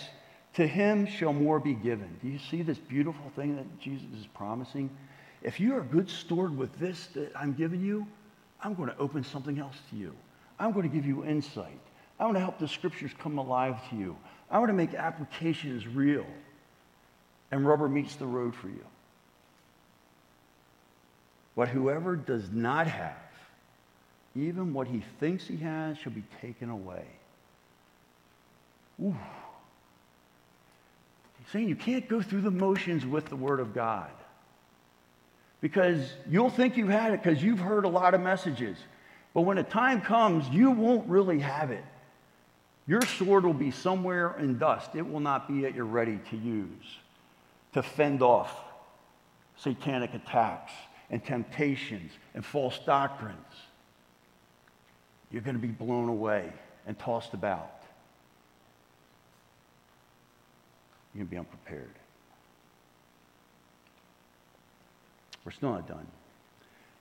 to 0.54 0.66
him 0.66 1.06
shall 1.06 1.32
more 1.32 1.58
be 1.58 1.74
given. 1.74 2.18
Do 2.22 2.28
you 2.28 2.38
see 2.38 2.62
this 2.62 2.78
beautiful 2.78 3.30
thing 3.34 3.56
that 3.56 3.80
Jesus 3.80 4.06
is 4.18 4.26
promising? 4.26 4.90
If 5.42 5.58
you 5.58 5.76
are 5.76 5.80
good 5.80 6.08
steward 6.08 6.56
with 6.56 6.78
this 6.78 7.08
that 7.14 7.32
I'm 7.34 7.52
giving 7.52 7.80
you, 7.80 8.06
I'm 8.62 8.74
going 8.74 8.88
to 8.88 8.98
open 8.98 9.24
something 9.24 9.58
else 9.58 9.76
to 9.90 9.96
you. 9.96 10.14
I'm 10.58 10.72
going 10.72 10.88
to 10.88 10.94
give 10.94 11.04
you 11.04 11.24
insight. 11.24 11.80
I 12.20 12.24
want 12.24 12.36
to 12.36 12.40
help 12.40 12.58
the 12.58 12.68
scriptures 12.68 13.10
come 13.18 13.38
alive 13.38 13.76
to 13.90 13.96
you. 13.96 14.16
I 14.50 14.58
want 14.58 14.68
to 14.68 14.74
make 14.74 14.94
applications 14.94 15.86
real. 15.86 16.26
And 17.50 17.66
rubber 17.66 17.88
meets 17.88 18.14
the 18.14 18.26
road 18.26 18.54
for 18.54 18.68
you. 18.68 18.84
But 21.56 21.68
whoever 21.68 22.16
does 22.16 22.50
not 22.50 22.86
have, 22.86 23.16
even 24.36 24.72
what 24.72 24.86
he 24.86 25.02
thinks 25.18 25.46
he 25.46 25.56
has, 25.58 25.98
shall 25.98 26.12
be 26.12 26.24
taken 26.40 26.70
away. 26.70 27.04
Ooh. 29.02 29.16
He's 31.38 31.48
saying 31.52 31.68
you 31.68 31.76
can't 31.76 32.08
go 32.08 32.22
through 32.22 32.42
the 32.42 32.50
motions 32.50 33.04
with 33.04 33.26
the 33.26 33.36
Word 33.36 33.58
of 33.58 33.74
God 33.74 34.10
because 35.62 36.12
you'll 36.28 36.50
think 36.50 36.76
you 36.76 36.88
had 36.88 37.14
it 37.14 37.22
because 37.22 37.42
you've 37.42 37.60
heard 37.60 37.86
a 37.86 37.88
lot 37.88 38.12
of 38.12 38.20
messages. 38.20 38.76
But 39.32 39.42
when 39.42 39.56
the 39.56 39.62
time 39.62 40.02
comes, 40.02 40.46
you 40.50 40.70
won't 40.72 41.08
really 41.08 41.38
have 41.38 41.70
it. 41.70 41.84
Your 42.86 43.00
sword 43.02 43.44
will 43.44 43.54
be 43.54 43.70
somewhere 43.70 44.34
in 44.38 44.58
dust. 44.58 44.90
It 44.94 45.08
will 45.08 45.20
not 45.20 45.48
be 45.48 45.64
at 45.64 45.74
your 45.74 45.86
ready 45.86 46.18
to 46.30 46.36
use 46.36 46.98
to 47.72 47.82
fend 47.82 48.20
off 48.22 48.54
satanic 49.56 50.12
attacks 50.12 50.72
and 51.08 51.24
temptations 51.24 52.10
and 52.34 52.44
false 52.44 52.78
doctrines. 52.84 53.38
You're 55.30 55.42
going 55.42 55.56
to 55.56 55.62
be 55.62 55.68
blown 55.68 56.08
away 56.08 56.52
and 56.86 56.98
tossed 56.98 57.34
about. 57.34 57.82
You're 61.14 61.24
going 61.24 61.28
to 61.28 61.30
be 61.30 61.38
unprepared. 61.38 62.01
We're 65.44 65.52
still 65.52 65.72
not 65.72 65.88
done. 65.88 66.06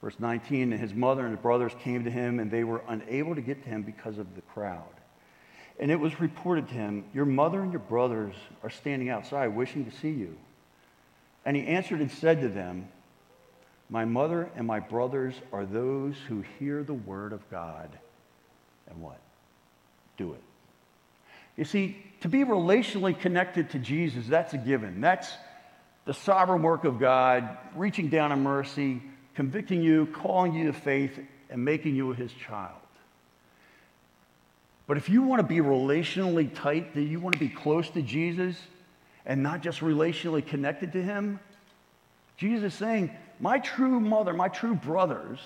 Verse 0.02 0.16
19, 0.20 0.74
and 0.74 0.82
his 0.82 0.94
mother 0.94 1.22
and 1.22 1.36
his 1.36 1.42
brothers 1.42 1.74
came 1.80 2.04
to 2.06 2.12
him, 2.12 2.40
and 2.40 2.50
they 2.50 2.64
were 2.64 2.82
unable 2.88 3.36
to 3.36 3.42
get 3.42 3.64
to 3.64 3.70
him 3.70 3.84
because 3.84 4.18
of 4.18 4.36
the 4.36 4.42
crowd. 4.42 4.84
And 5.80 5.92
it 5.92 6.00
was 6.00 6.20
reported 6.20 6.68
to 6.70 6.74
him, 6.74 7.06
Your 7.14 7.26
mother 7.26 7.62
and 7.62 7.72
your 7.72 7.82
brothers 7.82 8.34
are 8.64 8.70
standing 8.70 9.10
outside 9.10 9.48
wishing 9.48 9.86
to 9.86 9.92
see 9.98 10.10
you. 10.10 10.36
And 11.46 11.56
he 11.56 11.66
answered 11.68 12.02
and 12.02 12.12
said 12.12 12.42
to 12.42 12.50
them, 12.50 12.88
My 13.90 14.06
mother 14.06 14.50
and 14.56 14.66
my 14.66 14.80
brothers 14.80 15.36
are 15.52 15.66
those 15.66 16.16
who 16.28 16.44
hear 16.60 16.84
the 16.84 16.94
word 16.94 17.32
of 17.34 17.48
God. 17.52 17.90
And 18.90 19.02
what? 19.02 19.20
Do 20.18 20.34
it. 20.34 20.42
You 21.58 21.66
see, 21.66 21.98
to 22.22 22.30
be 22.30 22.40
relationally 22.40 23.20
connected 23.20 23.70
to 23.72 23.80
Jesus, 23.80 24.26
that's 24.28 24.54
a 24.54 24.58
given. 24.58 25.02
That's 25.02 25.32
the 26.06 26.14
sovereign 26.14 26.62
work 26.62 26.84
of 26.84 27.00
God, 27.00 27.58
reaching 27.76 28.10
down 28.10 28.32
in 28.32 28.42
mercy, 28.42 29.02
convicting 29.36 29.82
you, 29.82 30.08
calling 30.08 30.54
you 30.54 30.68
to 30.68 30.74
faith, 30.74 31.20
and 31.50 31.64
making 31.64 31.96
you 31.96 32.12
his 32.14 32.32
child. 32.34 32.74
But 34.88 34.98
if 34.98 35.10
you 35.10 35.22
want 35.22 35.42
to 35.42 35.48
be 35.48 35.58
relationally 35.58 36.54
tight, 36.54 36.96
that 36.96 37.02
you 37.02 37.20
want 37.20 37.34
to 37.34 37.40
be 37.40 37.50
close 37.50 37.90
to 37.92 38.02
Jesus 38.02 38.58
and 39.26 39.44
not 39.44 39.62
just 39.62 39.80
relationally 39.80 40.46
connected 40.46 40.94
to 40.94 41.02
him, 41.02 41.40
Jesus 42.38 42.74
is 42.74 42.80
saying, 42.80 43.12
my 43.40 43.60
true 43.60 44.00
mother, 44.00 44.34
my 44.34 44.48
true 44.48 44.76
brothers, 44.76 45.40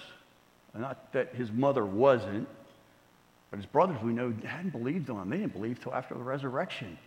not 0.73 1.11
that 1.13 1.35
his 1.35 1.51
mother 1.51 1.85
wasn't, 1.85 2.47
but 3.51 3.57
his 3.57 3.65
brothers 3.65 4.01
we 4.01 4.13
know 4.13 4.33
hadn't 4.45 4.71
believed 4.71 5.09
on 5.09 5.21
him. 5.21 5.29
They 5.29 5.37
didn't 5.37 5.53
believe 5.53 5.81
till 5.81 5.93
after 5.93 6.13
the 6.13 6.23
resurrection. 6.23 6.97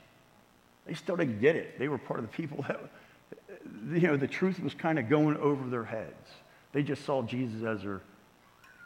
They 0.87 0.95
still 0.95 1.17
didn't 1.17 1.41
get 1.41 1.57
it. 1.57 1.79
They 1.79 1.89
were 1.89 1.99
part 1.99 2.21
of 2.21 2.27
the 2.31 2.33
people 2.33 2.65
that, 2.69 2.81
you 3.93 4.01
know, 4.01 4.17
the 4.17 4.29
truth 4.29 4.61
was 4.61 4.75
kind 4.75 4.99
of 4.99 5.09
going 5.09 5.37
over 5.37 5.69
their 5.69 5.85
heads. 5.85 6.29
They 6.73 6.83
just 6.83 7.05
saw 7.05 7.23
Jesus 7.23 7.65
as 7.65 7.83
their 7.83 8.01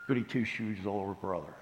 goody 0.07 0.23
two 0.23 0.45
shoes 0.45 0.79
older 0.87 1.14
brother. 1.14 1.55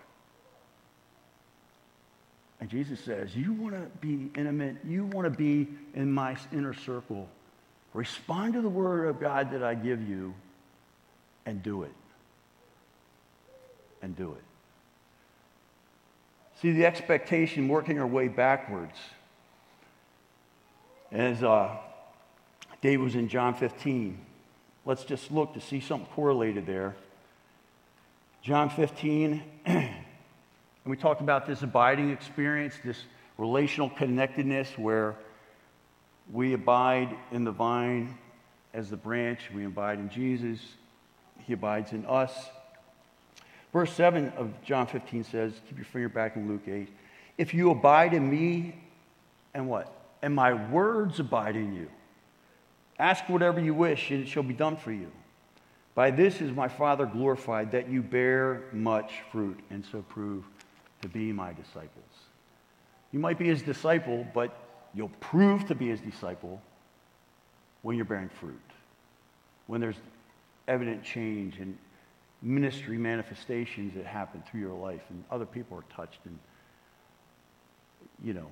And 2.61 2.69
Jesus 2.69 3.01
says, 3.01 3.35
You 3.35 3.53
want 3.55 3.75
to 3.75 3.87
be 4.01 4.31
intimate, 4.37 4.77
you 4.85 5.05
want 5.07 5.25
to 5.25 5.31
be 5.31 5.69
in 5.95 6.13
my 6.13 6.37
inner 6.53 6.75
circle. 6.75 7.29
Respond 7.95 8.55
to 8.55 8.61
the 8.61 8.69
word 8.69 9.09
of 9.09 9.19
God 9.19 9.51
that 9.53 9.63
I 9.63 9.75
give 9.75 10.07
you 10.07 10.35
and 11.47 11.63
do 11.63 11.83
it. 11.83 11.93
And 14.03 14.15
do 14.15 14.33
it. 14.33 14.45
See 16.61 16.73
the 16.73 16.85
expectation 16.85 17.69
working 17.69 17.99
our 17.99 18.07
way 18.07 18.29
backwards. 18.29 18.97
As 21.11 21.43
uh, 21.43 21.77
Dave 22.81 23.01
was 23.01 23.14
in 23.14 23.28
John 23.28 23.55
15, 23.55 24.18
let's 24.87 25.05
just 25.05 25.31
look 25.31 25.55
to 25.55 25.61
see 25.61 25.81
something 25.81 26.09
correlated 26.14 26.66
there. 26.66 26.97
John 28.43 28.70
15, 28.70 29.43
and 29.66 29.93
we 30.87 30.97
talked 30.97 31.20
about 31.20 31.47
this 31.47 31.62
abiding 31.62 32.11
experience, 32.11 32.74
this 32.83 33.05
relational 33.37 33.91
connectedness 33.91 34.78
where 34.78 35.14
we 36.33 36.55
abide 36.55 37.14
in 37.33 37.45
the 37.45 37.53
vine 37.53 38.16
as 38.72 38.89
the 38.89 38.97
branch, 38.97 39.41
we 39.55 39.66
abide 39.66 39.99
in 39.99 40.09
Jesus, 40.09 40.59
He 41.41 41.53
abides 41.53 41.93
in 41.93 42.07
us. 42.07 42.33
Verse 43.72 43.93
7 43.93 44.33
of 44.37 44.53
John 44.64 44.87
15 44.87 45.24
says, 45.24 45.53
keep 45.68 45.76
your 45.76 45.85
finger 45.85 46.09
back 46.09 46.37
in 46.37 46.49
Luke 46.49 46.66
8. 46.66 46.89
If 47.37 47.53
you 47.53 47.70
abide 47.70 48.14
in 48.14 48.31
me, 48.31 48.74
and 49.55 49.68
what? 49.68 49.93
And 50.22 50.35
my 50.35 50.70
words 50.70 51.20
abide 51.20 51.57
in 51.57 51.74
you. 51.74 51.89
Ask 53.01 53.30
whatever 53.30 53.59
you 53.59 53.72
wish, 53.72 54.11
and 54.11 54.22
it 54.22 54.28
shall 54.28 54.42
be 54.42 54.53
done 54.53 54.76
for 54.76 54.92
you. 54.92 55.11
By 55.94 56.11
this 56.11 56.42
is 56.42 56.53
my 56.53 56.68
Father 56.68 57.07
glorified, 57.07 57.72
that 57.72 57.88
you 57.88 58.03
bear 58.03 58.64
much 58.72 59.22
fruit, 59.32 59.59
and 59.70 59.82
so 59.90 60.03
prove 60.03 60.44
to 61.01 61.09
be 61.09 61.32
my 61.32 61.55
disciples. 61.55 61.88
You 63.11 63.18
might 63.18 63.38
be 63.38 63.46
his 63.46 63.62
disciple, 63.62 64.26
but 64.34 64.55
you'll 64.92 65.11
prove 65.18 65.66
to 65.68 65.74
be 65.74 65.88
his 65.88 66.01
disciple 66.01 66.61
when 67.80 67.96
you're 67.96 68.05
bearing 68.05 68.28
fruit, 68.28 68.61
when 69.66 69.80
there's 69.80 69.96
evident 70.68 71.03
change 71.03 71.59
and 71.59 71.78
ministry 72.42 72.98
manifestations 72.98 73.94
that 73.94 74.05
happen 74.05 74.42
through 74.42 74.61
your 74.61 74.78
life, 74.78 75.03
and 75.09 75.24
other 75.30 75.46
people 75.46 75.78
are 75.78 75.96
touched, 75.96 76.20
and, 76.26 76.38
you 78.22 78.34
know, 78.34 78.46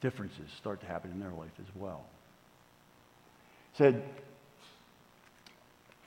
differences 0.00 0.52
start 0.56 0.80
to 0.80 0.86
happen 0.86 1.10
in 1.10 1.18
their 1.18 1.32
life 1.32 1.50
as 1.58 1.66
well. 1.74 2.04
Said, 3.74 4.02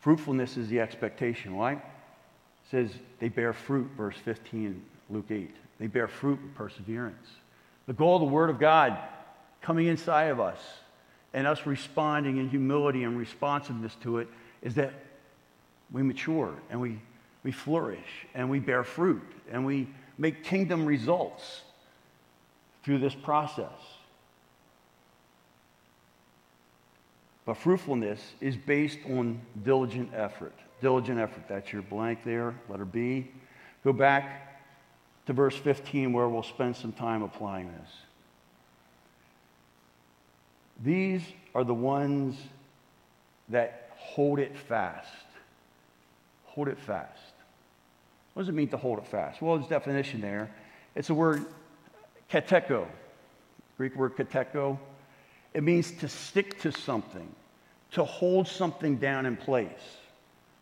Fruitfulness 0.01 0.57
is 0.57 0.67
the 0.67 0.79
expectation. 0.79 1.55
Why? 1.55 1.81
Says 2.71 2.91
they 3.19 3.29
bear 3.29 3.53
fruit, 3.53 3.87
verse 3.95 4.17
15, 4.17 4.81
Luke 5.11 5.29
8. 5.29 5.55
They 5.79 5.87
bear 5.87 6.07
fruit 6.07 6.41
with 6.41 6.55
perseverance. 6.55 7.27
The 7.85 7.93
goal 7.93 8.15
of 8.15 8.21
the 8.21 8.27
Word 8.27 8.49
of 8.49 8.59
God 8.59 8.97
coming 9.61 9.87
inside 9.87 10.25
of 10.25 10.39
us 10.39 10.59
and 11.33 11.45
us 11.45 11.65
responding 11.65 12.37
in 12.37 12.49
humility 12.49 13.03
and 13.03 13.17
responsiveness 13.17 13.95
to 14.01 14.17
it 14.17 14.27
is 14.61 14.75
that 14.75 14.93
we 15.91 16.01
mature 16.01 16.53
and 16.69 16.81
we, 16.81 16.99
we 17.43 17.51
flourish 17.51 18.27
and 18.33 18.49
we 18.49 18.59
bear 18.59 18.83
fruit 18.83 19.21
and 19.51 19.65
we 19.65 19.87
make 20.17 20.43
kingdom 20.43 20.85
results 20.85 21.61
through 22.83 22.99
this 22.99 23.13
process. 23.13 23.69
But 27.45 27.57
fruitfulness 27.57 28.21
is 28.39 28.55
based 28.55 28.99
on 29.09 29.41
diligent 29.63 30.11
effort. 30.13 30.53
Diligent 30.81 31.19
effort. 31.19 31.43
That's 31.47 31.71
your 31.73 31.81
blank 31.81 32.23
there, 32.23 32.55
letter 32.69 32.85
B. 32.85 33.31
Go 33.83 33.93
back 33.93 34.61
to 35.25 35.33
verse 35.33 35.55
15 35.55 36.13
where 36.13 36.27
we'll 36.27 36.43
spend 36.43 36.75
some 36.75 36.91
time 36.91 37.23
applying 37.23 37.67
this. 37.67 37.89
These 40.83 41.21
are 41.53 41.63
the 41.63 41.73
ones 41.73 42.37
that 43.49 43.91
hold 43.97 44.39
it 44.39 44.57
fast. 44.57 45.09
Hold 46.45 46.67
it 46.67 46.79
fast. 46.79 47.33
What 48.33 48.43
does 48.43 48.49
it 48.49 48.53
mean 48.53 48.69
to 48.69 48.77
hold 48.77 48.99
it 48.99 49.07
fast? 49.07 49.41
Well, 49.41 49.57
there's 49.57 49.69
definition 49.69 50.21
there. 50.21 50.49
It's 50.95 51.09
a 51.09 51.13
word 51.13 51.45
kateko, 52.31 52.87
Greek 53.77 53.95
word 53.95 54.15
kateko. 54.15 54.77
It 55.53 55.63
means 55.63 55.91
to 55.99 56.07
stick 56.07 56.59
to 56.61 56.71
something, 56.71 57.29
to 57.91 58.03
hold 58.05 58.47
something 58.47 58.97
down 58.97 59.25
in 59.25 59.35
place, 59.35 59.69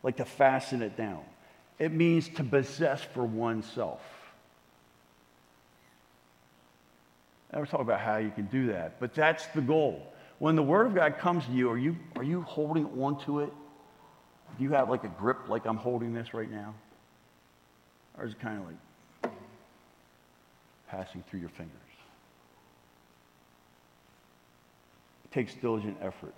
like 0.04 0.18
to 0.18 0.26
fasten 0.26 0.82
it 0.82 0.98
down. 0.98 1.22
It 1.78 1.92
means 1.92 2.28
to 2.30 2.44
possess 2.44 3.02
for 3.02 3.24
oneself. 3.24 4.02
I 7.52 7.58
never 7.58 7.66
talk 7.66 7.82
about 7.82 8.00
how 8.00 8.18
you 8.18 8.30
can 8.30 8.46
do 8.46 8.68
that, 8.68 9.00
but 9.00 9.14
that's 9.16 9.46
the 9.48 9.62
goal. 9.62 10.14
When 10.38 10.56
the 10.56 10.64
Word 10.64 10.88
of 10.88 10.96
God 10.96 11.18
comes 11.18 11.46
to 11.46 11.52
you, 11.52 11.70
are 11.70 11.78
you, 11.78 11.96
are 12.16 12.24
you 12.24 12.42
holding 12.42 12.86
on 13.02 13.20
to 13.26 13.40
it? 13.40 13.52
Do 14.58 14.64
you 14.64 14.72
have 14.72 14.90
like 14.90 15.04
a 15.04 15.10
grip 15.10 15.50
like 15.50 15.66
I'm 15.66 15.78
holding 15.78 16.14
this 16.14 16.34
right 16.34 16.50
now? 16.50 16.74
Or 18.18 18.26
is 18.26 18.34
it 18.34 18.40
kind 18.40 18.60
of 18.60 18.66
like 18.66 19.34
passing 20.90 21.24
through 21.30 21.40
your 21.40 21.50
fingers? 21.50 21.74
It 25.19 25.19
takes 25.32 25.54
diligent 25.56 25.98
effort. 26.02 26.34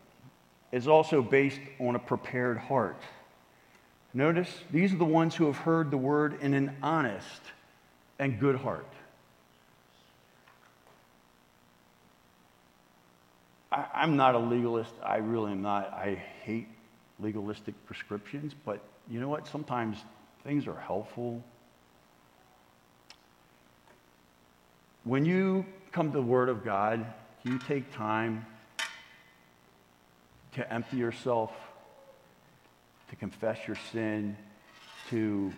It's 0.72 0.88
also 0.88 1.22
based 1.22 1.60
on 1.80 1.96
a 1.96 2.00
prepared 2.00 2.58
heart. 2.58 3.02
Notice, 4.14 4.50
these 4.72 4.94
are 4.94 4.98
the 4.98 5.06
ones 5.06 5.36
who 5.36 5.46
have 5.46 5.58
heard 5.58 5.92
the 5.92 5.98
word 5.98 6.42
in 6.42 6.54
an 6.54 6.76
honest 6.82 7.42
and 8.20 8.40
good 8.40 8.56
heart. 8.56 8.86
I, 13.72 14.04
am 14.04 14.18
not 14.18 14.36
a 14.36 14.40
legalist. 14.40 14.94
I 15.02 15.18
really 15.18 15.54
am 15.54 15.62
not. 15.62 15.94
I 15.94 16.22
hate 16.44 16.68
legalistic 17.20 17.74
prescriptions, 17.86 18.54
but 18.66 18.82
you 19.10 19.22
know 19.22 19.30
what? 19.30 19.48
Sometimes 19.48 19.98
things 20.44 20.68
are 20.68 20.76
helpful. 20.76 21.42
When 25.06 25.26
you 25.26 25.66
come 25.92 26.12
to 26.12 26.18
the 26.18 26.24
Word 26.24 26.50
of 26.50 26.66
God, 26.66 27.06
you 27.44 27.58
take 27.60 27.92
time 27.94 28.46
to 30.54 30.74
empty 30.74 30.98
yourself, 30.98 31.52
to 33.10 33.16
confess 33.16 33.58
your 33.68 33.78
sin, 33.92 34.38
to 35.10 35.52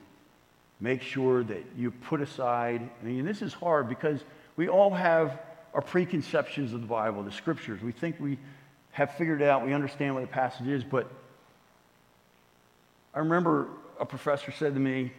make 0.79 1.01
sure 1.01 1.43
that 1.43 1.63
you 1.77 1.91
put 1.91 2.21
aside. 2.21 2.89
I 3.01 3.05
mean, 3.05 3.25
this 3.25 3.41
is 3.41 3.53
hard 3.53 3.87
because 3.87 4.23
we 4.55 4.67
all 4.67 4.91
have 4.91 5.39
our 5.73 5.81
preconceptions 5.81 6.73
of 6.73 6.81
the 6.81 6.87
Bible, 6.87 7.23
the 7.23 7.31
scriptures. 7.31 7.81
We 7.81 7.91
think 7.91 8.19
we 8.19 8.37
have 8.91 9.15
figured 9.15 9.41
out, 9.41 9.65
we 9.65 9.73
understand 9.73 10.13
what 10.13 10.21
the 10.21 10.27
passage 10.27 10.67
is, 10.67 10.83
but 10.83 11.09
I 13.13 13.19
remember 13.19 13.67
a 13.99 14.05
professor 14.05 14.51
said 14.51 14.73
to 14.73 14.79
me, 14.79 15.11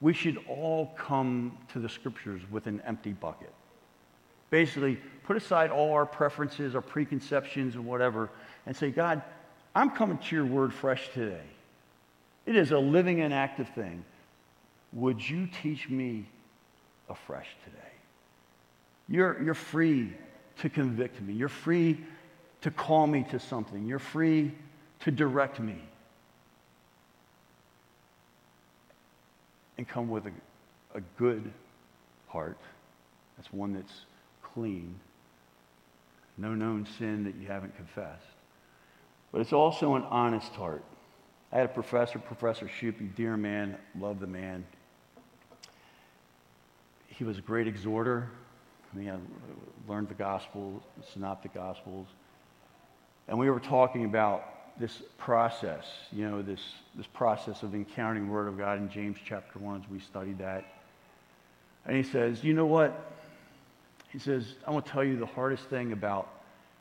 we 0.00 0.12
should 0.12 0.38
all 0.48 0.94
come 0.96 1.56
to 1.72 1.80
the 1.80 1.88
scriptures 1.88 2.42
with 2.50 2.66
an 2.66 2.82
empty 2.86 3.12
bucket. 3.12 3.52
Basically, 4.50 4.98
put 5.24 5.36
aside 5.36 5.70
all 5.70 5.92
our 5.92 6.06
preferences, 6.06 6.74
our 6.74 6.80
preconceptions, 6.80 7.74
and 7.74 7.84
whatever, 7.84 8.30
and 8.66 8.74
say, 8.74 8.90
God, 8.90 9.22
I'm 9.74 9.90
coming 9.90 10.18
to 10.18 10.36
your 10.36 10.46
word 10.46 10.72
fresh 10.72 11.08
today. 11.12 11.44
It 12.46 12.56
is 12.56 12.72
a 12.72 12.78
living 12.78 13.20
and 13.20 13.34
active 13.34 13.68
thing. 13.70 14.04
Would 14.94 15.28
you 15.28 15.46
teach 15.62 15.88
me 15.88 16.26
afresh 17.10 17.48
today? 17.64 17.76
You're, 19.08 19.42
you're 19.42 19.54
free 19.54 20.14
to 20.60 20.68
convict 20.68 21.20
me. 21.20 21.34
You're 21.34 21.48
free 21.48 21.98
to 22.62 22.70
call 22.70 23.06
me 23.06 23.24
to 23.30 23.38
something. 23.38 23.86
You're 23.86 23.98
free 23.98 24.52
to 25.00 25.10
direct 25.10 25.60
me. 25.60 25.76
And 29.76 29.86
come 29.86 30.08
with 30.08 30.26
a, 30.26 30.32
a 30.94 31.00
good 31.18 31.52
heart. 32.26 32.58
That's 33.36 33.52
one 33.52 33.74
that's 33.74 34.06
clean. 34.58 34.98
No 36.36 36.54
known 36.54 36.86
sin 36.98 37.24
that 37.24 37.36
you 37.36 37.46
haven't 37.46 37.76
confessed. 37.76 38.26
But 39.30 39.40
it's 39.40 39.52
also 39.52 39.94
an 39.94 40.02
honest 40.04 40.52
heart. 40.52 40.84
I 41.52 41.56
had 41.56 41.66
a 41.66 41.72
professor, 41.72 42.18
Professor 42.18 42.66
Shupe, 42.66 43.14
dear 43.14 43.36
man, 43.36 43.76
love 43.98 44.18
the 44.20 44.26
man. 44.26 44.64
He 47.06 47.24
was 47.24 47.38
a 47.38 47.40
great 47.40 47.68
exhorter. 47.68 48.28
I 48.92 48.98
mean, 48.98 49.10
I 49.10 49.18
learned 49.90 50.08
the 50.08 50.14
gospel, 50.14 50.82
synoptic 51.12 51.54
gospels. 51.54 52.08
And 53.28 53.38
we 53.38 53.48
were 53.50 53.60
talking 53.60 54.04
about 54.04 54.78
this 54.80 55.02
process, 55.18 55.86
you 56.12 56.28
know, 56.28 56.42
this, 56.42 56.60
this 56.96 57.06
process 57.06 57.62
of 57.62 57.74
encountering 57.74 58.26
the 58.26 58.32
Word 58.32 58.48
of 58.48 58.58
God 58.58 58.78
in 58.78 58.88
James 58.90 59.18
chapter 59.24 59.58
1 59.58 59.82
as 59.82 59.90
we 59.90 60.00
studied 60.00 60.38
that. 60.38 60.64
And 61.86 61.96
he 61.96 62.02
says, 62.02 62.42
you 62.42 62.54
know 62.54 62.66
what? 62.66 63.17
He 64.08 64.18
says, 64.18 64.54
I 64.66 64.70
want 64.70 64.86
to 64.86 64.92
tell 64.92 65.04
you 65.04 65.18
the 65.18 65.26
hardest 65.26 65.64
thing 65.64 65.92
about 65.92 66.28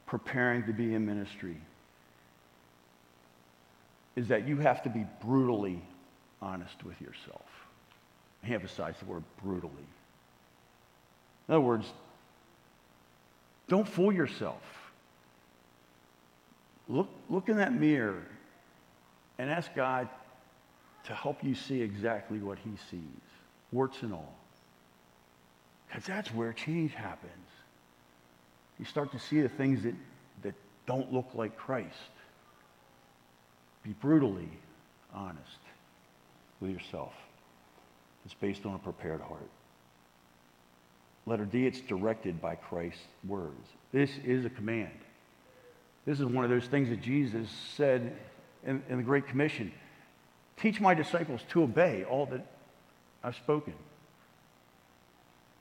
preparing 0.05 0.63
to 0.65 0.73
be 0.73 0.93
in 0.93 1.05
ministry 1.05 1.57
is 4.15 4.27
that 4.29 4.47
you 4.47 4.57
have 4.57 4.81
to 4.83 4.89
be 4.89 5.05
brutally 5.21 5.81
honest 6.41 6.83
with 6.83 6.99
yourself. 7.01 7.45
He 8.43 8.53
emphasized 8.53 9.01
the 9.01 9.05
word 9.05 9.23
brutally. 9.43 9.73
In 11.47 11.53
other 11.53 11.61
words, 11.61 11.85
don't 13.67 13.87
fool 13.87 14.11
yourself. 14.11 14.61
Look, 16.87 17.09
look 17.29 17.49
in 17.49 17.57
that 17.57 17.73
mirror 17.73 18.23
and 19.37 19.49
ask 19.49 19.73
God 19.75 20.07
to 21.03 21.13
help 21.13 21.43
you 21.43 21.53
see 21.53 21.81
exactly 21.81 22.39
what 22.39 22.57
he 22.59 22.71
sees, 22.89 23.01
warts 23.71 24.01
and 24.01 24.13
all. 24.13 24.35
Because 25.87 26.05
that's 26.05 26.33
where 26.33 26.53
change 26.53 26.93
happens. 26.93 27.31
You 28.79 28.85
start 28.85 29.11
to 29.11 29.19
see 29.19 29.41
the 29.41 29.49
things 29.49 29.83
that, 29.83 29.95
that 30.43 30.53
don't 30.85 31.11
look 31.11 31.29
like 31.33 31.57
Christ. 31.57 31.95
Be 33.83 33.91
brutally 33.93 34.49
honest 35.13 35.59
with 36.59 36.71
yourself. 36.71 37.13
It's 38.25 38.33
based 38.33 38.65
on 38.65 38.75
a 38.75 38.79
prepared 38.79 39.21
heart. 39.21 39.49
Letter 41.25 41.45
D, 41.45 41.65
it's 41.65 41.81
directed 41.81 42.41
by 42.41 42.55
Christ's 42.55 43.01
words. 43.27 43.67
This 43.91 44.11
is 44.25 44.45
a 44.45 44.49
command. 44.49 44.91
This 46.05 46.19
is 46.19 46.25
one 46.25 46.43
of 46.43 46.49
those 46.49 46.65
things 46.65 46.89
that 46.89 47.01
Jesus 47.01 47.49
said 47.75 48.15
in, 48.65 48.81
in 48.89 48.97
the 48.97 49.03
Great 49.03 49.27
Commission 49.27 49.71
Teach 50.57 50.81
my 50.81 50.95
disciples 50.95 51.41
to 51.49 51.61
obey 51.61 52.03
all 52.03 52.25
that 52.25 52.45
I've 53.23 53.35
spoken. 53.35 53.73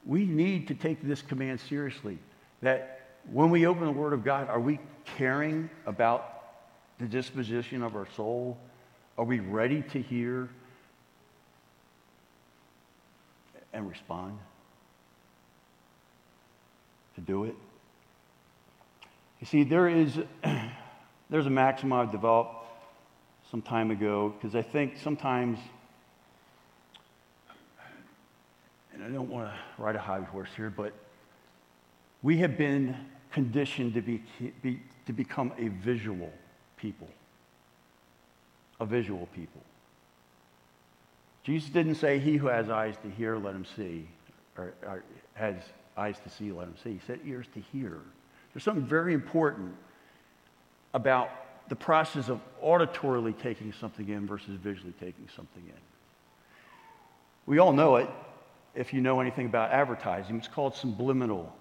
We 0.06 0.24
need 0.24 0.68
to 0.68 0.74
take 0.74 1.02
this 1.02 1.20
command 1.20 1.60
seriously. 1.60 2.18
That 2.62 3.00
when 3.30 3.50
we 3.50 3.66
open 3.66 3.84
the 3.84 3.92
Word 3.92 4.12
of 4.12 4.24
God, 4.24 4.48
are 4.48 4.60
we 4.60 4.78
caring 5.16 5.68
about 5.84 6.42
the 6.98 7.06
disposition 7.06 7.82
of 7.82 7.96
our 7.96 8.06
soul? 8.16 8.56
Are 9.18 9.24
we 9.24 9.40
ready 9.40 9.82
to 9.82 10.00
hear 10.00 10.48
and 13.72 13.88
respond? 13.88 14.38
To 17.16 17.20
do 17.20 17.44
it? 17.44 17.54
You 19.40 19.46
see, 19.46 19.64
there 19.64 19.88
is 19.88 20.18
there's 21.30 21.46
a 21.46 21.50
maxim 21.50 21.92
I've 21.92 22.12
developed 22.12 22.66
some 23.50 23.62
time 23.62 23.90
ago 23.90 24.34
because 24.36 24.54
I 24.54 24.62
think 24.62 24.96
sometimes, 25.02 25.58
and 28.96 29.04
I 29.04 29.08
don't 29.08 29.28
want 29.28 29.48
to 29.48 29.82
ride 29.82 29.94
a 29.94 30.00
high 30.00 30.20
horse 30.20 30.48
here, 30.56 30.70
but 30.70 30.92
we 32.22 32.38
have 32.38 32.56
been 32.56 32.96
conditioned 33.30 33.94
to, 33.94 34.00
be, 34.00 34.22
be, 34.62 34.80
to 35.04 35.12
become 35.12 35.52
a 35.58 35.68
visual 35.68 36.32
people. 36.78 37.08
A 38.80 38.86
visual 38.86 39.28
people. 39.34 39.60
Jesus 41.44 41.68
didn't 41.70 41.96
say, 41.96 42.18
He 42.18 42.36
who 42.36 42.46
has 42.46 42.70
eyes 42.70 42.96
to 43.02 43.10
hear, 43.10 43.36
let 43.36 43.54
him 43.54 43.66
see, 43.76 44.08
or, 44.56 44.72
or 44.82 45.04
has 45.34 45.56
eyes 45.96 46.18
to 46.20 46.30
see, 46.30 46.50
let 46.50 46.66
him 46.66 46.74
see. 46.82 46.92
He 46.94 47.00
said, 47.06 47.20
ears 47.24 47.46
to 47.54 47.60
hear. 47.72 47.98
There's 48.52 48.64
something 48.64 48.86
very 48.86 49.12
important 49.12 49.74
about 50.94 51.30
the 51.68 51.76
process 51.76 52.28
of 52.28 52.40
auditorily 52.64 53.38
taking 53.38 53.72
something 53.72 54.08
in 54.08 54.26
versus 54.26 54.58
visually 54.62 54.94
taking 54.98 55.28
something 55.34 55.62
in. 55.64 55.80
We 57.44 57.58
all 57.58 57.72
know 57.72 57.96
it 57.96 58.08
if 58.76 58.92
you 58.92 59.00
know 59.00 59.20
anything 59.20 59.46
about 59.46 59.70
advertising. 59.72 60.36
It's 60.36 60.48
called 60.48 60.74
subliminal 60.74 61.52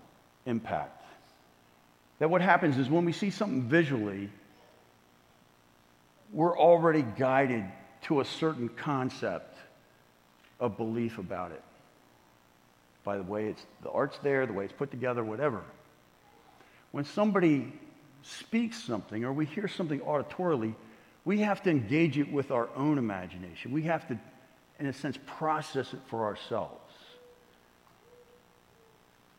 impact. 0.46 1.04
That 2.20 2.30
what 2.30 2.42
happens 2.42 2.78
is 2.78 2.90
when 2.90 3.06
we 3.06 3.12
see 3.12 3.30
something 3.30 3.64
visually, 3.64 4.30
we're 6.32 6.58
already 6.58 7.04
guided 7.18 7.66
to 8.04 8.22
a 8.22 8.26
certain 8.26 8.70
concept 8.70 9.58
of 10.60 10.78
belief 10.78 11.18
about 11.18 11.52
it 11.52 11.64
by 13.04 13.18
the 13.18 13.24
way 13.24 13.46
it's 13.46 13.64
the 13.84 13.92
art's 13.92 14.18
there, 14.20 14.46
the 14.48 14.54
way 14.54 14.66
it's 14.66 14.74
put 14.74 14.90
together, 14.90 15.24
whatever 15.24 15.62
when 16.96 17.04
somebody 17.04 17.74
speaks 18.22 18.82
something 18.82 19.26
or 19.26 19.34
we 19.34 19.46
hear 19.46 19.68
something 19.68 20.00
auditorily, 20.00 20.74
we 21.26 21.40
have 21.40 21.62
to 21.62 21.70
engage 21.70 22.18
it 22.18 22.32
with 22.32 22.52
our 22.52 22.70
own 22.74 22.98
imagination. 22.98 23.74
We 23.74 23.82
have 23.82 24.08
to, 24.08 24.18
in 24.80 24.86
a 24.86 24.94
sense, 24.94 25.20
process 25.26 25.94
it 25.94 26.00
for 26.08 26.24
ourselves. 26.24 26.85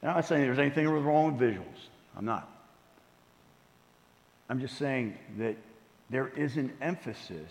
I'm 0.02 0.14
not 0.14 0.26
saying 0.26 0.42
there's 0.42 0.58
anything 0.58 0.88
wrong 0.88 1.36
with 1.36 1.50
visuals. 1.50 1.88
I'm 2.16 2.24
not. 2.24 2.48
I'm 4.48 4.60
just 4.60 4.78
saying 4.78 5.18
that 5.38 5.56
there 6.10 6.28
is 6.28 6.56
an 6.56 6.72
emphasis, 6.80 7.50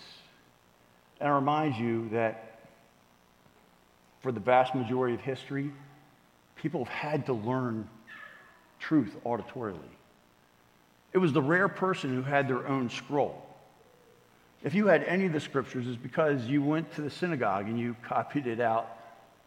and 1.19 1.29
I 1.29 1.35
remind 1.35 1.75
you 1.75 2.09
that 2.09 2.59
for 4.21 4.31
the 4.31 4.39
vast 4.39 4.73
majority 4.73 5.13
of 5.13 5.21
history, 5.21 5.71
people 6.55 6.85
have 6.85 6.93
had 6.93 7.25
to 7.25 7.33
learn 7.33 7.87
truth 8.79 9.15
auditorily. 9.25 9.79
It 11.13 11.17
was 11.17 11.33
the 11.33 11.41
rare 11.41 11.67
person 11.67 12.13
who 12.13 12.21
had 12.21 12.47
their 12.47 12.67
own 12.67 12.89
scroll. 12.89 13.45
If 14.63 14.73
you 14.73 14.87
had 14.87 15.03
any 15.03 15.25
of 15.25 15.33
the 15.33 15.39
scriptures, 15.39 15.87
it's 15.87 15.95
because 15.95 16.45
you 16.45 16.63
went 16.63 16.93
to 16.95 17.01
the 17.01 17.09
synagogue 17.09 17.67
and 17.67 17.79
you 17.79 17.95
copied 18.01 18.47
it 18.47 18.59
out, 18.59 18.97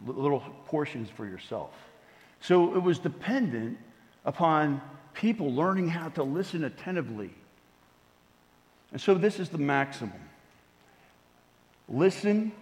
little 0.06 0.40
portions 0.66 1.08
for 1.10 1.26
yourself. 1.26 1.70
So 2.40 2.74
it 2.74 2.82
was 2.82 2.98
dependent 2.98 3.78
upon 4.24 4.80
people 5.14 5.52
learning 5.52 5.88
how 5.88 6.08
to 6.10 6.22
listen 6.22 6.64
attentively. 6.64 7.30
And 8.92 9.00
so 9.00 9.14
this 9.14 9.38
is 9.38 9.48
the 9.48 9.58
maximum 9.58 10.20
listen, 11.88 12.52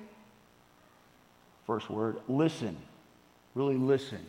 first 1.66 1.90
word, 1.90 2.18
listen. 2.28 2.76
Really 3.54 3.76
listen. 3.76 4.24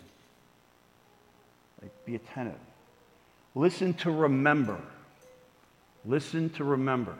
Like, 1.82 1.92
be 2.06 2.16
attentive. 2.16 2.60
Listen 3.56 3.94
to 3.96 4.12
remember. 4.12 4.80
Listen 6.06 6.50
to 6.52 6.64
remember. 6.64 7.14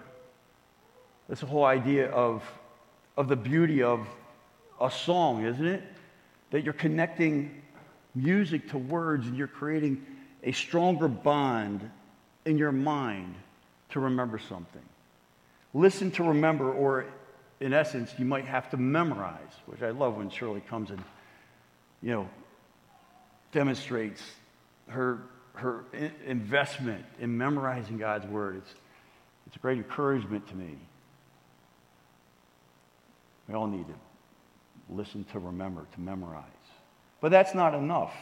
That's 1.28 1.42
the 1.42 1.48
whole 1.48 1.66
idea 1.66 2.10
of, 2.10 2.44
of 3.18 3.28
the 3.28 3.36
beauty 3.36 3.84
of 3.84 4.08
a 4.80 4.90
song, 4.90 5.46
isn't 5.46 5.68
it? 5.68 5.84
That 6.52 6.64
you're 6.64 6.74
connecting 6.74 7.62
music 8.24 8.70
to 8.70 8.78
words 8.78 9.28
and 9.28 9.38
you're 9.38 9.48
creating 9.48 10.06
a 10.44 10.52
stronger 10.52 11.08
bond 11.08 11.90
in 12.46 12.58
your 12.58 12.72
mind 12.72 13.36
to 13.90 14.00
remember 14.00 14.40
something. 14.40 14.82
Listen 15.74 16.12
to 16.12 16.24
remember, 16.24 16.72
or 16.72 17.06
in 17.60 17.74
essence, 17.74 18.14
you 18.18 18.26
might 18.26 18.46
have 18.46 18.70
to 18.72 18.78
memorize, 18.78 19.54
which 19.66 19.82
I 19.82 19.92
love 19.92 20.18
when 20.18 20.30
Shirley 20.30 20.62
comes 20.62 20.90
and, 20.90 21.04
you 22.02 22.12
know, 22.12 22.30
demonstrates 23.52 24.22
her, 24.88 25.20
her 25.54 25.84
investment 26.26 27.06
in 27.20 27.38
memorizing 27.38 27.98
God's 27.98 28.26
word. 28.28 28.58
It's, 28.58 28.74
it's 29.48 29.56
a 29.56 29.60
great 29.60 29.78
encouragement 29.78 30.48
to 30.50 30.56
me. 30.56 30.78
We 33.48 33.56
all 33.56 33.68
need 33.68 33.88
to 33.88 33.96
listen 34.90 35.24
to 35.32 35.40
remember, 35.40 35.86
to 35.94 36.02
memorize. 36.02 36.57
But 37.22 37.32
that's 37.32 37.56
not 37.56 37.74
enough. 37.74 38.14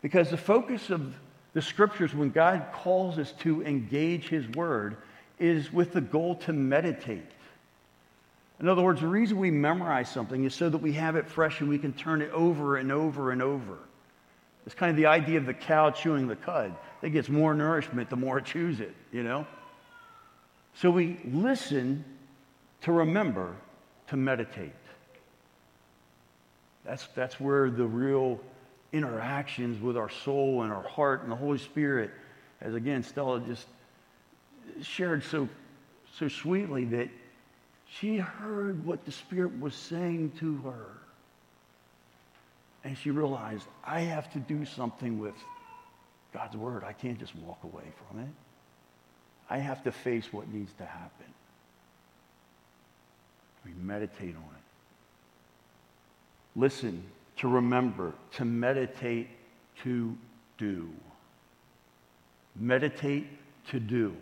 Because 0.00 0.30
the 0.30 0.36
focus 0.36 0.90
of 0.90 1.14
the 1.52 1.62
scriptures, 1.62 2.14
when 2.14 2.30
God 2.30 2.66
calls 2.72 3.18
us 3.18 3.32
to 3.40 3.62
engage 3.64 4.28
his 4.28 4.48
word, 4.48 4.96
is 5.38 5.72
with 5.72 5.92
the 5.92 6.00
goal 6.00 6.36
to 6.36 6.52
meditate. 6.52 7.30
In 8.60 8.68
other 8.68 8.82
words, 8.82 9.00
the 9.00 9.08
reason 9.08 9.38
we 9.38 9.50
memorize 9.50 10.08
something 10.08 10.44
is 10.44 10.54
so 10.54 10.68
that 10.70 10.78
we 10.78 10.92
have 10.92 11.16
it 11.16 11.26
fresh 11.26 11.60
and 11.60 11.68
we 11.68 11.78
can 11.78 11.92
turn 11.92 12.22
it 12.22 12.30
over 12.30 12.76
and 12.76 12.92
over 12.92 13.32
and 13.32 13.42
over. 13.42 13.78
It's 14.64 14.74
kind 14.74 14.90
of 14.90 14.96
the 14.96 15.06
idea 15.06 15.38
of 15.38 15.46
the 15.46 15.54
cow 15.54 15.90
chewing 15.90 16.28
the 16.28 16.36
cud. 16.36 16.74
It 17.02 17.10
gets 17.10 17.28
more 17.28 17.54
nourishment 17.54 18.08
the 18.08 18.16
more 18.16 18.38
it 18.38 18.44
chews 18.44 18.78
it, 18.78 18.94
you 19.10 19.24
know? 19.24 19.46
So 20.74 20.90
we 20.90 21.18
listen 21.24 22.04
to 22.82 22.92
remember, 22.92 23.56
to 24.08 24.16
meditate. 24.16 24.72
That's, 26.84 27.06
that's 27.14 27.38
where 27.38 27.70
the 27.70 27.86
real 27.86 28.40
interactions 28.92 29.80
with 29.80 29.96
our 29.96 30.10
soul 30.10 30.62
and 30.62 30.72
our 30.72 30.82
heart 30.82 31.22
and 31.22 31.30
the 31.30 31.36
Holy 31.36 31.58
Spirit, 31.58 32.10
as 32.60 32.74
again 32.74 33.02
Stella 33.02 33.40
just 33.40 33.66
shared 34.82 35.22
so, 35.24 35.48
so 36.18 36.28
sweetly, 36.28 36.84
that 36.86 37.08
she 37.88 38.16
heard 38.16 38.84
what 38.84 39.04
the 39.04 39.12
Spirit 39.12 39.58
was 39.60 39.74
saying 39.74 40.32
to 40.40 40.56
her. 40.58 40.86
And 42.84 42.98
she 42.98 43.10
realized, 43.10 43.66
I 43.84 44.00
have 44.00 44.32
to 44.32 44.38
do 44.40 44.64
something 44.64 45.18
with 45.18 45.34
God's 46.32 46.56
word. 46.56 46.82
I 46.84 46.92
can't 46.92 47.18
just 47.18 47.34
walk 47.36 47.62
away 47.62 47.84
from 48.08 48.20
it. 48.20 48.28
I 49.48 49.58
have 49.58 49.84
to 49.84 49.92
face 49.92 50.32
what 50.32 50.48
needs 50.48 50.72
to 50.78 50.84
happen. 50.84 51.26
We 53.64 53.72
meditate 53.80 54.34
on 54.34 54.42
it. 54.56 54.61
Listen, 56.54 57.02
to 57.36 57.48
remember, 57.48 58.12
to 58.32 58.44
meditate, 58.44 59.28
to 59.82 60.16
do. 60.58 60.88
Meditate, 62.56 63.26
to 63.68 63.80
do. 63.80 64.14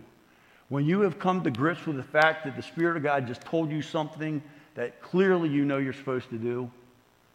When 0.69 0.87
you 0.87 1.01
have 1.01 1.19
come 1.19 1.43
to 1.43 1.51
grips 1.51 1.87
with 1.87 1.97
the 1.97 2.03
fact 2.03 2.45
that 2.45 2.57
the 2.57 2.63
Spirit 2.63 2.97
of 2.97 3.03
God 3.03 3.27
just 3.27 3.43
told 3.43 3.71
you 3.71 3.83
something 3.83 4.41
that 4.77 5.03
clearly 5.03 5.49
you 5.49 5.65
know 5.65 5.79
you're 5.79 5.93
supposed 5.93 6.31
to 6.31 6.39
do, 6.39 6.71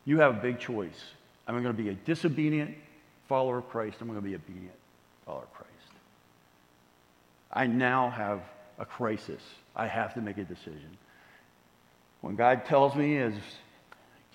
you 0.05 0.19
have 0.19 0.37
a 0.37 0.39
big 0.39 0.59
choice. 0.59 1.03
I'm 1.47 1.61
going 1.61 1.75
to 1.75 1.83
be 1.83 1.89
a 1.89 1.93
disobedient 1.93 2.75
follower 3.27 3.57
of 3.57 3.69
Christ? 3.69 3.97
I'm 4.01 4.07
going 4.07 4.19
to 4.19 4.25
be 4.25 4.35
obedient 4.35 4.75
follower 5.25 5.43
of 5.43 5.53
Christ. 5.53 5.71
I 7.51 7.67
now 7.67 8.09
have 8.09 8.41
a 8.79 8.85
crisis. 8.85 9.41
I 9.75 9.87
have 9.87 10.13
to 10.13 10.21
make 10.21 10.37
a 10.37 10.43
decision. 10.43 10.97
When 12.21 12.35
God 12.35 12.65
tells 12.65 12.95
me, 12.95 13.17
as 13.17 13.33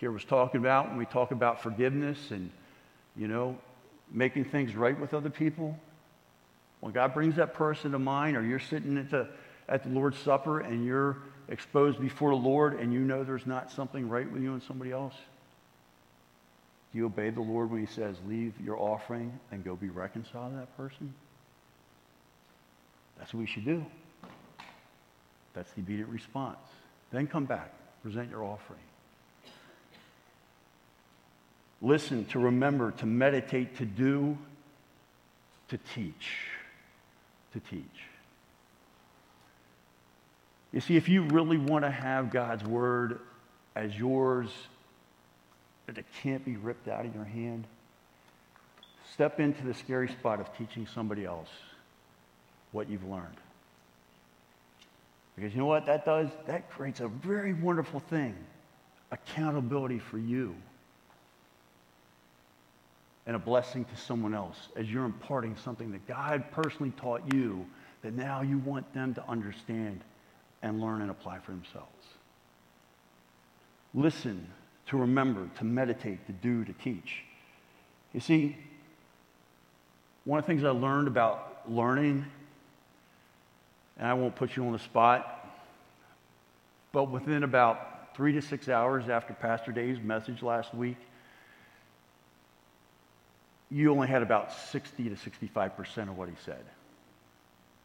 Kier 0.00 0.12
was 0.12 0.24
talking 0.24 0.60
about, 0.60 0.88
when 0.88 0.96
we 0.96 1.06
talk 1.06 1.30
about 1.30 1.62
forgiveness 1.62 2.30
and, 2.30 2.50
you 3.16 3.28
know, 3.28 3.58
making 4.10 4.44
things 4.44 4.74
right 4.74 4.98
with 4.98 5.12
other 5.12 5.30
people, 5.30 5.78
when 6.80 6.92
God 6.92 7.12
brings 7.12 7.36
that 7.36 7.52
person 7.54 7.92
to 7.92 7.98
mind, 7.98 8.36
or 8.36 8.42
you're 8.42 8.58
sitting 8.58 8.96
at 8.96 9.10
the, 9.10 9.28
at 9.68 9.82
the 9.82 9.90
Lord's 9.90 10.18
Supper 10.18 10.60
and 10.60 10.84
you're 10.84 11.18
exposed 11.48 12.00
before 12.00 12.30
the 12.30 12.36
Lord 12.36 12.80
and 12.80 12.92
you 12.92 13.00
know 13.00 13.24
there's 13.24 13.46
not 13.46 13.70
something 13.70 14.08
right 14.08 14.30
with 14.30 14.42
you 14.42 14.54
and 14.54 14.62
somebody 14.62 14.92
else, 14.92 15.14
do 16.92 16.98
you 16.98 17.06
obey 17.06 17.30
the 17.30 17.40
Lord 17.40 17.70
when 17.70 17.80
he 17.80 17.86
says, 17.86 18.16
leave 18.26 18.54
your 18.60 18.78
offering 18.78 19.38
and 19.52 19.64
go 19.64 19.76
be 19.76 19.90
reconciled 19.90 20.52
to 20.52 20.58
that 20.58 20.76
person? 20.76 21.12
That's 23.18 23.34
what 23.34 23.40
we 23.40 23.46
should 23.46 23.64
do. 23.64 23.84
That's 25.52 25.70
the 25.72 25.82
immediate 25.82 26.08
response. 26.08 26.58
Then 27.12 27.26
come 27.26 27.44
back, 27.44 27.72
present 28.02 28.30
your 28.30 28.44
offering. 28.44 28.80
Listen, 31.82 32.26
to 32.26 32.38
remember, 32.38 32.90
to 32.92 33.06
meditate, 33.06 33.76
to 33.78 33.86
do, 33.86 34.36
to 35.68 35.78
teach. 35.94 36.46
To 37.52 37.60
teach. 37.60 37.84
You 40.72 40.80
see, 40.80 40.96
if 40.96 41.08
you 41.08 41.22
really 41.22 41.58
want 41.58 41.84
to 41.84 41.90
have 41.90 42.30
God's 42.30 42.64
word 42.64 43.20
as 43.74 43.96
yours, 43.96 44.50
that 45.86 45.98
it 45.98 46.04
can't 46.22 46.44
be 46.44 46.56
ripped 46.56 46.86
out 46.86 47.06
of 47.06 47.14
your 47.14 47.24
hand, 47.24 47.64
step 49.12 49.40
into 49.40 49.64
the 49.64 49.74
scary 49.74 50.08
spot 50.08 50.38
of 50.38 50.56
teaching 50.56 50.86
somebody 50.94 51.24
else 51.24 51.48
what 52.72 52.88
you've 52.88 53.08
learned. 53.08 53.36
Because 55.34 55.52
you 55.52 55.58
know 55.58 55.66
what 55.66 55.86
that 55.86 56.04
does? 56.04 56.28
That 56.46 56.70
creates 56.70 57.00
a 57.00 57.08
very 57.08 57.54
wonderful 57.54 58.00
thing 58.00 58.36
accountability 59.10 59.98
for 59.98 60.18
you 60.18 60.54
and 63.30 63.36
a 63.36 63.38
blessing 63.38 63.84
to 63.84 63.96
someone 63.96 64.34
else 64.34 64.70
as 64.74 64.90
you're 64.90 65.04
imparting 65.04 65.54
something 65.54 65.92
that 65.92 66.04
God 66.08 66.42
personally 66.50 66.90
taught 66.96 67.22
you 67.32 67.64
that 68.02 68.12
now 68.12 68.42
you 68.42 68.58
want 68.58 68.92
them 68.92 69.14
to 69.14 69.24
understand 69.28 70.00
and 70.62 70.80
learn 70.80 71.00
and 71.00 71.12
apply 71.12 71.38
for 71.38 71.52
themselves. 71.52 72.08
Listen, 73.94 74.48
to 74.86 74.96
remember, 74.96 75.48
to 75.58 75.64
meditate, 75.64 76.26
to 76.26 76.32
do, 76.32 76.64
to 76.64 76.72
teach. 76.72 77.22
You 78.12 78.18
see, 78.18 78.56
one 80.24 80.40
of 80.40 80.44
the 80.44 80.48
things 80.48 80.64
I 80.64 80.70
learned 80.70 81.06
about 81.06 81.70
learning 81.70 82.24
and 83.96 84.08
I 84.08 84.14
won't 84.14 84.34
put 84.34 84.56
you 84.56 84.66
on 84.66 84.72
the 84.72 84.80
spot, 84.80 85.48
but 86.90 87.04
within 87.04 87.44
about 87.44 88.12
three 88.16 88.32
to 88.32 88.42
six 88.42 88.68
hours 88.68 89.08
after 89.08 89.34
Pastor 89.34 89.70
Dave's 89.70 90.00
message 90.00 90.42
last 90.42 90.74
week, 90.74 90.96
you 93.70 93.92
only 93.92 94.08
had 94.08 94.22
about 94.22 94.52
60 94.52 95.08
to 95.10 95.14
65% 95.14 96.08
of 96.08 96.18
what 96.18 96.28
he 96.28 96.34
said. 96.44 96.64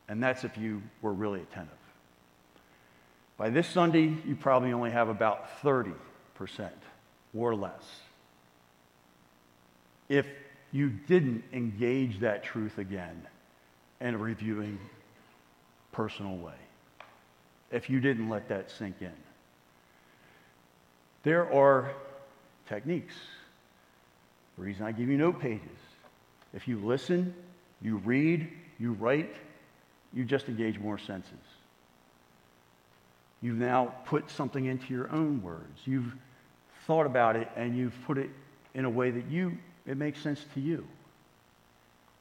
And 0.08 0.22
that's 0.22 0.44
if 0.44 0.58
you 0.58 0.82
were 1.02 1.14
really 1.14 1.42
attentive. 1.42 1.74
By 3.38 3.50
this 3.50 3.68
Sunday, 3.68 4.16
you 4.26 4.36
probably 4.36 4.72
only 4.72 4.92
have 4.92 5.10
about 5.10 5.62
30%, 5.62 5.94
or 7.34 7.56
less. 7.56 7.84
If 10.08 10.26
you 10.72 10.90
didn't 10.90 11.44
engage 11.52 12.20
that 12.20 12.44
truth 12.44 12.78
again 12.78 13.26
and 14.00 14.22
reviewing 14.22 14.80
personal 15.92 16.38
way 16.38 16.54
if 17.72 17.90
you 17.90 18.00
didn't 18.00 18.30
let 18.30 18.48
that 18.50 18.72
sink 18.72 18.96
in. 19.02 19.12
There 21.24 21.52
are 21.52 21.92
techniques. 22.68 23.16
The 24.58 24.64
reason 24.64 24.86
I 24.86 24.92
give 24.92 25.10
you 25.10 25.18
note 25.18 25.40
pages. 25.40 25.62
If 26.54 26.68
you 26.68 26.80
listen, 26.80 27.34
you 27.82 27.98
read, 27.98 28.50
you 28.80 28.94
write, 28.94 29.36
you 30.14 30.24
just 30.24 30.48
engage 30.48 30.80
more 30.80 30.98
senses. 30.98 31.34
You've 33.42 33.58
now 33.58 33.94
put 34.06 34.32
something 34.32 34.66
into 34.66 34.94
your 34.94 35.12
own 35.12 35.42
words. 35.44 35.82
You've 35.86 36.16
thought 36.88 37.06
about 37.06 37.36
it 37.36 37.50
and 37.56 37.78
you've 37.78 37.96
put 38.06 38.18
it 38.18 38.30
in 38.74 38.86
a 38.86 38.90
way 38.90 39.12
that 39.12 39.30
you 39.30 39.58
it 39.86 39.98
makes 39.98 40.20
sense 40.20 40.44
to 40.56 40.60
you. 40.60 40.86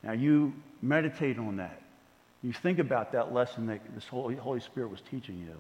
Now 0.03 0.13
you 0.13 0.53
meditate 0.83 1.39
on 1.39 1.57
that. 1.57 1.81
You 2.43 2.53
think 2.53 2.79
about 2.79 3.13
that 3.13 3.33
lesson 3.33 3.67
that 3.69 3.81
this 3.95 4.07
Holy, 4.07 4.35
Holy 4.35 4.61
Spirit 4.61 4.91
was 4.91 5.01
teaching 5.11 5.39
you. 5.39 5.59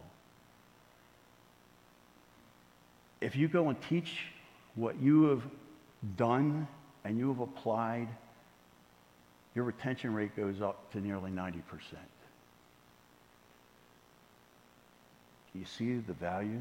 If 3.22 3.36
you 3.36 3.48
go 3.48 3.70
and 3.70 3.80
teach 3.88 4.26
what 4.74 5.00
you 5.00 5.24
have 5.24 5.42
done 6.16 6.66
and 7.04 7.18
you 7.18 7.28
have 7.28 7.40
applied, 7.40 8.08
your 9.54 9.64
retention 9.64 10.14
rate 10.14 10.36
goes 10.36 10.60
up 10.60 10.90
to 10.92 11.00
nearly 11.00 11.30
90%. 11.30 11.54
Do 15.52 15.58
you 15.58 15.64
see 15.64 15.94
the 15.96 16.12
value? 16.14 16.60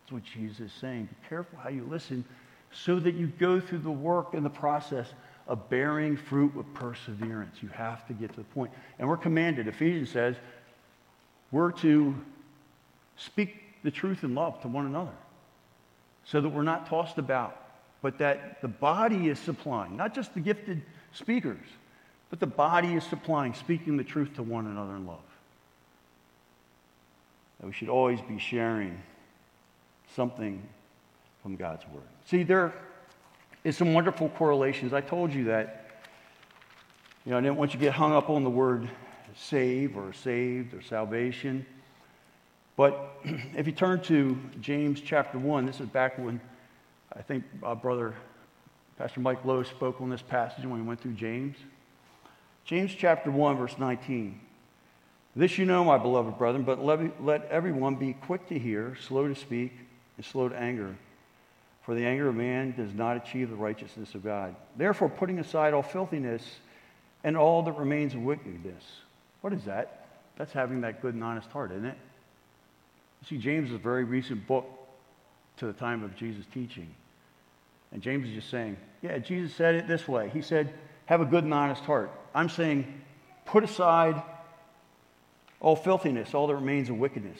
That's 0.00 0.12
what 0.12 0.24
Jesus 0.24 0.60
is 0.60 0.72
saying. 0.80 1.04
Be 1.04 1.28
careful 1.28 1.58
how 1.62 1.68
you 1.68 1.86
listen 1.88 2.24
so 2.72 2.98
that 2.98 3.14
you 3.14 3.28
go 3.38 3.60
through 3.60 3.80
the 3.80 3.90
work 3.90 4.34
and 4.34 4.44
the 4.44 4.50
process 4.50 5.06
of 5.46 5.68
bearing 5.68 6.16
fruit 6.16 6.54
with 6.54 6.72
perseverance. 6.74 7.62
You 7.62 7.68
have 7.68 8.06
to 8.08 8.12
get 8.12 8.30
to 8.30 8.36
the 8.36 8.44
point. 8.44 8.72
And 8.98 9.08
we're 9.08 9.16
commanded, 9.16 9.68
Ephesians 9.68 10.10
says, 10.10 10.36
we're 11.50 11.72
to 11.72 12.14
speak 13.16 13.62
the 13.82 13.90
truth 13.90 14.24
in 14.24 14.34
love 14.34 14.60
to 14.62 14.68
one 14.68 14.86
another 14.86 15.12
so 16.24 16.40
that 16.40 16.48
we're 16.48 16.62
not 16.62 16.86
tossed 16.86 17.18
about, 17.18 17.61
but 18.02 18.18
that 18.18 18.60
the 18.60 18.68
body 18.68 19.28
is 19.28 19.38
supplying, 19.38 19.96
not 19.96 20.14
just 20.14 20.34
the 20.34 20.40
gifted 20.40 20.82
speakers, 21.12 21.64
but 22.28 22.40
the 22.40 22.46
body 22.46 22.94
is 22.94 23.04
supplying, 23.04 23.54
speaking 23.54 23.96
the 23.96 24.04
truth 24.04 24.34
to 24.34 24.42
one 24.42 24.66
another 24.66 24.96
in 24.96 25.06
love. 25.06 25.20
That 27.60 27.66
we 27.66 27.72
should 27.72 27.88
always 27.88 28.20
be 28.20 28.38
sharing 28.38 29.00
something 30.14 30.62
from 31.42 31.56
God's 31.56 31.86
Word. 31.88 32.02
See, 32.26 32.42
there 32.42 32.74
is 33.64 33.76
some 33.76 33.94
wonderful 33.94 34.28
correlations. 34.30 34.92
I 34.92 35.00
told 35.00 35.32
you 35.32 35.44
that. 35.44 35.78
You 37.24 37.30
know, 37.30 37.38
I 37.38 37.40
didn't 37.40 37.56
want 37.56 37.72
you 37.72 37.78
to 37.78 37.84
get 37.84 37.94
hung 37.94 38.12
up 38.12 38.30
on 38.30 38.42
the 38.42 38.50
word 38.50 38.90
save 39.36 39.96
or 39.96 40.12
saved 40.12 40.74
or 40.74 40.82
salvation. 40.82 41.64
But 42.76 43.20
if 43.56 43.66
you 43.66 43.72
turn 43.72 44.02
to 44.02 44.36
James 44.60 45.00
chapter 45.00 45.38
1, 45.38 45.66
this 45.66 45.80
is 45.80 45.86
back 45.86 46.18
when 46.18 46.40
I 47.14 47.22
think 47.22 47.44
uh, 47.62 47.74
brother 47.74 48.14
Pastor 48.98 49.20
Mike 49.20 49.44
Lowe 49.44 49.62
spoke 49.62 50.00
on 50.00 50.10
this 50.10 50.22
passage 50.22 50.64
when 50.64 50.74
we 50.74 50.82
went 50.82 51.00
through 51.00 51.14
James. 51.14 51.56
James 52.64 52.94
chapter 52.96 53.30
1, 53.30 53.56
verse 53.56 53.76
19. 53.78 54.40
This 55.34 55.58
you 55.58 55.64
know, 55.64 55.82
my 55.82 55.98
beloved 55.98 56.38
brethren, 56.38 56.62
but 56.62 56.84
let, 56.84 57.22
let 57.24 57.48
everyone 57.48 57.96
be 57.96 58.12
quick 58.12 58.48
to 58.48 58.58
hear, 58.58 58.96
slow 58.96 59.26
to 59.26 59.34
speak, 59.34 59.72
and 60.16 60.24
slow 60.24 60.48
to 60.48 60.56
anger 60.56 60.94
for 61.82 61.94
the 61.94 62.06
anger 62.06 62.28
of 62.28 62.34
man 62.34 62.74
does 62.76 62.94
not 62.94 63.16
achieve 63.16 63.50
the 63.50 63.56
righteousness 63.56 64.14
of 64.14 64.22
God. 64.22 64.54
Therefore, 64.76 65.08
putting 65.08 65.38
aside 65.40 65.74
all 65.74 65.82
filthiness 65.82 66.42
and 67.24 67.36
all 67.36 67.62
that 67.64 67.72
remains 67.72 68.14
of 68.14 68.22
wickedness. 68.22 68.84
What 69.40 69.52
is 69.52 69.64
that? 69.64 70.06
That's 70.36 70.52
having 70.52 70.80
that 70.82 71.02
good 71.02 71.14
and 71.14 71.24
honest 71.24 71.50
heart, 71.50 71.72
isn't 71.72 71.84
it? 71.84 71.98
You 73.22 73.28
see, 73.28 73.42
James 73.42 73.70
is 73.70 73.74
a 73.74 73.78
very 73.78 74.04
recent 74.04 74.46
book 74.46 74.66
to 75.58 75.66
the 75.66 75.72
time 75.72 76.04
of 76.04 76.16
Jesus' 76.16 76.46
teaching. 76.54 76.94
And 77.92 78.02
James 78.02 78.28
is 78.28 78.34
just 78.34 78.50
saying, 78.50 78.76
yeah, 79.02 79.18
Jesus 79.18 79.54
said 79.54 79.74
it 79.74 79.86
this 79.86 80.08
way. 80.08 80.30
He 80.32 80.42
said, 80.42 80.72
have 81.06 81.20
a 81.20 81.26
good 81.26 81.44
and 81.44 81.52
honest 81.52 81.84
heart. 81.84 82.10
I'm 82.34 82.48
saying, 82.48 83.02
put 83.44 83.64
aside 83.64 84.22
all 85.60 85.76
filthiness, 85.76 86.34
all 86.34 86.46
that 86.46 86.54
remains 86.54 86.88
of 86.88 86.96
wickedness 86.96 87.38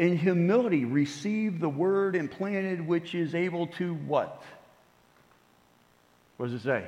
in 0.00 0.16
humility 0.16 0.86
receive 0.86 1.60
the 1.60 1.68
word 1.68 2.16
implanted 2.16 2.80
which 2.86 3.14
is 3.14 3.34
able 3.34 3.66
to 3.66 3.92
what? 3.92 4.42
What 6.38 6.46
does 6.46 6.54
it 6.54 6.62
say? 6.62 6.86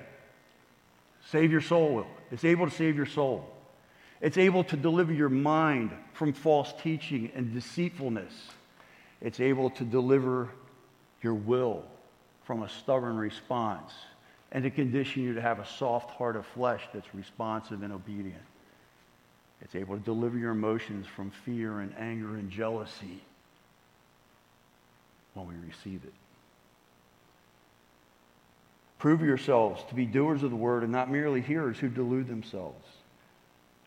Save 1.28 1.52
your 1.52 1.60
soul. 1.60 2.06
It's 2.30 2.46
able 2.46 2.66
to 2.66 2.74
save 2.74 2.96
your 2.96 3.04
soul. 3.04 3.46
It's 4.22 4.38
able 4.38 4.64
to 4.64 4.78
deliver 4.78 5.12
your 5.12 5.28
mind 5.28 5.90
from 6.14 6.32
false 6.32 6.72
teaching 6.82 7.30
and 7.34 7.52
deceitfulness. 7.52 8.32
It's 9.20 9.40
able 9.40 9.68
to 9.70 9.84
deliver 9.84 10.48
your 11.20 11.34
will 11.34 11.84
from 12.45 12.62
a 12.62 12.68
stubborn 12.68 13.16
response 13.16 13.93
and 14.51 14.64
to 14.64 14.70
condition 14.70 15.22
you 15.22 15.34
to 15.34 15.40
have 15.40 15.59
a 15.59 15.66
soft 15.66 16.11
heart 16.11 16.36
of 16.36 16.47
flesh 16.47 16.82
that's 16.93 17.14
responsive 17.14 17.82
and 17.82 17.93
obedient. 17.93 18.43
It's 19.62 19.74
able 19.74 19.97
to 19.97 20.03
deliver 20.03 20.36
your 20.36 20.51
emotions 20.51 21.07
from 21.07 21.30
fear 21.30 21.80
and 21.80 21.95
anger 21.99 22.36
and 22.36 22.51
jealousy 22.51 23.22
when 25.34 25.47
we 25.47 25.55
receive 25.66 26.03
it. 26.05 26.12
Prove 28.99 29.22
yourselves 29.22 29.82
to 29.88 29.95
be 29.95 30.05
doers 30.05 30.43
of 30.43 30.51
the 30.51 30.57
word 30.57 30.82
and 30.82 30.93
not 30.93 31.11
merely 31.11 31.40
hearers 31.40 31.78
who 31.78 31.88
delude 31.88 32.28
themselves. 32.28 32.86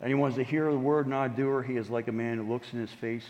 Anyone 0.02 0.30
who's 0.30 0.40
a 0.40 0.42
hearer 0.42 0.68
of 0.68 0.74
the 0.74 0.80
word, 0.80 1.06
not 1.06 1.32
a 1.32 1.36
doer, 1.36 1.62
he 1.62 1.76
is 1.76 1.88
like 1.88 2.08
a 2.08 2.12
man 2.12 2.38
who 2.38 2.42
looks 2.42 2.72
in 2.72 2.80
his 2.80 2.90
face, 2.90 3.24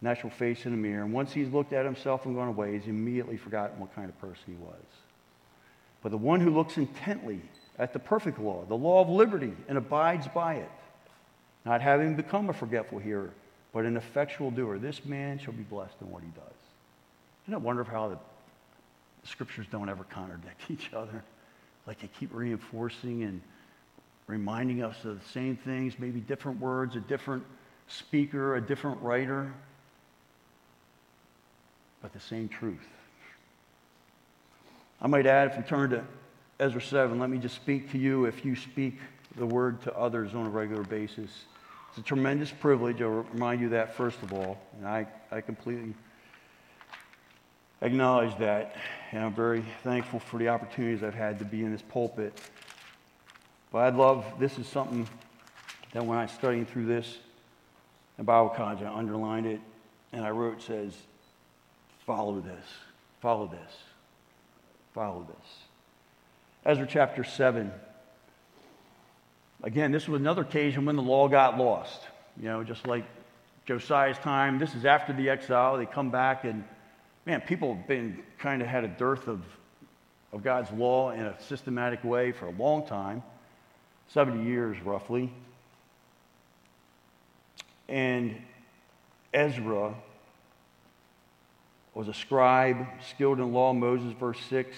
natural 0.00 0.30
face 0.30 0.66
in 0.66 0.72
a 0.72 0.76
mirror. 0.76 1.04
And 1.04 1.12
once 1.12 1.32
he's 1.32 1.48
looked 1.48 1.72
at 1.72 1.84
himself 1.84 2.26
and 2.26 2.34
gone 2.34 2.48
away, 2.48 2.78
he's 2.78 2.86
immediately 2.86 3.36
forgotten 3.36 3.78
what 3.80 3.94
kind 3.94 4.08
of 4.08 4.18
person 4.20 4.44
he 4.46 4.54
was. 4.54 4.84
But 6.02 6.10
the 6.10 6.18
one 6.18 6.40
who 6.40 6.50
looks 6.50 6.76
intently 6.76 7.40
at 7.78 7.92
the 7.92 7.98
perfect 7.98 8.38
law, 8.38 8.64
the 8.68 8.76
law 8.76 9.00
of 9.00 9.08
liberty, 9.08 9.52
and 9.68 9.76
abides 9.76 10.28
by 10.28 10.54
it, 10.54 10.70
not 11.64 11.80
having 11.80 12.14
become 12.14 12.48
a 12.48 12.52
forgetful 12.52 12.98
hearer, 12.98 13.30
but 13.72 13.84
an 13.84 13.96
effectual 13.96 14.50
doer, 14.50 14.78
this 14.78 15.04
man 15.04 15.38
shall 15.38 15.52
be 15.52 15.62
blessed 15.64 15.96
in 16.00 16.10
what 16.10 16.22
he 16.22 16.28
does. 16.30 16.58
Isn't 17.44 17.54
it 17.54 17.60
wonderful 17.60 17.92
how 17.92 18.08
the 18.08 18.18
scriptures 19.24 19.66
don't 19.70 19.88
ever 19.88 20.04
contradict 20.04 20.62
each 20.70 20.92
other? 20.92 21.22
Like 21.86 22.00
they 22.00 22.08
keep 22.18 22.32
reinforcing 22.32 23.24
and 23.24 23.40
reminding 24.26 24.82
us 24.82 24.96
of 25.04 25.20
the 25.20 25.28
same 25.30 25.56
things, 25.56 25.94
maybe 25.98 26.20
different 26.20 26.60
words, 26.60 26.96
a 26.96 27.00
different 27.00 27.44
speaker, 27.88 28.56
a 28.56 28.60
different 28.60 29.00
writer, 29.00 29.52
but 32.02 32.12
the 32.12 32.20
same 32.20 32.48
truth. 32.48 32.86
I 35.00 35.06
might 35.06 35.26
add, 35.26 35.50
if 35.50 35.56
we 35.56 35.62
turn 35.62 35.90
to 35.90 36.04
Ezra 36.58 36.80
7, 36.80 37.18
let 37.18 37.30
me 37.30 37.38
just 37.38 37.54
speak 37.54 37.92
to 37.92 37.98
you 37.98 38.24
if 38.24 38.44
you 38.44 38.56
speak 38.56 38.98
the 39.36 39.46
word 39.46 39.80
to 39.82 39.96
others 39.96 40.34
on 40.34 40.46
a 40.46 40.48
regular 40.48 40.82
basis. 40.82 41.30
It's 41.90 41.98
a 41.98 42.02
tremendous 42.02 42.50
privilege. 42.50 43.00
I'll 43.00 43.26
remind 43.32 43.60
you 43.60 43.68
that, 43.70 43.94
first 43.94 44.20
of 44.22 44.32
all. 44.32 44.58
And 44.76 44.86
I, 44.86 45.06
I 45.30 45.40
completely 45.40 45.94
acknowledge 47.80 48.36
that. 48.38 48.76
And 49.12 49.24
I'm 49.24 49.34
very 49.34 49.64
thankful 49.82 50.18
for 50.18 50.38
the 50.38 50.48
opportunities 50.48 51.02
I've 51.02 51.14
had 51.14 51.38
to 51.38 51.44
be 51.44 51.62
in 51.62 51.72
this 51.72 51.82
pulpit. 51.82 52.40
But 53.70 53.78
I'd 53.80 53.94
love, 53.94 54.24
this 54.38 54.58
is 54.58 54.66
something 54.66 55.08
that 55.92 56.04
when 56.04 56.18
I 56.18 56.22
was 56.22 56.32
studying 56.32 56.66
through 56.66 56.86
this 56.86 57.18
in 58.18 58.24
Bible 58.24 58.50
college, 58.50 58.82
I 58.82 58.92
underlined 58.92 59.46
it 59.46 59.60
and 60.12 60.24
I 60.24 60.30
wrote, 60.30 60.62
says, 60.62 60.94
follow 62.08 62.40
this, 62.40 62.64
follow 63.20 63.46
this, 63.46 63.76
follow 64.94 65.28
this. 65.28 65.46
Ezra 66.64 66.86
chapter 66.88 67.22
7. 67.22 67.70
Again, 69.62 69.92
this 69.92 70.08
was 70.08 70.18
another 70.18 70.40
occasion 70.40 70.86
when 70.86 70.96
the 70.96 71.02
law 71.02 71.28
got 71.28 71.58
lost. 71.58 72.00
You 72.40 72.44
know, 72.44 72.64
just 72.64 72.86
like 72.86 73.04
Josiah's 73.66 74.16
time, 74.20 74.58
this 74.58 74.74
is 74.74 74.86
after 74.86 75.12
the 75.12 75.28
exile. 75.28 75.76
They 75.76 75.84
come 75.84 76.08
back 76.08 76.44
and, 76.44 76.64
man, 77.26 77.42
people 77.42 77.74
have 77.74 77.86
been 77.86 78.22
kind 78.38 78.62
of 78.62 78.68
had 78.68 78.84
a 78.84 78.88
dearth 78.88 79.28
of, 79.28 79.42
of 80.32 80.42
God's 80.42 80.72
law 80.72 81.10
in 81.10 81.20
a 81.20 81.38
systematic 81.42 82.02
way 82.04 82.32
for 82.32 82.46
a 82.46 82.52
long 82.52 82.86
time. 82.86 83.22
70 84.14 84.44
years 84.44 84.80
roughly. 84.80 85.30
And 87.86 88.34
Ezra 89.34 89.94
was 91.98 92.06
a 92.06 92.14
scribe, 92.14 92.86
skilled 93.10 93.40
in 93.40 93.52
law, 93.52 93.72
Moses, 93.72 94.12
verse 94.12 94.38
6. 94.50 94.76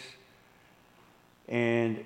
And 1.50 2.02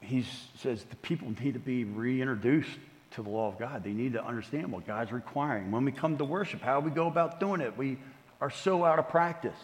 he 0.00 0.24
says 0.56 0.84
the 0.84 0.94
people 0.94 1.34
need 1.40 1.54
to 1.54 1.58
be 1.58 1.82
reintroduced 1.82 2.78
to 3.10 3.24
the 3.24 3.28
law 3.28 3.48
of 3.48 3.58
God. 3.58 3.82
They 3.82 3.90
need 3.90 4.12
to 4.12 4.24
understand 4.24 4.70
what 4.70 4.86
God's 4.86 5.10
requiring. 5.10 5.72
When 5.72 5.84
we 5.84 5.90
come 5.90 6.16
to 6.16 6.24
worship, 6.24 6.60
how 6.60 6.78
we 6.78 6.92
go 6.92 7.08
about 7.08 7.40
doing 7.40 7.60
it, 7.60 7.76
we 7.76 7.98
are 8.40 8.50
so 8.50 8.84
out 8.84 9.00
of 9.00 9.08
practice. 9.08 9.58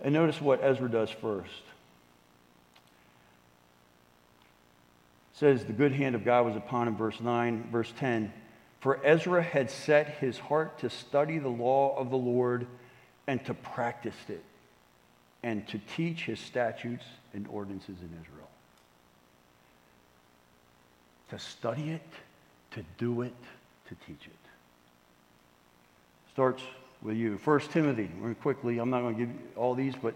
And 0.00 0.14
notice 0.14 0.40
what 0.40 0.64
Ezra 0.64 0.90
does 0.90 1.10
first. 1.10 1.50
says 5.34 5.66
the 5.66 5.74
good 5.74 5.92
hand 5.92 6.14
of 6.14 6.24
God 6.24 6.46
was 6.46 6.56
upon 6.56 6.88
him, 6.88 6.96
verse 6.96 7.20
9, 7.20 7.68
verse 7.70 7.92
10. 7.98 8.32
For 8.86 9.04
Ezra 9.04 9.42
had 9.42 9.68
set 9.68 10.18
his 10.20 10.38
heart 10.38 10.78
to 10.78 10.90
study 10.90 11.40
the 11.40 11.48
law 11.48 11.98
of 11.98 12.08
the 12.08 12.16
Lord 12.16 12.68
and 13.26 13.44
to 13.46 13.52
practice 13.52 14.14
it, 14.28 14.44
and 15.42 15.66
to 15.66 15.80
teach 15.96 16.26
his 16.26 16.38
statutes 16.38 17.04
and 17.34 17.48
ordinances 17.48 17.96
in 18.00 18.10
Israel. 18.22 18.48
To 21.30 21.38
study 21.40 21.90
it, 21.90 22.08
to 22.76 22.84
do 22.96 23.22
it, 23.22 23.34
to 23.88 23.96
teach 24.06 24.24
it. 24.24 24.48
Starts 26.32 26.62
with 27.02 27.16
you. 27.16 27.38
First 27.38 27.72
Timothy, 27.72 28.08
very 28.20 28.36
quickly, 28.36 28.78
I'm 28.78 28.90
not 28.90 29.00
going 29.00 29.16
to 29.16 29.18
give 29.18 29.30
you 29.30 29.40
all 29.56 29.74
these, 29.74 29.94
but 30.00 30.14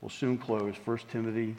we'll 0.00 0.08
soon 0.08 0.38
close. 0.38 0.76
First 0.84 1.08
Timothy 1.08 1.56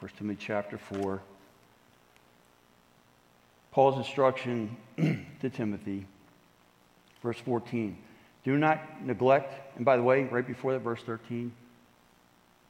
1 0.00 0.10
Timothy 0.16 0.42
chapter 0.42 0.78
4. 0.78 1.20
Paul's 3.70 3.98
instruction 3.98 4.74
to 4.96 5.50
Timothy, 5.50 6.06
verse 7.22 7.36
14. 7.38 7.98
Do 8.42 8.56
not 8.56 9.04
neglect, 9.04 9.76
and 9.76 9.84
by 9.84 9.98
the 9.98 10.02
way, 10.02 10.24
right 10.24 10.46
before 10.46 10.72
that, 10.72 10.78
verse 10.78 11.02
13, 11.02 11.52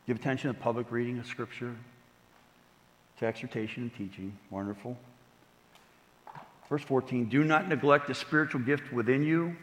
give 0.09 0.17
attention 0.17 0.53
to 0.53 0.61
public 0.61 0.91
reading 0.91 1.21
of 1.21 1.27
Scripture, 1.27 1.77
to 3.21 3.27
exhortation 3.27 3.85
and 3.85 3.95
teaching. 3.95 4.37
Wonderful. 4.51 4.99
Verse 6.69 6.83
14 6.83 7.27
Do 7.27 7.45
not 7.45 7.69
neglect 7.69 8.09
the 8.09 8.15
spiritual 8.15 8.61
gift 8.61 8.93
within 8.93 9.23
you, 9.23 9.55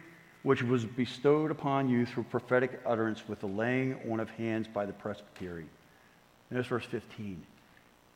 which 0.43 0.63
was 0.63 0.86
bestowed 0.86 1.51
upon 1.51 1.89
you 1.89 2.05
through 2.05 2.24
prophetic 2.24 2.80
utterance 2.86 3.28
with 3.28 3.41
the 3.41 3.47
laying 3.47 3.99
on 4.09 4.22
of 4.22 4.30
hands 4.30 4.68
by 4.74 4.86
the 4.86 4.93
presbytery. 4.93 5.65
Notice 6.49 6.68
verse 6.68 6.86
15. 6.86 7.43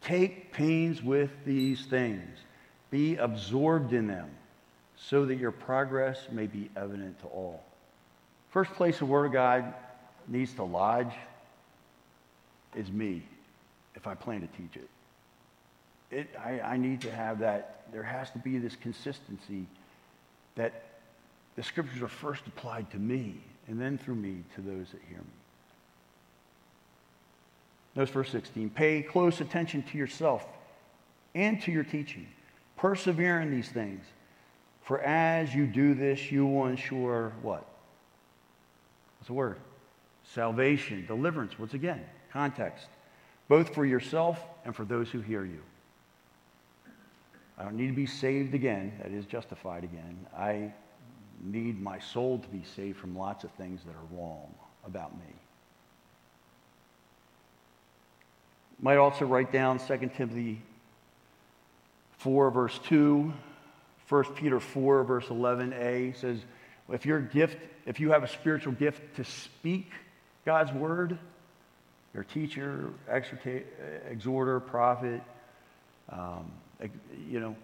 Take 0.02 0.52
pains 0.52 1.04
with 1.04 1.30
these 1.45 1.86
things, 1.86 2.39
be 2.89 3.18
absorbed 3.18 3.93
in 3.93 4.08
them, 4.08 4.30
so 4.95 5.26
that 5.26 5.36
your 5.36 5.52
progress 5.52 6.28
may 6.32 6.47
be 6.47 6.70
evident 6.76 7.20
to 7.22 7.28
all. 7.28 7.64
First 8.49 8.74
place 8.74 8.99
the 8.99 9.06
Word 9.06 9.28
of 9.28 9.32
God 9.32 9.74
needs 10.28 10.54
to 10.54 10.64
lodge 10.64 11.14
is 12.76 12.91
me, 12.91 13.24
if 13.95 14.08
I 14.08 14.16
plan 14.16 14.41
to 14.41 14.47
teach 14.47 14.76
it. 14.76 14.89
it 16.10 16.30
I, 16.43 16.60
I 16.62 16.78
need 16.78 17.02
to 17.02 17.12
have 17.12 17.39
that, 17.39 17.86
there 17.91 18.04
has 18.04 18.30
to 18.32 18.39
be 18.39 18.58
this 18.58 18.76
consistency 18.76 19.66
that 20.56 20.84
the 21.56 21.64
scriptures 21.64 22.02
are 22.02 22.08
first 22.08 22.45
applied 22.47 22.89
to 22.91 22.97
me 22.97 23.36
and 23.68 23.80
then 23.80 23.97
through 23.97 24.16
me 24.16 24.43
to 24.56 24.62
those 24.62 24.89
that 24.91 25.02
hear 25.08 25.18
me. 25.18 25.40
Notice 27.95 28.13
verse 28.13 28.29
16. 28.29 28.69
Pay 28.69 29.01
close 29.01 29.41
attention 29.41 29.83
to 29.83 29.97
yourself 29.97 30.45
and 31.35 31.61
to 31.63 31.71
your 31.71 31.83
teaching. 31.83 32.27
Persevere 32.77 33.41
in 33.41 33.51
these 33.51 33.69
things. 33.69 34.03
For 34.81 35.01
as 35.01 35.53
you 35.53 35.67
do 35.67 35.93
this, 35.93 36.31
you 36.31 36.45
will 36.45 36.67
ensure 36.67 37.33
what? 37.41 37.65
What's 39.17 39.27
the 39.27 39.33
word? 39.33 39.57
Salvation, 40.23 41.05
deliverance. 41.05 41.59
Once 41.59 41.73
again, 41.73 42.03
context. 42.31 42.87
Both 43.47 43.75
for 43.75 43.85
yourself 43.85 44.43
and 44.65 44.75
for 44.75 44.85
those 44.85 45.09
who 45.09 45.19
hear 45.19 45.45
you. 45.45 45.61
I 47.57 47.63
don't 47.63 47.75
need 47.75 47.87
to 47.87 47.93
be 47.93 48.07
saved 48.07 48.55
again, 48.55 48.93
that 49.01 49.11
is, 49.11 49.25
justified 49.25 49.83
again. 49.83 50.25
I 50.35 50.73
need 51.43 51.79
my 51.79 51.99
soul 51.99 52.39
to 52.39 52.47
be 52.47 52.63
saved 52.63 52.97
from 52.97 53.15
lots 53.15 53.43
of 53.43 53.51
things 53.51 53.81
that 53.83 53.91
are 53.91 54.17
wrong 54.17 54.53
about 54.85 55.13
me. 55.15 55.33
Might 58.82 58.97
also 58.97 59.25
write 59.25 59.51
down 59.51 59.79
2 59.79 60.11
Timothy 60.15 60.61
4, 62.17 62.51
verse 62.51 62.79
2, 62.86 63.32
1 64.09 64.23
Peter 64.36 64.59
4, 64.59 65.03
verse 65.03 65.25
11a 65.27 66.15
says, 66.19 66.39
if 66.89 67.05
your 67.05 67.21
gift, 67.21 67.57
if 67.86 67.99
you 67.99 68.11
have 68.11 68.23
a 68.23 68.27
spiritual 68.27 68.73
gift 68.73 69.15
to 69.15 69.23
speak 69.23 69.91
God's 70.45 70.71
word, 70.73 71.17
your 72.13 72.23
teacher, 72.23 72.89
exhorter, 74.09 74.59
prophet, 74.59 75.21
um, 76.09 76.51
you 77.29 77.39
know, 77.39 77.55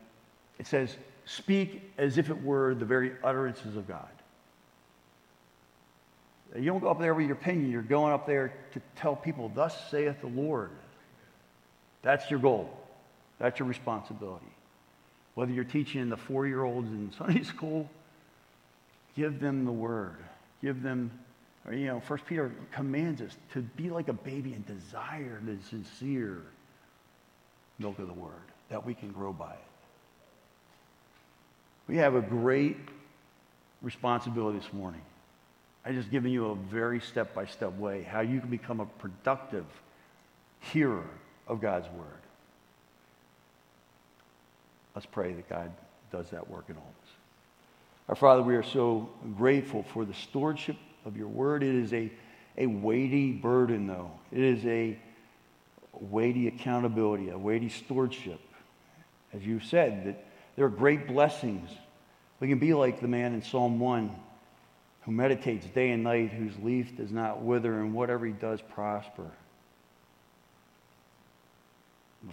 it 0.59 0.68
says, 0.68 0.95
speak 1.26 1.82
as 1.97 2.18
if 2.18 2.30
it 2.30 2.41
were 2.41 2.74
the 2.74 2.86
very 2.86 3.13
utterances 3.24 3.76
of 3.76 3.88
God. 3.88 4.07
You 6.55 6.65
don't 6.65 6.80
go 6.80 6.89
up 6.89 6.99
there 6.99 7.13
with 7.13 7.26
your 7.26 7.36
opinion. 7.36 7.72
You're 7.72 7.82
going 7.82 8.13
up 8.13 8.26
there 8.26 8.53
to 8.74 8.82
tell 8.95 9.15
people, 9.15 9.51
Thus 9.53 9.76
saith 9.91 10.22
the 10.22 10.28
Lord. 10.28 10.72
That's 12.02 12.30
your 12.30 12.39
goal. 12.39 12.70
That's 13.39 13.60
your 13.60 13.68
responsibility. 13.68 14.45
Whether 15.36 15.52
you're 15.52 15.64
teaching 15.64 16.10
the 16.10 16.18
four 16.18 16.48
year 16.48 16.64
olds 16.64 16.89
in 16.89 17.12
Sunday 17.18 17.43
school, 17.43 17.89
give 19.16 19.39
them 19.39 19.66
the 19.66 19.72
word. 19.72 20.18
Give 20.62 20.82
them, 20.82 21.12
or, 21.66 21.74
you 21.74 21.88
know, 21.88 22.00
First 22.00 22.26
Peter 22.26 22.52
commands 22.72 23.22
us 23.22 23.38
to 23.54 23.62
be 23.62 23.89
like 23.89 24.08
a 24.08 24.14
baby 24.14 24.54
and 24.54 24.66
desire 24.66 25.39
the 25.45 25.58
sincere 25.70 26.41
milk 27.78 28.00
of 28.00 28.08
the 28.08 28.14
word, 28.14 28.32
that 28.70 28.84
we 28.84 28.95
can 28.95 29.12
grow 29.12 29.32
by 29.32 29.54
it. 29.54 29.60
We 31.88 31.98
have 31.98 32.16
a 32.16 32.22
great 32.22 32.78
responsibility 33.82 34.58
this 34.58 34.74
morning. 34.74 35.02
I 35.86 35.91
just 35.91 36.10
given 36.10 36.32
you 36.32 36.48
a 36.48 36.56
very 36.56 37.00
step 37.00 37.34
by 37.34 37.45
step 37.45 37.78
way 37.78 38.02
how 38.02 38.22
you 38.22 38.39
can 38.41 38.50
become 38.50 38.80
a 38.80 38.86
productive 38.86 39.66
hearer 40.60 41.06
of 41.48 41.62
God's 41.62 41.88
word. 41.89 42.06
Let's 44.95 45.06
pray 45.06 45.34
that 45.34 45.50
God 45.50 45.72
does 46.12 46.30
that 46.32 46.50
work 46.50 46.66
in 46.70 46.76
all 46.76 46.82
of 46.82 47.08
us. 47.08 47.14
Our 48.10 48.16
Father, 48.16 48.41
we 48.41 48.56
are 48.56 48.64
so 48.64 49.10
grateful 49.38 49.84
for 49.84 50.06
the 50.06 50.14
stewardship 50.14 50.78
of 51.06 51.18
your 51.18 51.28
word. 51.28 51.62
It 51.62 51.76
is 51.76 51.93
a, 51.93 52.12
a 52.58 52.66
weighty 52.66 53.32
burden, 53.32 53.88
though. 53.88 54.12
It 54.32 54.39
is 54.39 54.66
a 54.66 54.98
weighty 55.93 56.48
accountability, 56.48 57.30
a 57.30 57.38
weighty 57.38 57.70
stewardship. 57.70 58.39
As 59.34 59.45
you've 59.45 59.66
said, 59.66 60.06
that 60.06 60.26
there 60.56 60.66
are 60.66 60.70
great 60.70 61.08
blessings. 61.08 61.70
We 62.39 62.48
can 62.48 62.60
be 62.60 62.74
like 62.74 63.02
the 63.02 63.08
man 63.08 63.34
in 63.34 63.43
Psalm 63.43 63.80
1 63.80 64.16
who 65.08 65.14
meditates 65.14 65.66
day 65.68 65.91
and 65.91 66.04
night, 66.04 66.32
whose 66.32 66.52
leaf 66.62 66.98
does 66.98 67.12
not 67.12 67.41
wither, 67.41 67.80
and 67.80 67.93
whatever 67.93 68.26
he 68.26 68.34
does 68.34 68.60
prosper. 68.62 69.32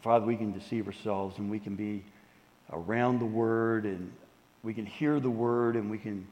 Father, 0.01 0.27
we 0.27 0.37
can 0.37 0.53
deceive 0.53 0.87
ourselves 0.87 1.39
and 1.39 1.51
we 1.51 1.59
can 1.59 1.77
be 1.77 2.05
around 2.73 3.19
the 3.19 3.27
Word 3.27 3.85
and 3.85 4.13
we 4.63 4.75
can 4.75 4.87
hear 4.87 5.21
the 5.21 5.31
Word 5.31 5.77
and 5.77 5.91
we 5.91 5.99
can 5.99 6.27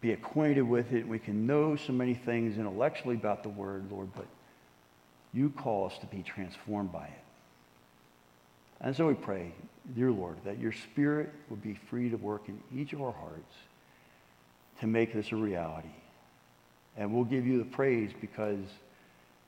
be 0.00 0.12
acquainted 0.12 0.62
with 0.62 0.92
it. 0.92 1.02
And 1.02 1.10
we 1.10 1.18
can 1.18 1.46
know 1.46 1.76
so 1.76 1.92
many 1.92 2.14
things 2.14 2.58
intellectually 2.58 3.16
about 3.16 3.42
the 3.42 3.48
Word, 3.48 3.90
Lord, 3.90 4.08
but 4.14 4.26
you 5.32 5.50
call 5.50 5.86
us 5.86 5.96
to 5.98 6.06
be 6.06 6.22
transformed 6.22 6.92
by 6.92 7.06
it. 7.06 7.24
And 8.80 8.96
so 8.96 9.06
we 9.06 9.14
pray, 9.14 9.52
dear 9.94 10.10
Lord, 10.10 10.38
that 10.44 10.58
your 10.58 10.72
Spirit 10.72 11.32
would 11.50 11.62
be 11.62 11.78
free 11.88 12.08
to 12.08 12.16
work 12.16 12.48
in 12.48 12.60
each 12.74 12.92
of 12.92 13.02
our 13.02 13.12
hearts 13.12 13.54
to 14.80 14.86
make 14.86 15.12
this 15.12 15.32
a 15.32 15.36
reality. 15.36 15.88
And 16.96 17.14
we'll 17.14 17.24
give 17.24 17.46
you 17.46 17.58
the 17.58 17.64
praise 17.64 18.10
because 18.20 18.58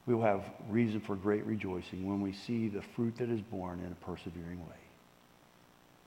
we 0.07 0.15
will 0.15 0.23
have 0.23 0.43
reason 0.69 1.01
for 1.01 1.15
great 1.15 1.45
rejoicing 1.47 2.07
when 2.07 2.21
we 2.21 2.33
see 2.33 2.69
the 2.69 2.83
fruit 2.97 3.17
that 3.19 3.31
is 3.31 3.41
borne 3.41 3.81
in 3.81 3.93
a 3.93 4.05
persevering 4.07 4.61
way. 4.61 4.81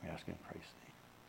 We 0.03 0.09
ask 0.09 0.27
in 0.27 0.35
Christ's 0.45 0.69
name. 0.83 0.84